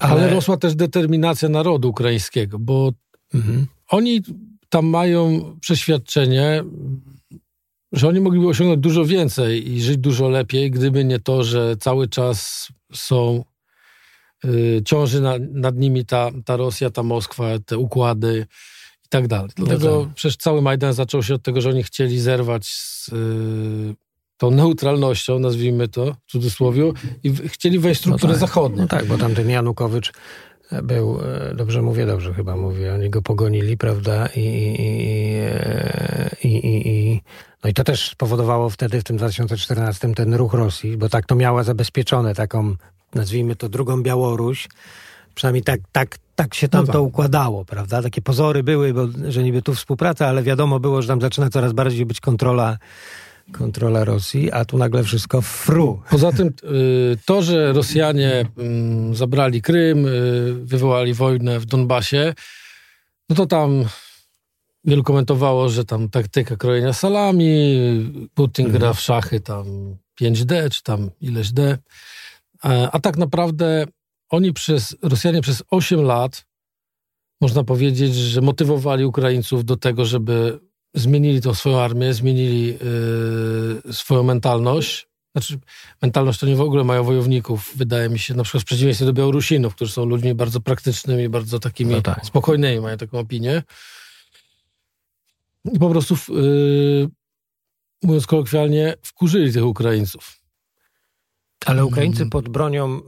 ale... 0.00 0.12
ale... 0.12 0.30
rosła 0.30 0.56
też 0.56 0.74
determinacja 0.74 1.48
narodu 1.48 1.88
ukraińskiego, 1.88 2.58
bo 2.58 2.92
mhm. 3.34 3.66
oni 3.88 4.22
tam 4.68 4.86
mają 4.86 5.40
przeświadczenie, 5.60 6.64
że 7.92 8.08
oni 8.08 8.20
mogliby 8.20 8.48
osiągnąć 8.48 8.80
dużo 8.80 9.04
więcej 9.04 9.72
i 9.72 9.82
żyć 9.82 9.96
dużo 9.96 10.28
lepiej, 10.28 10.70
gdyby 10.70 11.04
nie 11.04 11.18
to, 11.18 11.44
że 11.44 11.76
cały 11.76 12.08
czas 12.08 12.68
są, 12.92 13.44
y, 14.44 14.82
ciąży 14.84 15.20
na, 15.20 15.34
nad 15.52 15.76
nimi 15.76 16.06
ta, 16.06 16.30
ta 16.44 16.56
Rosja, 16.56 16.90
ta 16.90 17.02
Moskwa, 17.02 17.58
te 17.66 17.78
układy 17.78 18.46
i 19.04 19.08
tak 19.08 19.28
dalej. 19.28 19.50
Dlatego 19.56 19.90
no 19.90 20.04
tak. 20.04 20.14
przecież 20.14 20.36
cały 20.36 20.62
Majdan 20.62 20.92
zaczął 20.92 21.22
się 21.22 21.34
od 21.34 21.42
tego, 21.42 21.60
że 21.60 21.68
oni 21.68 21.82
chcieli 21.82 22.20
zerwać 22.20 22.66
z 22.66 23.08
y, 23.08 24.09
tą 24.40 24.50
neutralnością, 24.50 25.38
nazwijmy 25.38 25.88
to 25.88 26.14
w 26.26 26.32
cudzysłowie, 26.32 26.92
i 27.22 27.32
chcieli 27.32 27.78
wejść 27.78 28.00
w 28.00 28.02
struktury 28.02 28.32
no 28.32 28.38
tak. 28.38 28.48
zachodnie. 28.48 28.82
No 28.82 28.88
tak, 28.88 29.06
bo 29.06 29.18
tamten 29.18 29.50
Janukowycz 29.50 30.12
był, 30.82 31.20
e, 31.50 31.54
dobrze 31.54 31.82
mówię, 31.82 32.06
dobrze 32.06 32.34
chyba 32.34 32.56
mówię, 32.56 32.94
oni 32.94 33.10
go 33.10 33.22
pogonili, 33.22 33.76
prawda, 33.76 34.26
i, 34.36 34.40
i, 36.42 36.48
i, 36.48 36.88
i, 36.88 37.22
no 37.64 37.70
i 37.70 37.74
to 37.74 37.84
też 37.84 38.10
spowodowało 38.10 38.70
wtedy 38.70 39.00
w 39.00 39.04
tym 39.04 39.16
2014 39.16 40.14
ten 40.14 40.34
ruch 40.34 40.54
Rosji, 40.54 40.96
bo 40.96 41.08
tak 41.08 41.26
to 41.26 41.34
miała 41.34 41.62
zabezpieczone 41.62 42.34
taką, 42.34 42.74
nazwijmy 43.14 43.56
to 43.56 43.68
drugą 43.68 44.02
Białoruś, 44.02 44.68
przynajmniej 45.34 45.62
tak, 45.62 45.80
tak, 45.92 46.18
tak 46.34 46.54
się 46.54 46.68
tam 46.68 46.80
no 46.80 46.86
tak. 46.86 46.92
to 46.92 47.02
układało, 47.02 47.64
prawda, 47.64 48.02
takie 48.02 48.22
pozory 48.22 48.62
były, 48.62 48.94
bo, 48.94 49.06
że 49.28 49.42
niby 49.42 49.62
tu 49.62 49.74
współpraca, 49.74 50.26
ale 50.26 50.42
wiadomo 50.42 50.80
było, 50.80 51.02
że 51.02 51.08
tam 51.08 51.20
zaczyna 51.20 51.50
coraz 51.50 51.72
bardziej 51.72 52.06
być 52.06 52.20
kontrola 52.20 52.78
kontrola 53.52 54.04
Rosji, 54.04 54.52
a 54.52 54.64
tu 54.64 54.78
nagle 54.78 55.04
wszystko 55.04 55.42
fru. 55.42 56.02
Poza 56.10 56.32
tym 56.32 56.48
y, 56.48 57.18
to, 57.24 57.42
że 57.42 57.72
Rosjanie 57.72 58.46
mm, 58.58 59.14
zabrali 59.14 59.62
Krym, 59.62 60.06
y, 60.06 60.54
wywołali 60.64 61.14
wojnę 61.14 61.60
w 61.60 61.66
Donbasie, 61.66 62.34
no 63.28 63.36
to 63.36 63.46
tam 63.46 63.84
wielu 64.84 65.02
komentowało, 65.02 65.68
że 65.68 65.84
tam 65.84 66.08
taktyka 66.08 66.56
krojenia 66.56 66.92
salami, 66.92 67.76
Putin 68.34 68.66
mhm. 68.66 68.80
gra 68.80 68.92
w 68.92 69.00
szachy 69.00 69.40
tam 69.40 69.96
5D, 70.20 70.70
czy 70.70 70.82
tam 70.82 71.10
ileś 71.20 71.52
D. 71.52 71.78
A, 72.62 72.90
a 72.90 73.00
tak 73.00 73.16
naprawdę 73.16 73.86
oni 74.30 74.52
przez, 74.52 74.96
Rosjanie 75.02 75.40
przez 75.42 75.62
8 75.70 76.02
lat, 76.02 76.46
można 77.40 77.64
powiedzieć, 77.64 78.14
że 78.14 78.40
motywowali 78.40 79.04
Ukraińców 79.04 79.64
do 79.64 79.76
tego, 79.76 80.04
żeby 80.04 80.60
zmienili 80.94 81.40
tą 81.40 81.54
swoją 81.54 81.80
armię, 81.80 82.14
zmienili 82.14 82.66
yy, 82.66 83.92
swoją 83.92 84.22
mentalność. 84.22 85.08
Znaczy, 85.32 85.58
mentalność 86.02 86.40
to 86.40 86.46
nie 86.46 86.56
w 86.56 86.60
ogóle 86.60 86.84
mają 86.84 87.04
wojowników, 87.04 87.72
wydaje 87.76 88.08
mi 88.08 88.18
się, 88.18 88.34
na 88.34 88.42
przykład 88.42 88.62
w 88.62 88.66
przeciwieństwie 88.66 89.06
do 89.06 89.12
Białorusinów, 89.12 89.74
którzy 89.74 89.92
są 89.92 90.04
ludźmi 90.04 90.34
bardzo 90.34 90.60
praktycznymi, 90.60 91.28
bardzo 91.28 91.58
takimi 91.58 91.94
no 91.94 92.02
tak. 92.02 92.26
spokojnymi, 92.26 92.80
mają 92.80 92.96
taką 92.96 93.18
opinię. 93.18 93.62
I 95.72 95.78
po 95.78 95.90
prostu, 95.90 96.16
yy, 96.28 97.08
mówiąc 98.02 98.26
kolokwialnie, 98.26 98.94
wkurzyli 99.02 99.52
tych 99.52 99.64
Ukraińców. 99.64 100.40
Ale 101.66 101.84
Ukraińcy 101.84 102.26
pod 102.26 102.48
bronią 102.48 103.00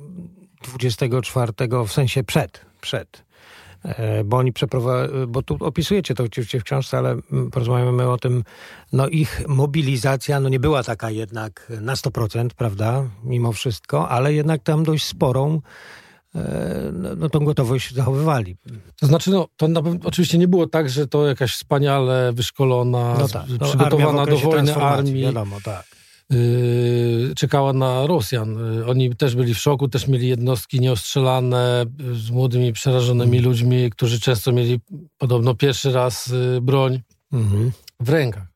24, 0.62 1.53
w 1.87 1.93
sensie 1.93 2.24
przed, 2.24 2.61
przed 2.80 3.32
bo 4.24 4.37
oni 4.37 4.53
przeprowadzili, 4.53 5.26
bo 5.26 5.43
tu 5.43 5.57
opisujecie 5.61 6.14
to 6.14 6.24
oczywiście 6.24 6.61
w 6.61 6.64
książce, 6.64 6.99
ale 6.99 7.16
porozmawiamy 7.53 8.11
o 8.11 8.18
tym, 8.18 8.45
no 8.93 9.09
ich 9.09 9.49
mobilizacja 9.49 10.41
no 10.41 10.49
nie 10.49 10.61
była 10.61 10.83
taka 10.83 11.11
jednak 11.11 11.72
na 11.80 11.95
100%, 11.95 12.49
prawda, 12.57 13.05
mimo 13.24 13.53
wszystko, 13.53 14.09
ale 14.09 14.35
jednak 14.35 14.62
tam 14.62 14.85
dość 14.85 15.05
sporą 15.05 15.61
e, 16.35 16.91
no, 16.93 17.09
no 17.16 17.28
tą 17.28 17.45
gotowość 17.45 17.95
zachowywali. 17.95 18.57
To 19.01 19.07
znaczy, 19.07 19.30
no, 19.30 19.49
to 19.57 19.68
na 19.68 19.83
pewno, 19.83 20.01
oczywiście 20.05 20.39
nie 20.39 20.49
było 20.49 20.66
tak, 20.66 20.91
że 20.91 21.07
to 21.07 21.26
jakaś 21.26 21.53
wspaniale 21.53 22.33
wyszkolona, 22.33 23.14
no 23.18 23.28
tak, 23.28 23.43
no, 23.61 23.66
przygotowana 23.66 24.26
do 24.26 24.37
wojny 24.37 24.74
armii. 24.74 25.22
Wiadomo, 25.22 25.57
tak. 25.64 26.01
Yy, 26.33 27.35
czekała 27.35 27.72
na 27.72 28.07
Rosjan. 28.07 28.76
Yy, 28.76 28.87
oni 28.87 29.16
też 29.16 29.37
byli 29.37 29.55
w 29.55 29.59
szoku, 29.59 29.89
też 29.89 30.09
mieli 30.09 30.28
jednostki 30.28 30.80
nieostrzelane 30.80 31.85
yy, 31.99 32.14
z 32.14 32.30
młodymi, 32.30 32.72
przerażonymi 32.72 33.39
mm. 33.39 33.51
ludźmi, 33.51 33.91
którzy 33.91 34.20
często 34.20 34.53
mieli 34.53 34.80
podobno 35.18 35.55
pierwszy 35.55 35.93
raz 35.93 36.35
broń 36.62 37.01
mm. 37.33 37.72
w 38.01 38.09
rękach. 38.09 38.47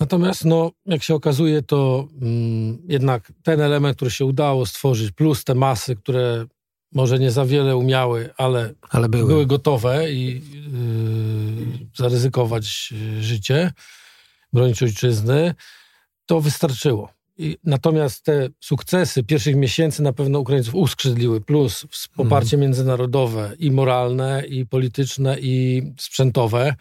Natomiast, 0.00 0.44
no, 0.44 0.70
jak 0.86 1.02
się 1.02 1.14
okazuje, 1.14 1.62
to 1.62 2.08
mm, 2.22 2.78
jednak 2.88 3.32
ten 3.42 3.60
element, 3.60 3.96
który 3.96 4.10
się 4.10 4.24
udało 4.24 4.66
stworzyć, 4.66 5.12
plus 5.12 5.44
te 5.44 5.54
masy, 5.54 5.96
które 5.96 6.46
może 6.92 7.18
nie 7.18 7.30
za 7.30 7.44
wiele 7.44 7.76
umiały, 7.76 8.30
ale, 8.36 8.74
ale 8.90 9.08
były. 9.08 9.26
były. 9.26 9.46
gotowe 9.46 10.12
i 10.12 10.34
yy, 10.34 11.86
zaryzykować 11.96 12.94
życie, 13.20 13.72
bronić 14.52 14.82
ojczyzny, 14.82 15.54
to 16.26 16.40
wystarczyło. 16.40 17.08
I 17.38 17.58
natomiast 17.64 18.24
te 18.24 18.48
sukcesy 18.60 19.22
pierwszych 19.22 19.56
miesięcy 19.56 20.02
na 20.02 20.12
pewno 20.12 20.40
Ukraińców 20.40 20.74
uskrzydliły, 20.74 21.40
plus 21.40 21.86
poparcie 22.16 22.56
mm. 22.56 22.62
międzynarodowe 22.62 23.52
i 23.58 23.70
moralne, 23.70 24.42
i 24.46 24.66
polityczne, 24.66 25.36
i 25.40 25.82
sprzętowe. 25.98 26.74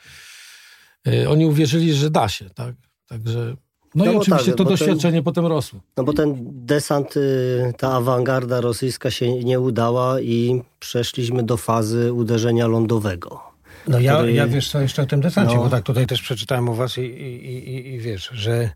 Yy, 1.06 1.30
oni 1.30 1.46
uwierzyli, 1.46 1.94
że 1.94 2.10
da 2.10 2.30
się, 2.30 2.50
tak? 2.50 2.76
Także 3.08 3.56
no, 3.96 4.06
no 4.06 4.12
i 4.12 4.16
oczywiście 4.16 4.52
tak, 4.52 4.58
to 4.58 4.64
doświadczenie 4.64 5.18
ten, 5.18 5.24
potem 5.24 5.46
rosło. 5.46 5.80
No 5.98 6.04
bo 6.04 6.14
ten 6.14 6.36
desant, 6.52 7.18
y, 7.18 7.74
ta 7.78 7.92
awangarda 7.92 8.62
rosyjska 8.62 9.12
się 9.12 9.44
nie 9.44 9.60
udała 9.60 10.22
i 10.22 10.62
przeszliśmy 10.80 11.44
do 11.44 11.58
fazy 11.58 12.14
uderzenia 12.14 12.68
lądowego. 12.68 13.42
No 13.88 14.00
ja, 14.00 14.16
który... 14.16 14.34
ja 14.34 14.48
wiesz 14.48 14.72
co, 14.72 14.82
jeszcze 14.82 15.02
o 15.02 15.06
tym 15.06 15.22
desancie, 15.22 15.56
no. 15.56 15.64
bo 15.64 15.70
tak 15.70 15.84
tutaj 15.84 16.08
też 16.08 16.22
przeczytałem 16.22 16.70
u 16.70 16.74
was 16.74 16.98
i, 16.98 17.02
i, 17.02 17.70
i, 17.70 17.94
i 17.94 18.00
wiesz, 18.00 18.30
że 18.34 18.70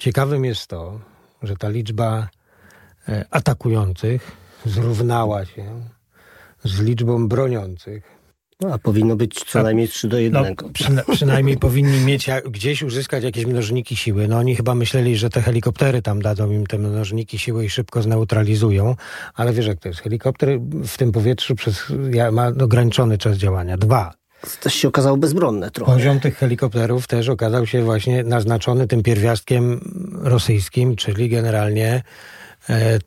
Ciekawym 0.00 0.44
jest 0.44 0.66
to, 0.66 1.00
że 1.42 1.56
ta 1.56 1.68
liczba 1.68 2.28
e, 3.08 3.24
atakujących 3.30 4.32
zrównała 4.66 5.44
się 5.44 5.80
z 6.64 6.80
liczbą 6.80 7.28
broniących. 7.28 8.02
No, 8.60 8.74
a 8.74 8.78
powinno 8.78 9.16
być 9.16 9.44
co 9.44 9.62
najmniej 9.62 9.88
3 9.88 10.08
do 10.08 10.18
1. 10.18 10.54
No, 10.62 10.68
przyna 10.72 11.02
przynajmniej 11.12 11.58
powinni 11.68 12.04
mieć 12.04 12.30
gdzieś 12.50 12.82
uzyskać 12.82 13.24
jakieś 13.24 13.46
mnożniki 13.46 13.96
siły. 13.96 14.28
No 14.28 14.38
oni 14.38 14.56
chyba 14.56 14.74
myśleli, 14.74 15.16
że 15.16 15.30
te 15.30 15.42
helikoptery 15.42 16.02
tam 16.02 16.22
dadzą 16.22 16.50
im 16.50 16.66
te 16.66 16.78
mnożniki 16.78 17.38
siły 17.38 17.64
i 17.64 17.70
szybko 17.70 18.02
zneutralizują, 18.02 18.96
ale 19.34 19.52
wiesz 19.52 19.66
jak 19.66 19.80
to 19.80 19.88
jest. 19.88 20.00
Helikopter 20.00 20.60
w 20.84 20.96
tym 20.96 21.12
powietrzu 21.12 21.54
przez, 21.54 21.92
ma 22.32 22.46
ograniczony 22.46 23.18
czas 23.18 23.36
działania. 23.36 23.76
Dwa 23.76 24.19
też 24.60 24.74
się 24.74 24.88
okazało 24.88 25.16
bezbronne 25.16 25.70
trochę. 25.70 25.92
Poziom 25.92 26.20
tych 26.20 26.36
helikopterów 26.36 27.06
też 27.06 27.28
okazał 27.28 27.66
się 27.66 27.82
właśnie 27.82 28.24
naznaczony 28.24 28.86
tym 28.86 29.02
pierwiastkiem 29.02 29.80
rosyjskim, 30.22 30.96
czyli 30.96 31.28
generalnie 31.28 32.02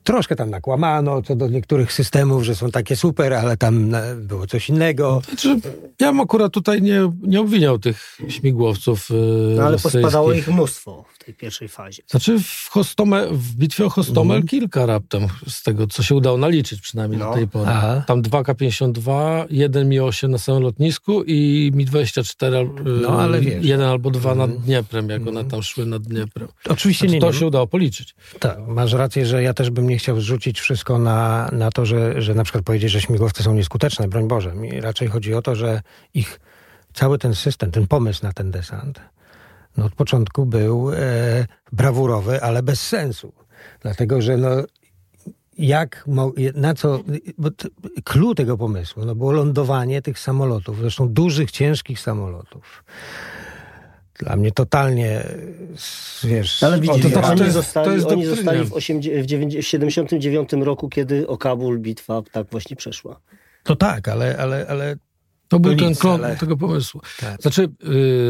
troszkę 0.04 0.36
tam 0.36 0.50
nakłamano 0.50 1.22
co 1.22 1.36
do 1.36 1.48
niektórych 1.48 1.94
systemów, 1.94 2.44
że 2.44 2.56
są 2.56 2.72
takie 2.72 2.96
super, 2.96 3.34
ale 3.34 3.58
tam 3.58 3.96
e, 3.96 4.16
było 4.16 4.48
coś 4.48 4.70
innego. 4.70 5.22
Znaczy, 5.28 5.60
ja 6.00 6.08
bym 6.12 6.20
akurat 6.20 6.52
tutaj 6.54 6.82
nie, 6.82 7.12
nie 7.22 7.42
obwiniał 7.42 7.80
tych 7.80 8.18
śmigłowców 8.30 9.12
e, 9.12 9.14
No 9.56 9.64
ale 9.64 9.80
pospadało 9.80 10.34
ich 10.34 10.48
mnóstwo 10.48 11.06
w 11.20 11.24
tej 11.26 11.34
pierwszej 11.34 11.68
fazie. 11.68 12.04
Znaczy 12.08 12.40
w, 12.40 12.70
Hostome, 12.72 13.28
w 13.32 13.56
bitwie 13.56 13.86
o 13.86 13.90
Hostomel 13.90 14.44
kilka 14.44 14.86
raptem, 14.86 15.28
z 15.48 15.64
tego 15.64 15.88
co 15.88 16.04
się 16.04 16.16
udało 16.16 16.38
naliczyć 16.38 16.82
przynajmniej 16.82 17.20
No. 17.20 17.30
do 17.30 17.34
tej 17.36 17.48
pory. 17.48 17.70
Aha. 17.70 18.04
Tam 18.08 18.22
2K-52, 18.22 19.46
jeden 19.50 19.90
Mi-8 19.90 20.30
na 20.30 20.38
samym 20.38 20.64
lotnisku 20.64 21.24
i 21.24 21.72
Mi-24, 21.76 22.54
y, 22.80 23.02
No, 23.02 23.22
ale 23.22 23.40
wiesz. 23.40 23.48
Mhm. 23.54 23.66
jeden 23.68 23.88
albo 23.88 24.12
dwa 24.12 24.36
nad 24.36 24.52
Dnieprem, 24.58 25.10
jak 25.10 25.28
one 25.28 25.46
tam 25.46 25.64
szły 25.64 25.86
nad 25.86 26.02
Dnieprem. 26.02 26.48
Oczywiście 26.70 27.00
Znaczy, 27.00 27.16
nie, 27.16 27.22
to 27.22 27.28
nie. 27.28 27.34
się 27.34 27.48
udało 27.48 27.68
policzyć. 27.68 28.16
Tak, 28.40 28.58
masz 28.68 28.94
rację, 28.94 29.26
że 29.26 29.44
ja 29.44 29.53
też 29.54 29.70
bym 29.70 29.90
nie 29.90 29.98
chciał 29.98 30.22
zrzucić 30.22 30.60
wszystko 30.60 31.00
na, 31.00 31.50
na 31.52 31.72
to, 31.72 31.86
że, 31.86 32.22
że 32.22 32.36
na 32.36 32.44
przykład 32.44 32.64
powiedzieć, 32.64 32.92
że 32.92 33.02
śmigłowce 33.02 33.44
są 33.44 33.54
nieskuteczne, 33.54 34.08
broń 34.08 34.28
Boże. 34.28 34.56
Mi 34.56 34.82
raczej 34.82 35.08
chodzi 35.08 35.34
o 35.34 35.42
to, 35.42 35.56
że 35.56 35.82
ich 36.14 36.40
cały 36.94 37.18
ten 37.18 37.36
system, 37.36 37.72
ten 37.72 37.88
pomysł 37.88 38.24
na 38.24 38.34
ten 38.34 38.52
desant, 38.52 39.00
no 39.78 39.86
od 39.86 39.96
początku 39.96 40.46
był 40.46 40.92
e, 40.92 40.96
brawurowy, 41.72 42.42
ale 42.42 42.64
bez 42.64 42.82
sensu. 42.82 43.34
Dlatego, 43.82 44.22
że 44.22 44.38
no, 44.38 44.50
jak, 45.58 46.06
na 46.56 46.74
co, 46.74 47.04
bo 47.38 48.36
tego 48.36 48.58
pomysłu, 48.58 49.06
no 49.06 49.16
było 49.16 49.32
lądowanie 49.32 50.02
tych 50.02 50.20
samolotów, 50.20 50.80
zresztą 50.80 51.10
dużych, 51.10 51.52
ciężkich 51.52 52.00
samolotów. 52.00 52.84
Dla 54.20 54.36
mnie 54.36 54.52
totalnie, 54.52 55.24
wiesz... 56.24 56.64
Ale 56.64 56.80
widzisz, 56.80 57.02
to 57.02 57.10
znaczy, 57.10 57.28
oni, 57.28 57.38
to 57.38 57.44
jest- 57.44 57.56
zostali, 57.56 57.86
to 57.88 57.94
jest 57.96 58.08
oni 58.08 58.26
zostali 58.26 58.66
w, 58.66 58.74
80, 58.74 59.24
w 59.24 59.26
90 59.26 59.66
w 59.66 59.68
79 59.68 60.50
roku, 60.54 60.90
kiedy 60.90 61.28
o 61.28 61.38
Kabul 61.38 61.80
bitwa 61.80 62.22
tak 62.32 62.48
właśnie 62.52 62.76
przeszła. 62.76 63.20
To 63.64 63.76
tak, 63.76 64.08
ale, 64.08 64.38
ale, 64.38 64.66
ale 64.70 64.96
To 65.48 65.60
był 65.60 65.76
ten 65.76 65.96
klon 65.96 66.26
ale- 66.26 66.36
tego 66.36 66.58
pomysłu. 66.58 67.02
Tak. 67.20 67.42
Znaczy, 67.42 67.70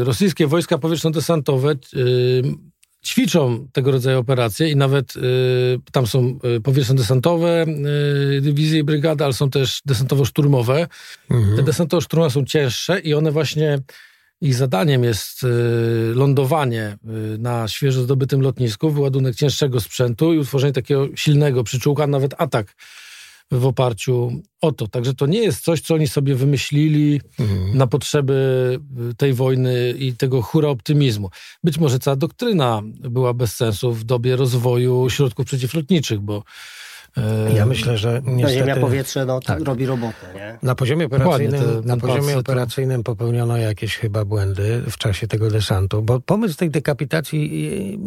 y, 0.00 0.04
rosyjskie 0.04 0.46
wojska 0.46 0.78
powietrzno-desantowe 0.78 1.76
y, 1.96 2.42
ćwiczą 3.04 3.68
tego 3.72 3.90
rodzaju 3.90 4.18
operacje 4.18 4.70
i 4.70 4.76
nawet 4.76 5.16
y, 5.16 5.20
tam 5.92 6.06
są 6.06 6.38
y, 6.56 6.60
powietrzno-desantowe 6.60 7.66
y, 8.36 8.40
dywizje 8.40 8.78
i 8.80 8.84
brygady, 8.84 9.24
ale 9.24 9.32
są 9.32 9.50
też 9.50 9.80
desantowo-szturmowe. 9.88 10.86
Te 11.56 11.62
desantowo-szturmowe 11.62 12.30
są 12.30 12.44
cięższe 12.44 13.00
i 13.00 13.14
one 13.14 13.30
właśnie, 13.30 13.78
ich 14.44 14.54
zadaniem 14.54 15.04
jest 15.04 15.42
y, 15.42 15.46
lądowanie 16.14 16.96
y, 17.34 17.38
na 17.38 17.68
świeżo 17.68 18.02
zdobytym 18.02 18.40
lotnisku, 18.40 18.90
wyładunek 18.90 19.36
cięższego 19.36 19.80
sprzętu 19.80 20.34
i 20.34 20.38
utworzenie 20.38 20.72
takiego 20.72 21.08
silnego 21.16 21.64
przyczółka, 21.64 22.06
nawet 22.06 22.34
atak 22.38 22.76
w 23.50 23.66
oparciu 23.66 24.42
o 24.60 24.72
to. 24.72 24.88
Także 24.88 25.14
to 25.14 25.26
nie 25.26 25.38
jest 25.38 25.64
coś, 25.64 25.80
co 25.80 25.94
oni 25.94 26.08
sobie 26.08 26.34
wymyślili 26.34 27.20
na 27.74 27.86
potrzeby 27.86 28.78
y, 29.10 29.14
tej 29.14 29.32
wojny 29.32 29.94
i 29.98 30.12
tego 30.12 30.42
hura 30.42 30.68
optymizmu. 30.68 31.30
Być 31.64 31.78
może 31.78 31.98
cała 31.98 32.16
doktryna 32.16 32.82
była 32.84 33.34
bez 33.34 33.54
sensu 33.54 33.92
w 33.92 34.04
dobie 34.04 34.36
rozwoju 34.36 35.10
środków 35.10 35.46
przeciwlotniczych, 35.46 36.20
bo 36.20 36.42
Ja 37.56 37.66
myślę, 37.66 37.98
że 37.98 38.22
Na 38.24 38.32
niestety 38.32 38.54
ziemia 38.58 38.76
powietrze 38.76 39.24
no, 39.26 39.40
tak. 39.40 39.60
robi 39.62 39.86
robotę, 39.86 40.26
nie? 40.34 40.58
na 40.62 40.74
poziomie 40.74 41.06
operacyjnym, 41.06 41.60
Dokładnie, 41.60 41.86
na 41.88 41.96
poziomie 41.96 42.32
to- 42.34 42.40
operacyjnym 42.40 43.02
popełniono 43.02 43.56
jakieś 43.56 43.96
chyba 43.96 44.24
błędy 44.24 44.82
w 44.90 44.96
czasie 44.98 45.26
tego 45.26 45.50
desantu, 45.50 46.02
bo 46.02 46.20
pomysł 46.20 46.56
tej 46.56 46.70
dekapitacji, 46.70 47.98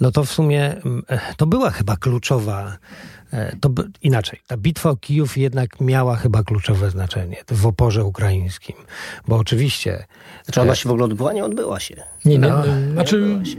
no 0.00 0.10
to 0.10 0.24
w 0.24 0.30
sumie 0.30 0.74
mm, 0.84 1.02
to 1.36 1.46
była 1.46 1.70
chyba 1.70 1.96
kluczowa. 1.96 2.76
e, 3.32 3.56
To 3.60 3.68
by, 3.68 3.82
inaczej, 4.02 4.40
ta 4.46 4.56
bitwa 4.56 4.90
o 4.90 4.96
Kijów 4.96 5.36
jednak 5.36 5.80
miała 5.80 6.16
chyba 6.16 6.42
kluczowe 6.42 6.90
znaczenie 6.90 7.36
w 7.50 7.66
oporze 7.66 8.04
ukraińskim, 8.04 8.76
bo 9.28 9.36
oczywiście 9.36 10.04
Czy 10.52 10.60
ona 10.60 10.74
się 10.74 10.88
w 10.88 10.92
ogóle 10.92 11.04
odbyła? 11.04 11.32
Nie 11.32 11.44
odbyła 11.44 11.80
się. 11.80 11.96
nie, 12.24 12.38
nie, 12.38 12.48
no, 12.48 12.66
nie, 12.66 12.92
znaczy 12.92 13.16
Odbyła 13.24 13.44
się. 13.44 13.56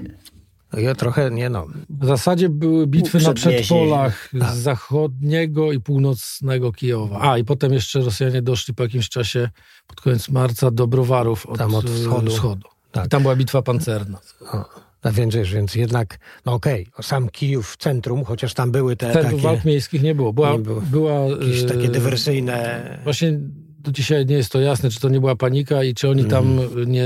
Ja 0.77 0.95
trochę 0.95 1.31
nie 1.31 1.49
no. 1.49 1.67
w 1.89 2.05
zasadzie 2.05 2.49
były 2.49 2.87
bitwy 2.87 3.19
na 3.19 3.33
przedpolach 3.33 4.29
Tak. 4.39 4.51
z 4.51 4.57
zachodniego 4.57 5.71
i 5.71 5.79
północnego 5.79 6.71
Kijowa. 6.71 7.31
A, 7.31 7.37
i 7.37 7.43
potem 7.43 7.73
jeszcze 7.73 7.99
Rosjanie 8.01 8.41
doszli 8.41 8.73
po 8.73 8.83
jakimś 8.83 9.09
czasie, 9.09 9.49
pod 9.87 10.01
koniec 10.01 10.29
marca, 10.29 10.71
do 10.71 10.87
Browarów 10.87 11.45
od, 11.45 11.57
Tam 11.57 11.75
od 11.75 11.85
e, 11.85 11.87
wschodu. 11.87 12.31
wschodu. 12.31 12.67
Tak. 12.91 13.05
I 13.05 13.09
tam 13.09 13.21
była 13.21 13.35
bitwa 13.35 13.61
pancerna. 13.61 14.19
O, 14.53 14.65
a 15.03 15.11
więc, 15.11 15.35
wiesz, 15.35 15.53
więc 15.53 15.75
jednak, 15.75 16.19
no 16.45 16.53
okej, 16.53 16.87
sam 17.01 17.29
Kijów 17.29 17.71
w 17.71 17.77
centrum, 17.77 18.23
chociaż 18.23 18.53
tam 18.53 18.71
były 18.71 18.95
te 18.95 19.11
Ten 19.13 19.23
takie, 19.23 19.37
walk 19.37 19.65
miejskich 19.65 20.01
nie 20.01 20.15
było. 20.15 20.33
Była, 20.33 20.51
Nie 20.51 20.59
było. 20.59 20.81
była 20.81 21.13
jakieś 21.13 21.63
e, 21.63 21.65
takie 21.65 21.87
dywersyjne... 21.89 22.99
Właśnie 23.03 23.39
do 23.81 23.91
dzisiaj 23.91 24.25
nie 24.25 24.35
jest 24.35 24.51
to 24.51 24.59
jasne, 24.61 24.89
czy 24.89 24.99
to 24.99 25.09
nie 25.09 25.19
była 25.19 25.35
panika 25.35 25.83
i 25.83 25.93
czy 25.93 26.09
oni 26.09 26.25
tam 26.25 26.59
nie 26.87 27.05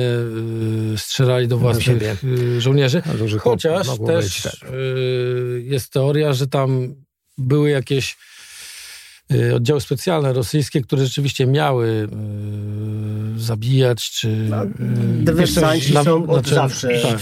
y, 0.94 0.98
strzelali 0.98 1.48
do 1.48 1.58
własnych 1.58 2.24
y, 2.24 2.62
żołnierzy. 2.62 3.02
No, 3.06 3.40
Chociaż 3.40 3.88
też 4.08 4.42
tak. 4.42 4.70
y, 4.70 5.64
jest 5.66 5.92
teoria, 5.92 6.34
że 6.34 6.48
tam 6.48 6.96
były 7.38 7.70
jakieś 7.70 8.18
y, 9.34 9.56
oddziały 9.56 9.82
specjalne 9.82 10.34
rosyjskie, 10.34 10.82
które 10.82 11.06
rzeczywiście 11.06 11.48
miały 11.48 11.88
y, 13.36 13.40
zabijać, 13.40 14.12
czy... 14.12 14.28
y, 14.30 15.24
Dywersanci 15.24 15.94
na- 15.94 16.04
są 16.04 16.24
od 16.28 16.48
znaczy, 16.48 16.56
zawsze 16.56 16.88
tak. 17.02 17.22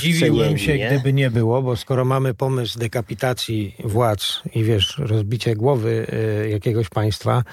Się, 0.59 0.77
nie? 0.77 0.87
gdyby 0.87 1.13
nie 1.13 1.31
było, 1.31 1.61
bo 1.61 1.75
skoro 1.75 2.05
mamy 2.05 2.33
pomysł 2.33 2.79
dekapitacji 2.79 3.75
władz 3.83 4.41
i 4.55 4.63
wiesz, 4.63 4.97
rozbicie 4.97 5.55
głowy 5.55 6.07
y, 6.45 6.49
jakiegoś 6.49 6.89
państwa, 6.89 7.43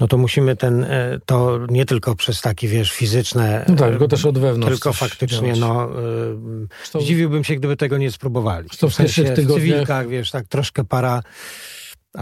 no 0.00 0.08
to 0.08 0.18
musimy 0.18 0.56
ten, 0.56 0.84
y, 0.84 1.20
to 1.26 1.58
nie 1.68 1.86
tylko 1.86 2.14
przez 2.14 2.40
takie, 2.40 2.68
wiesz, 2.68 2.92
fizyczne, 2.92 3.64
No 3.68 3.74
tak, 3.76 3.88
y, 3.88 3.90
tylko 3.90 4.08
też 4.08 4.24
od 4.24 4.38
wewnątrz. 4.38 4.72
tylko 4.74 4.92
faktycznie, 4.92 5.52
działać. 5.54 5.58
no, 5.60 5.88
Zresztą- 6.78 7.00
zdziwiłbym 7.00 7.44
się, 7.44 7.56
gdyby 7.56 7.76
tego 7.76 7.98
nie 7.98 8.10
spróbowali. 8.10 8.68
Zresztą 8.68 8.90
w 8.90 8.96
pierwszych 8.96 9.28
w 9.28 9.34
tygodniach- 9.36 9.54
cywilkach, 9.54 10.08
wiesz, 10.08 10.30
tak 10.30 10.46
troszkę 10.48 10.84
para 10.84 11.22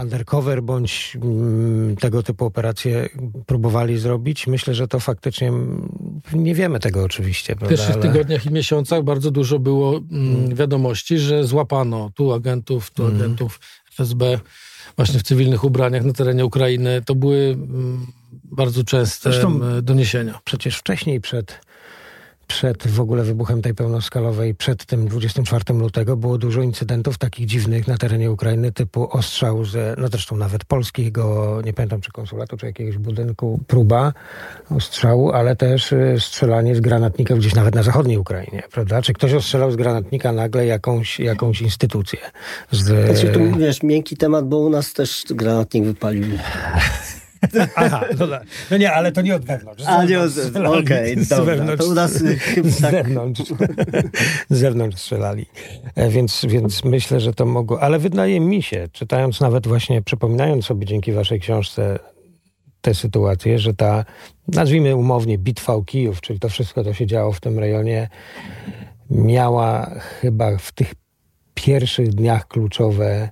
undercover 0.01 0.63
bądź 0.63 1.17
mm, 1.23 1.95
tego 1.95 2.23
typu 2.23 2.45
operacje 2.45 3.09
próbowali 3.45 3.97
zrobić. 3.97 4.47
Myślę, 4.47 4.73
że 4.75 4.87
to 4.87 4.99
faktycznie, 4.99 5.47
mm, 5.47 5.89
nie 6.33 6.55
wiemy 6.55 6.79
tego 6.79 7.03
oczywiście, 7.03 7.55
W 7.55 7.67
pierwszych 7.67 7.91
ale- 7.95 8.01
tygodniach 8.01 8.45
i 8.45 8.51
miesiącach 8.51 9.03
bardzo 9.03 9.31
dużo 9.31 9.59
było 9.59 9.97
mm, 10.11 10.55
wiadomości, 10.55 11.19
że 11.19 11.43
złapano 11.43 12.11
tu 12.15 12.33
agentów, 12.33 12.91
tu 12.91 13.03
Mhm. 13.03 13.21
agentów 13.21 13.59
FSB 13.91 14.39
właśnie 14.95 15.19
w 15.19 15.23
cywilnych 15.23 15.63
ubraniach 15.63 16.03
na 16.03 16.13
terenie 16.13 16.45
Ukrainy. 16.45 17.01
To 17.05 17.15
były 17.15 17.37
mm, 17.37 18.07
bardzo 18.43 18.83
częste 18.83 19.31
Zresztą- 19.31 19.55
mm, 19.55 19.85
doniesienia. 19.85 20.39
przecież 20.43 20.77
wcześniej 20.77 21.21
przed, 21.21 21.61
przed 22.49 22.87
w 22.87 22.99
ogóle 22.99 23.23
wybuchem 23.23 23.61
tej 23.61 23.75
pełnoskalowej, 23.75 24.55
przed 24.55 24.85
tym 24.85 25.07
24 25.07 25.63
lutego 25.73 26.17
było 26.17 26.37
dużo 26.37 26.61
incydentów 26.61 27.17
takich 27.17 27.45
dziwnych 27.45 27.87
na 27.87 27.97
terenie 27.97 28.31
Ukrainy, 28.31 28.71
typu 28.71 29.09
ostrzał 29.11 29.65
ze, 29.65 29.95
no 29.97 30.07
zresztą 30.07 30.37
nawet 30.37 30.65
polskiego, 30.65 31.61
nie 31.65 31.73
pamiętam 31.73 32.01
czy 32.01 32.11
konsulatu, 32.11 32.57
czy 32.57 32.65
jakiegoś 32.65 32.97
budynku, 32.97 33.59
próba 33.67 34.13
ostrzału, 34.69 35.31
ale 35.31 35.55
też 35.55 35.91
y, 35.91 36.15
strzelanie 36.19 36.75
z 36.75 36.79
granatnika 36.79 37.35
gdzieś 37.35 37.55
nawet 37.55 37.75
na 37.75 37.83
zachodniej 37.83 38.17
Ukrainie, 38.17 38.63
prawda? 38.71 39.01
Czy 39.01 39.13
ktoś 39.13 39.33
ostrzelał 39.33 39.71
z 39.71 39.75
granatnika 39.75 40.31
nagle 40.31 40.65
jakąś, 40.65 41.19
jakąś 41.19 41.61
instytucję? 41.61 42.19
Z, 42.71 42.85
Znaczy, 43.05 43.33
tu, 43.33 43.59
wiesz, 43.59 43.83
miękki 43.83 44.17
temat, 44.17 44.47
bo 44.47 44.57
u 44.57 44.69
nas 44.69 44.93
też 44.93 45.25
granatnik 45.29 45.85
wypalił. 45.85 46.25
Aha, 47.75 48.05
no, 48.19 48.27
da- 48.27 48.41
no 48.71 48.77
nie, 48.77 48.91
ale 48.93 49.11
to 49.11 49.21
nie 49.21 49.35
od 49.35 49.45
wewnątrz. 49.45 49.83
A, 49.87 50.03
nie 50.03 50.19
od 50.19 50.31
strzelali. 50.31 50.83
Okej, 50.83 51.19
Z 51.25 51.27
dobra, 51.27 51.55
wewnątrz- 51.55 51.77
to 51.77 51.85
u 51.85 51.93
nas, 51.93 52.23
chyba 52.39 52.69
z 52.69 52.81
tak. 52.81 52.91
zewnątrz. 52.91 53.41
z 54.49 54.57
zewnątrz 54.57 54.97
strzelali. 54.97 55.45
E, 55.95 56.09
Więc, 56.09 56.45
więc 56.49 56.83
myślę, 56.83 57.19
że 57.19 57.33
to 57.33 57.45
mogło. 57.45 57.81
Ale 57.81 57.99
wydaje 57.99 58.39
mi 58.39 58.63
się, 58.63 58.87
czytając 58.91 59.41
nawet 59.41 59.67
właśnie, 59.67 60.01
przypominając 60.01 60.65
sobie 60.65 60.85
dzięki 60.85 61.11
waszej 61.11 61.39
książce 61.39 61.99
tę 62.81 62.93
sytuację, 62.93 63.59
że 63.59 63.73
ta, 63.73 64.05
nazwijmy 64.47 64.95
umownie, 64.95 65.37
bitwa 65.37 65.73
o 65.73 65.81
Kijów, 65.83 66.21
czyli 66.21 66.39
to 66.39 66.49
wszystko, 66.49 66.83
co 66.83 66.93
się 66.93 67.05
działo 67.07 67.31
w 67.31 67.39
tym 67.39 67.59
rejonie, 67.59 68.09
miała 69.09 69.89
chyba 69.99 70.57
w 70.57 70.71
tych 70.71 70.93
pierwszych 71.53 72.09
dniach 72.09 72.47
kluczowe, 72.47 73.29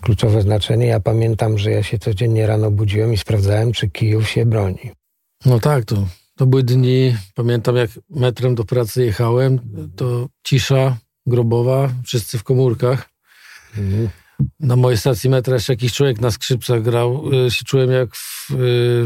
kluczowe 0.00 0.42
znaczenie. 0.42 0.86
Ja 0.86 1.00
pamiętam, 1.00 1.58
że 1.58 1.70
ja 1.70 1.82
się 1.82 1.98
codziennie 1.98 2.46
rano 2.46 2.70
budziłem 2.70 3.12
i 3.12 3.16
sprawdzałem, 3.16 3.72
czy 3.72 3.90
Kijów 3.90 4.28
się 4.28 4.46
broni. 4.46 4.90
No 5.44 5.60
tak, 5.60 5.84
to, 5.84 6.06
to 6.36 6.46
były 6.46 6.62
dni, 6.62 7.16
pamiętam 7.34 7.76
jak 7.76 7.90
metrem 8.10 8.54
do 8.54 8.64
pracy 8.64 9.04
jechałem, 9.04 9.58
to 9.96 10.28
cisza 10.42 10.96
grobowa, 11.26 11.92
wszyscy 12.04 12.38
w 12.38 12.44
komórkach. 12.44 13.08
Mhm. 13.78 14.08
Na 14.60 14.76
mojej 14.76 14.98
stacji 14.98 15.30
metra 15.30 15.54
jeszcze 15.54 15.72
jakiś 15.72 15.92
człowiek 15.92 16.20
na 16.20 16.30
skrzypcach 16.30 16.82
grał. 16.82 17.30
Y, 17.46 17.50
się 17.50 17.64
czułem 17.64 17.90
jak 17.90 18.16
w, 18.16 18.50
y, 18.50 18.54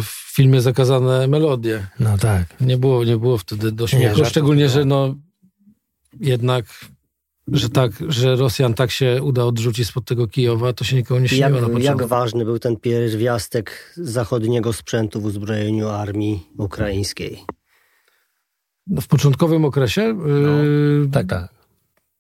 w 0.02 0.32
filmie 0.34 0.60
Zakazane 0.60 1.28
Melodie. 1.28 1.86
No 2.00 2.18
tak. 2.18 2.60
Nie 2.60 2.76
było, 2.76 3.04
nie 3.04 3.16
było 3.16 3.38
wtedy 3.38 3.72
do 3.72 3.86
śmiechu. 3.86 4.16
żartów 4.16 4.28
Szczególnie, 4.28 4.62
nie 4.62 4.68
że 4.68 4.84
no 4.84 5.14
jednak 6.20 6.64
że 7.52 7.70
tak, 7.70 7.92
że 8.08 8.36
Rosjan 8.36 8.74
tak 8.74 8.90
się 8.90 9.22
uda 9.22 9.44
odrzucić 9.44 9.88
spod 9.88 10.04
tego 10.04 10.26
Kijowa, 10.26 10.72
to 10.72 10.84
się 10.84 10.96
nikomu 10.96 11.20
nie 11.20 11.28
śniło 11.28 11.42
Jak, 11.42 11.52
na 11.52 11.60
początku. 11.60 11.84
jak 11.84 12.02
ważny 12.06 12.44
był 12.44 12.58
ten 12.58 12.76
pierwiastek 12.76 13.94
zachodniego 13.96 14.72
sprzętu 14.72 15.20
w 15.20 15.24
uzbrojeniu 15.24 15.88
armii 15.88 16.46
ukraińskiej? 16.58 17.44
No, 18.86 19.00
w 19.00 19.06
początkowym 19.08 19.64
okresie 19.64 20.02
yy, 20.26 21.08
Tak, 21.12 21.26
tak. 21.26 21.48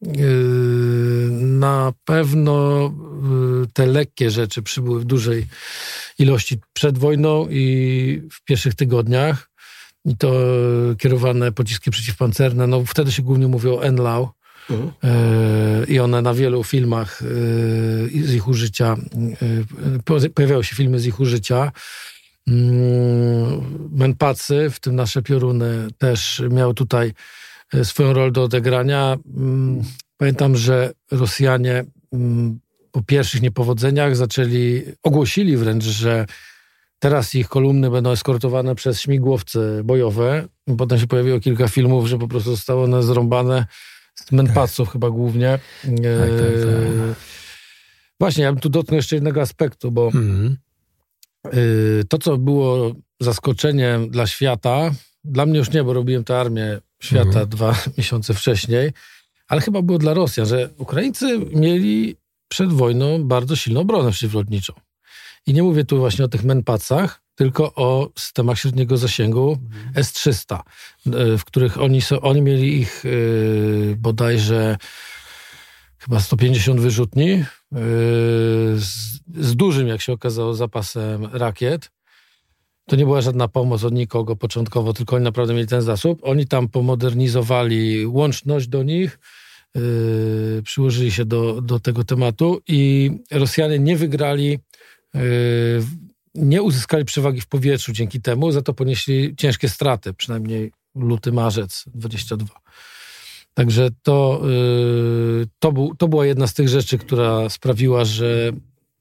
yy, 0.02 0.12
na 1.42 1.92
pewno 2.04 2.82
yy, 3.60 3.66
te 3.72 3.86
lekkie 3.86 4.30
rzeczy 4.30 4.62
przybyły 4.62 5.00
w 5.00 5.04
dużej 5.04 5.46
ilości 6.18 6.58
przed 6.72 6.98
wojną 6.98 7.46
i 7.50 8.22
w 8.32 8.44
pierwszych 8.44 8.74
tygodniach. 8.74 9.50
I 10.04 10.16
to 10.16 10.32
kierowane 10.98 11.52
pociski 11.52 11.90
przeciwpancerne. 11.90 12.66
No, 12.66 12.84
wtedy 12.84 13.12
się 13.12 13.22
głównie 13.22 13.46
mówiło 13.48 13.78
o 13.78 13.84
Enlau. 13.84 14.28
Mhm. 14.70 14.90
Yy, 15.02 15.86
I 15.86 16.00
one 16.00 16.22
na 16.22 16.34
wielu 16.34 16.64
filmach 16.64 17.22
yy, 18.12 18.26
z 18.26 18.34
ich 18.34 18.48
użycia, 18.48 18.96
po- 20.04 20.30
pojawiały 20.34 20.64
się 20.64 20.76
filmy 20.76 20.98
z 21.00 21.06
ich 21.06 21.20
użycia. 21.20 21.72
Mm, 22.48 23.88
Menpacy, 23.92 24.70
w 24.70 24.80
tym 24.80 24.96
nasze 24.96 25.22
pioruny, 25.22 25.88
też 25.98 26.42
miały 26.50 26.74
tutaj 26.74 27.12
e, 27.74 27.84
swoją 27.84 28.12
rolę 28.12 28.30
do 28.32 28.42
odegrania. 28.42 29.16
Mm, 29.36 29.82
Pamiętam, 30.16 30.56
że 30.56 30.92
Rosjanie 31.10 31.84
mm, 32.12 32.60
po 32.92 33.02
pierwszych 33.02 33.42
niepowodzeniach 33.42 34.16
zaczęli, 34.16 34.82
ogłosili 35.02 35.56
wręcz, 35.56 35.84
że 35.84 36.26
teraz 36.98 37.34
ich 37.34 37.48
kolumny 37.48 37.90
będą 37.90 38.10
eskortowane 38.10 38.74
przez 38.74 39.00
śmigłowce 39.00 39.80
bojowe. 39.84 40.48
Potem 40.78 40.98
się 40.98 41.06
pojawiło 41.06 41.40
kilka 41.40 41.68
filmów, 41.68 42.06
że 42.06 42.18
po 42.18 42.28
prostu 42.28 42.50
zostało 42.50 42.84
one 42.84 43.02
zrąbane 43.02 43.66
Menpaców 44.32 44.90
chyba 44.90 45.10
głównie. 45.10 45.58
tak, 45.82 45.90
tak. 45.90 46.68
E, 47.10 47.14
Właśnie, 48.20 48.44
ja 48.44 48.52
bym 48.52 48.60
tu 48.60 48.68
dotknął 48.68 48.96
jeszcze 48.96 49.16
jednego 49.16 49.40
aspektu, 49.40 49.92
bo. 49.92 50.10
Y, 51.54 52.04
to, 52.08 52.18
co 52.18 52.36
było 52.36 52.92
zaskoczeniem 53.20 54.10
dla 54.10 54.26
świata, 54.26 54.90
dla 55.24 55.46
mnie 55.46 55.58
już 55.58 55.70
nie, 55.70 55.84
bo 55.84 55.92
robiłem 55.92 56.24
tę 56.24 56.38
armię 56.40 56.80
świata 57.02 57.26
Mhm. 57.28 57.48
dwa 57.48 57.74
miesiące 57.98 58.34
wcześniej, 58.34 58.92
ale 59.48 59.60
chyba 59.60 59.82
było 59.82 59.98
dla 59.98 60.14
Rosjan, 60.14 60.46
że 60.46 60.70
Ukraińcy 60.78 61.38
mieli 61.38 62.16
przed 62.48 62.72
wojną 62.72 63.24
bardzo 63.24 63.56
silną 63.56 63.80
obronę 63.80 64.10
przeciwlotniczą. 64.10 64.72
I 65.46 65.54
nie 65.54 65.62
mówię 65.62 65.84
tu 65.84 65.98
właśnie 65.98 66.24
o 66.24 66.28
tych 66.28 66.44
menpacach, 66.44 67.22
tylko 67.40 67.74
o 67.74 68.10
systemach 68.18 68.58
średniego 68.58 68.96
zasięgu 68.96 69.58
S-300, 69.94 70.60
y, 71.06 71.38
w 71.38 71.44
których 71.44 71.80
oni, 71.80 72.00
oni 72.22 72.42
mieli 72.42 72.80
ich 72.80 73.04
y, 73.04 73.96
bodajże 73.98 74.76
chyba 75.98 76.20
150 76.20 76.80
wyrzutni 76.80 77.30
y, 77.30 77.44
z, 78.76 79.20
z 79.36 79.56
dużym, 79.56 79.88
jak 79.88 80.00
się 80.00 80.12
okazało, 80.12 80.54
zapasem 80.54 81.24
rakiet. 81.32 81.90
To 82.86 82.96
nie 82.96 83.04
była 83.04 83.20
żadna 83.20 83.48
pomoc 83.48 83.84
od 83.84 83.94
nikogo 83.94 84.36
początkowo, 84.36 84.92
tylko 84.92 85.16
oni 85.16 85.24
naprawdę 85.24 85.54
mieli 85.54 85.66
ten 85.66 85.82
zasób. 85.82 86.20
Oni 86.22 86.46
tam 86.46 86.68
pomodernizowali 86.68 88.06
łączność 88.06 88.68
do 88.68 88.82
nich, 88.82 89.18
yy, 89.74 89.82
przyłożyli 90.64 91.12
się 91.12 91.24
do, 91.24 91.60
do 91.60 91.80
tego 91.80 92.04
tematu 92.04 92.60
i 92.68 93.10
Rosjanie 93.30 93.78
nie 93.78 93.96
wygrali, 93.96 94.58
yy, 95.14 95.20
nie 96.34 96.62
uzyskali 96.62 97.04
przewagi 97.04 97.40
w 97.40 97.46
powietrzu 97.46 97.92
dzięki 97.92 98.20
temu, 98.20 98.52
za 98.52 98.62
to 98.62 98.74
ponieśli 98.74 99.36
ciężkie 99.36 99.68
straty, 99.68 100.12
przynajmniej 100.14 100.72
luty, 100.94 101.32
marzec 101.32 101.84
22. 101.94 102.46
Także 103.54 103.88
to, 104.02 104.40
yy, 104.44 105.46
to, 105.58 105.72
był, 105.72 105.94
to 105.94 106.08
była 106.08 106.26
jedna 106.26 106.46
z 106.46 106.54
tych 106.54 106.68
rzeczy, 106.68 106.98
która 106.98 107.48
sprawiła, 107.48 108.04
że 108.04 108.52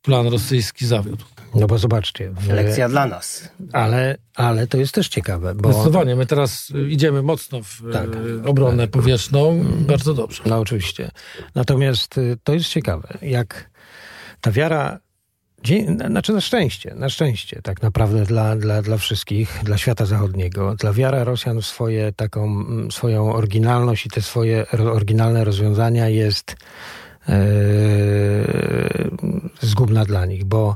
plan 0.01 0.27
rosyjski 0.27 0.86
zawiódł. 0.88 1.25
No 1.55 1.67
bo 1.67 1.77
zobaczcie. 1.77 2.32
W, 2.32 2.47
Lekcja 2.47 2.89
dla 2.89 3.05
nas. 3.05 3.49
ale, 3.73 4.17
ale 4.36 4.67
to 4.67 4.77
jest 4.77 4.93
też 4.93 5.07
ciekawe, 5.07 5.55
bo... 5.55 5.73
Zdecydowanie, 5.73 6.15
my 6.15 6.25
teraz 6.25 6.69
y, 6.69 6.89
idziemy 6.89 7.21
mocno 7.21 7.61
w 7.63 7.82
Tak. 7.93 8.09
tak, 8.09 8.19
obronę 8.45 8.88
powietrzną, 8.88 9.65
bardzo 9.80 10.13
dobrze. 10.13 10.43
No 10.45 10.59
oczywiście. 10.59 11.11
Natomiast 11.55 12.17
y, 12.17 12.38
to 12.43 12.53
jest 12.53 12.69
ciekawe, 12.69 13.17
jak 13.21 13.69
ta 14.41 14.51
wiara, 14.51 14.99
dzie- 15.64 15.91
na- 15.91 16.07
znaczy 16.07 16.34
na 16.34 16.41
szczęście, 16.41 16.95
na 16.95 17.10
szczęście 17.10 17.62
tak 17.62 17.82
naprawdę 17.82 18.26
dla, 18.26 18.55
dla, 18.55 18.82
dla 18.82 18.97
wszystkich, 18.97 19.60
dla 19.64 19.78
świata 19.78 20.05
zachodniego, 20.05 20.76
dla 20.76 20.93
wiara 20.93 21.24
Rosjan 21.24 21.62
w 21.62 21.66
swoje, 21.66 22.12
taką, 22.14 22.43
mm, 22.43 22.91
swoją 22.91 23.34
oryginalność 23.34 24.05
i 24.05 24.10
te 24.10 24.22
swoje 24.22 24.66
oryginalne 24.72 25.43
rozwiązania 25.43 26.10
jest 26.10 26.55
e, 27.30 27.36
zgubna 29.62 30.05
dla 30.05 30.26
nich, 30.26 30.45
bo 30.45 30.76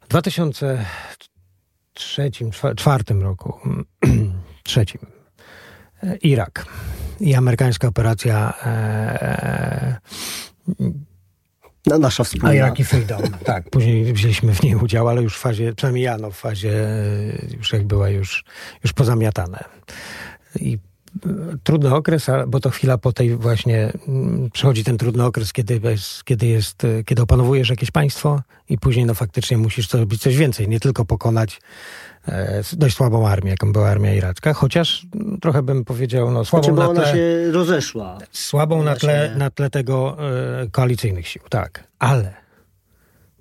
w 0.00 0.08
2003, 0.08 2.30
czwa- 2.52 2.74
czwartym 2.74 3.22
roku, 3.22 3.54
trzecim, 4.64 5.00
e, 6.02 6.16
Irak 6.16 6.66
i 7.20 7.34
amerykańska 7.34 7.88
operacja 7.88 8.54
e, 8.64 9.96
No, 11.88 11.98
nasza 11.98 12.24
wspólna. 12.24 12.54
Iraq 12.54 12.78
i 12.78 12.84
Freedom. 12.84 13.22
Tak, 13.44 13.70
później 13.70 14.12
wzięliśmy 14.12 14.54
w 14.54 14.62
niej 14.62 14.74
udział, 14.76 15.08
ale 15.08 15.22
już 15.22 15.36
w 15.36 15.40
fazie, 15.40 15.74
przynajmniej 15.74 16.04
ja, 16.04 16.18
no, 16.18 16.30
w 16.30 16.36
fazie 16.36 16.88
e, 16.88 17.56
już 17.56 17.72
jak 17.72 17.86
była 17.86 18.08
już, 18.08 18.44
już 18.84 18.92
pozamiatane. 18.92 19.64
I 20.60 20.78
e, 21.26 21.28
trudny 21.62 21.94
okres, 21.94 22.26
bo 22.48 22.60
to 22.60 22.70
chwila 22.70 22.98
po 22.98 23.12
tej 23.12 23.36
właśnie 23.36 23.92
mm, 24.08 24.50
przychodzi 24.50 24.84
ten 24.84 24.98
trudny 24.98 25.24
okres, 25.24 25.52
kiedy 25.52 25.80
jest, 25.82 26.24
kiedy 26.24 26.46
jest, 26.46 26.84
e, 26.84 27.04
kiedy 27.04 27.22
opanowujesz 27.22 27.70
jakieś 27.70 27.90
państwo 27.90 28.42
i 28.68 28.78
później 28.78 29.06
no 29.06 29.14
faktycznie 29.14 29.58
musisz 29.58 29.88
zrobić 29.88 30.22
coś 30.22 30.36
więcej, 30.36 30.68
nie 30.68 30.80
tylko 30.80 31.04
pokonać 31.04 31.60
dość 32.72 32.96
słabą 32.96 33.28
armię, 33.28 33.50
jaką 33.50 33.72
była 33.72 33.88
armia 33.88 34.14
iracka, 34.14 34.52
chociaż 34.54 35.06
mm, 35.14 35.40
trochę 35.40 35.62
bym 35.62 35.84
powiedział, 35.84 36.30
no 36.30 36.44
słabą 36.44 36.64
Znaczy, 36.64 36.78
na 36.80 36.88
ona 36.88 37.02
tle 37.02 37.12
się 37.12 37.52
rozeszła. 37.52 38.18
słabą 38.32 38.82
na 38.82 38.96
tle, 38.96 39.34
na 39.36 39.50
tle 39.50 39.70
tego 39.70 40.16
e, 40.62 40.66
koalicyjnych 40.70 41.28
sił, 41.28 41.42
tak. 41.50 41.84
Ale, 41.98 42.34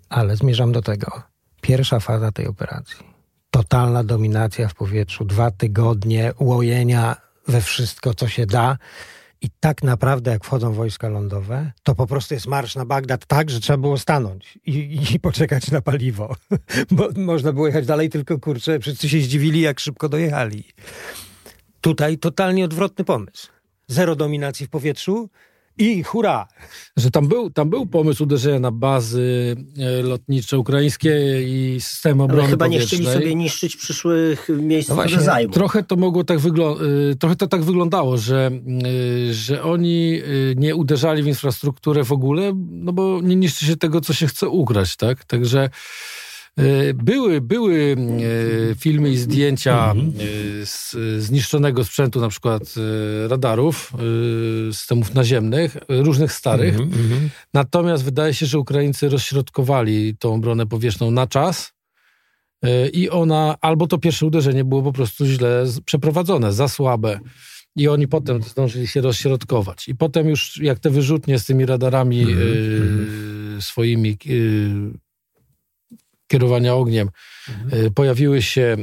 ale 0.09 0.35
zmierzam 0.35 0.71
do 0.71 0.81
tego. 0.81 1.21
Pierwsza 1.61 1.99
faza 1.99 2.31
tej 2.31 2.47
operacji. 2.47 3.07
Totalna 3.51 4.03
dominacja 4.03 4.67
w 4.67 4.73
powietrzu, 4.73 5.25
dwa 5.25 5.51
tygodnie 5.51 6.33
łojenia 6.39 7.15
we 7.47 7.61
wszystko, 7.61 8.13
co 8.13 8.27
się 8.27 8.45
da. 8.45 8.77
I 9.41 9.49
tak 9.59 9.83
naprawdę, 9.83 10.31
jak 10.31 10.45
wchodzą 10.45 10.73
wojska 10.73 11.09
lądowe, 11.09 11.71
to 11.83 11.95
po 11.95 12.07
prostu 12.07 12.33
jest 12.33 12.47
marsz 12.47 12.75
na 12.75 12.85
Bagdad 12.85 13.25
tak, 13.25 13.49
że 13.49 13.59
trzeba 13.59 13.77
było 13.77 13.97
stanąć 13.97 14.59
i, 14.65 14.99
i 15.13 15.19
poczekać 15.19 15.71
na 15.71 15.81
paliwo. 15.81 16.35
Bo 16.91 17.09
można 17.15 17.53
było 17.53 17.67
jechać 17.67 17.85
dalej, 17.85 18.09
tylko 18.09 18.39
kurczę, 18.39 18.79
wszyscy 18.79 19.09
się 19.09 19.21
zdziwili, 19.21 19.61
jak 19.61 19.79
szybko 19.79 20.09
dojechali. 20.09 20.63
Tutaj 21.81 22.17
totalnie 22.17 22.65
odwrotny 22.65 23.05
pomysł. 23.05 23.47
Zero 23.87 24.15
dominacji 24.15 24.65
w 24.65 24.69
powietrzu 24.69 25.29
i 25.77 26.03
hurra! 26.03 26.47
Że 26.97 27.11
tam 27.11 27.27
był, 27.27 27.49
tam 27.49 27.69
był 27.69 27.85
pomysł 27.85 28.23
uderzenia 28.23 28.59
na 28.59 28.71
bazy 28.71 29.55
e, 29.79 30.01
lotnicze 30.01 30.57
ukraińskie 30.57 31.41
i 31.43 31.81
systemy 31.81 32.23
obrony 32.23 32.41
Ale 32.41 32.49
chyba 32.51 32.67
nie 32.67 32.79
chcieli 32.79 33.05
sobie 33.05 33.35
niszczyć 33.35 33.75
przyszłych 33.75 34.49
miejsc, 34.49 34.89
No 34.89 34.95
które 34.95 35.09
właśnie, 35.09 35.25
zajmą. 35.25 35.53
Trochę 35.53 35.83
to 35.83 35.95
mogło 35.95 36.23
tak 36.23 36.39
wyglądać, 36.39 36.87
trochę 37.19 37.35
to 37.35 37.47
tak 37.47 37.63
wyglądało, 37.63 38.17
że, 38.17 38.51
y, 38.85 39.33
że 39.33 39.63
oni 39.63 40.21
nie 40.55 40.75
uderzali 40.75 41.23
w 41.23 41.27
infrastrukturę 41.27 42.03
w 42.03 42.11
ogóle, 42.11 42.53
no 42.69 42.93
bo 42.93 43.21
nie 43.21 43.35
niszczy 43.35 43.65
się 43.65 43.77
tego, 43.77 44.01
co 44.01 44.13
się 44.13 44.27
chce 44.27 44.49
ugrać, 44.49 44.95
tak? 44.95 45.25
Także 45.25 45.69
były, 46.95 47.41
były 47.41 47.95
y, 48.71 48.75
filmy 48.79 49.09
i 49.09 49.17
zdjęcia 49.17 49.93
y, 50.21 50.65
z 50.65 50.95
zniszczonego 51.23 51.83
sprzętu, 51.83 52.19
na 52.21 52.29
przykład 52.29 52.63
y, 52.77 53.27
radarów, 53.27 53.93
y, 54.69 54.73
systemów 54.73 55.13
naziemnych, 55.13 55.75
y, 55.75 55.79
różnych 55.89 56.31
starych. 56.33 56.79
Mhm, 56.79 57.29
Natomiast 57.53 58.03
wydaje 58.03 58.33
się, 58.33 58.45
że 58.45 58.59
Ukraińcy 58.59 59.09
rozśrodkowali 59.09 60.15
tą 60.19 60.33
obronę 60.33 60.65
powietrzną 60.65 61.11
na 61.11 61.27
czas 61.27 61.73
i 62.93 63.09
ona, 63.09 63.55
albo 63.61 63.87
to 63.87 63.97
pierwsze 63.97 64.25
uderzenie 64.25 64.63
było 64.63 64.83
po 64.83 64.93
prostu 64.93 65.25
źle 65.25 65.65
przeprowadzone, 65.85 66.53
za 66.53 66.67
słabe. 66.67 67.19
I 67.75 67.87
oni 67.87 68.07
potem 68.07 68.43
zdążyli 68.43 68.87
się 68.87 69.01
rozśrodkować. 69.01 69.87
I 69.87 69.95
potem 69.95 70.29
już 70.29 70.57
jak 70.57 70.79
te 70.79 70.89
wyrzutnie 70.89 71.39
z 71.39 71.45
tymi 71.45 71.65
radarami 71.65 72.17
yy, 72.17 73.61
swoimi 73.61 74.17
yy, 74.25 74.91
kierowania 76.27 76.75
ogniem. 76.75 77.09
Yy, 77.71 77.91
pojawiły 77.91 78.41
się, 78.41 78.75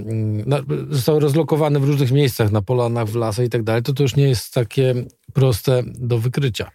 na, 0.47 0.61
zostały 0.91 1.21
rozlokowane 1.21 1.81
w 1.81 1.85
różnych 1.85 2.13
miejscach, 2.13 2.53
na 2.53 2.63
polanach, 2.63 3.07
w 3.07 3.15
lasach 3.15 3.47
i 3.47 3.49
tak 3.49 3.63
dalej, 3.63 3.83
to 3.83 3.93
to 3.93 4.03
już 4.03 4.17
nie 4.17 4.29
jest 4.29 4.55
takie 4.55 4.95
proste 5.33 5.83
do 5.87 6.19
wykrycia. 6.19 6.71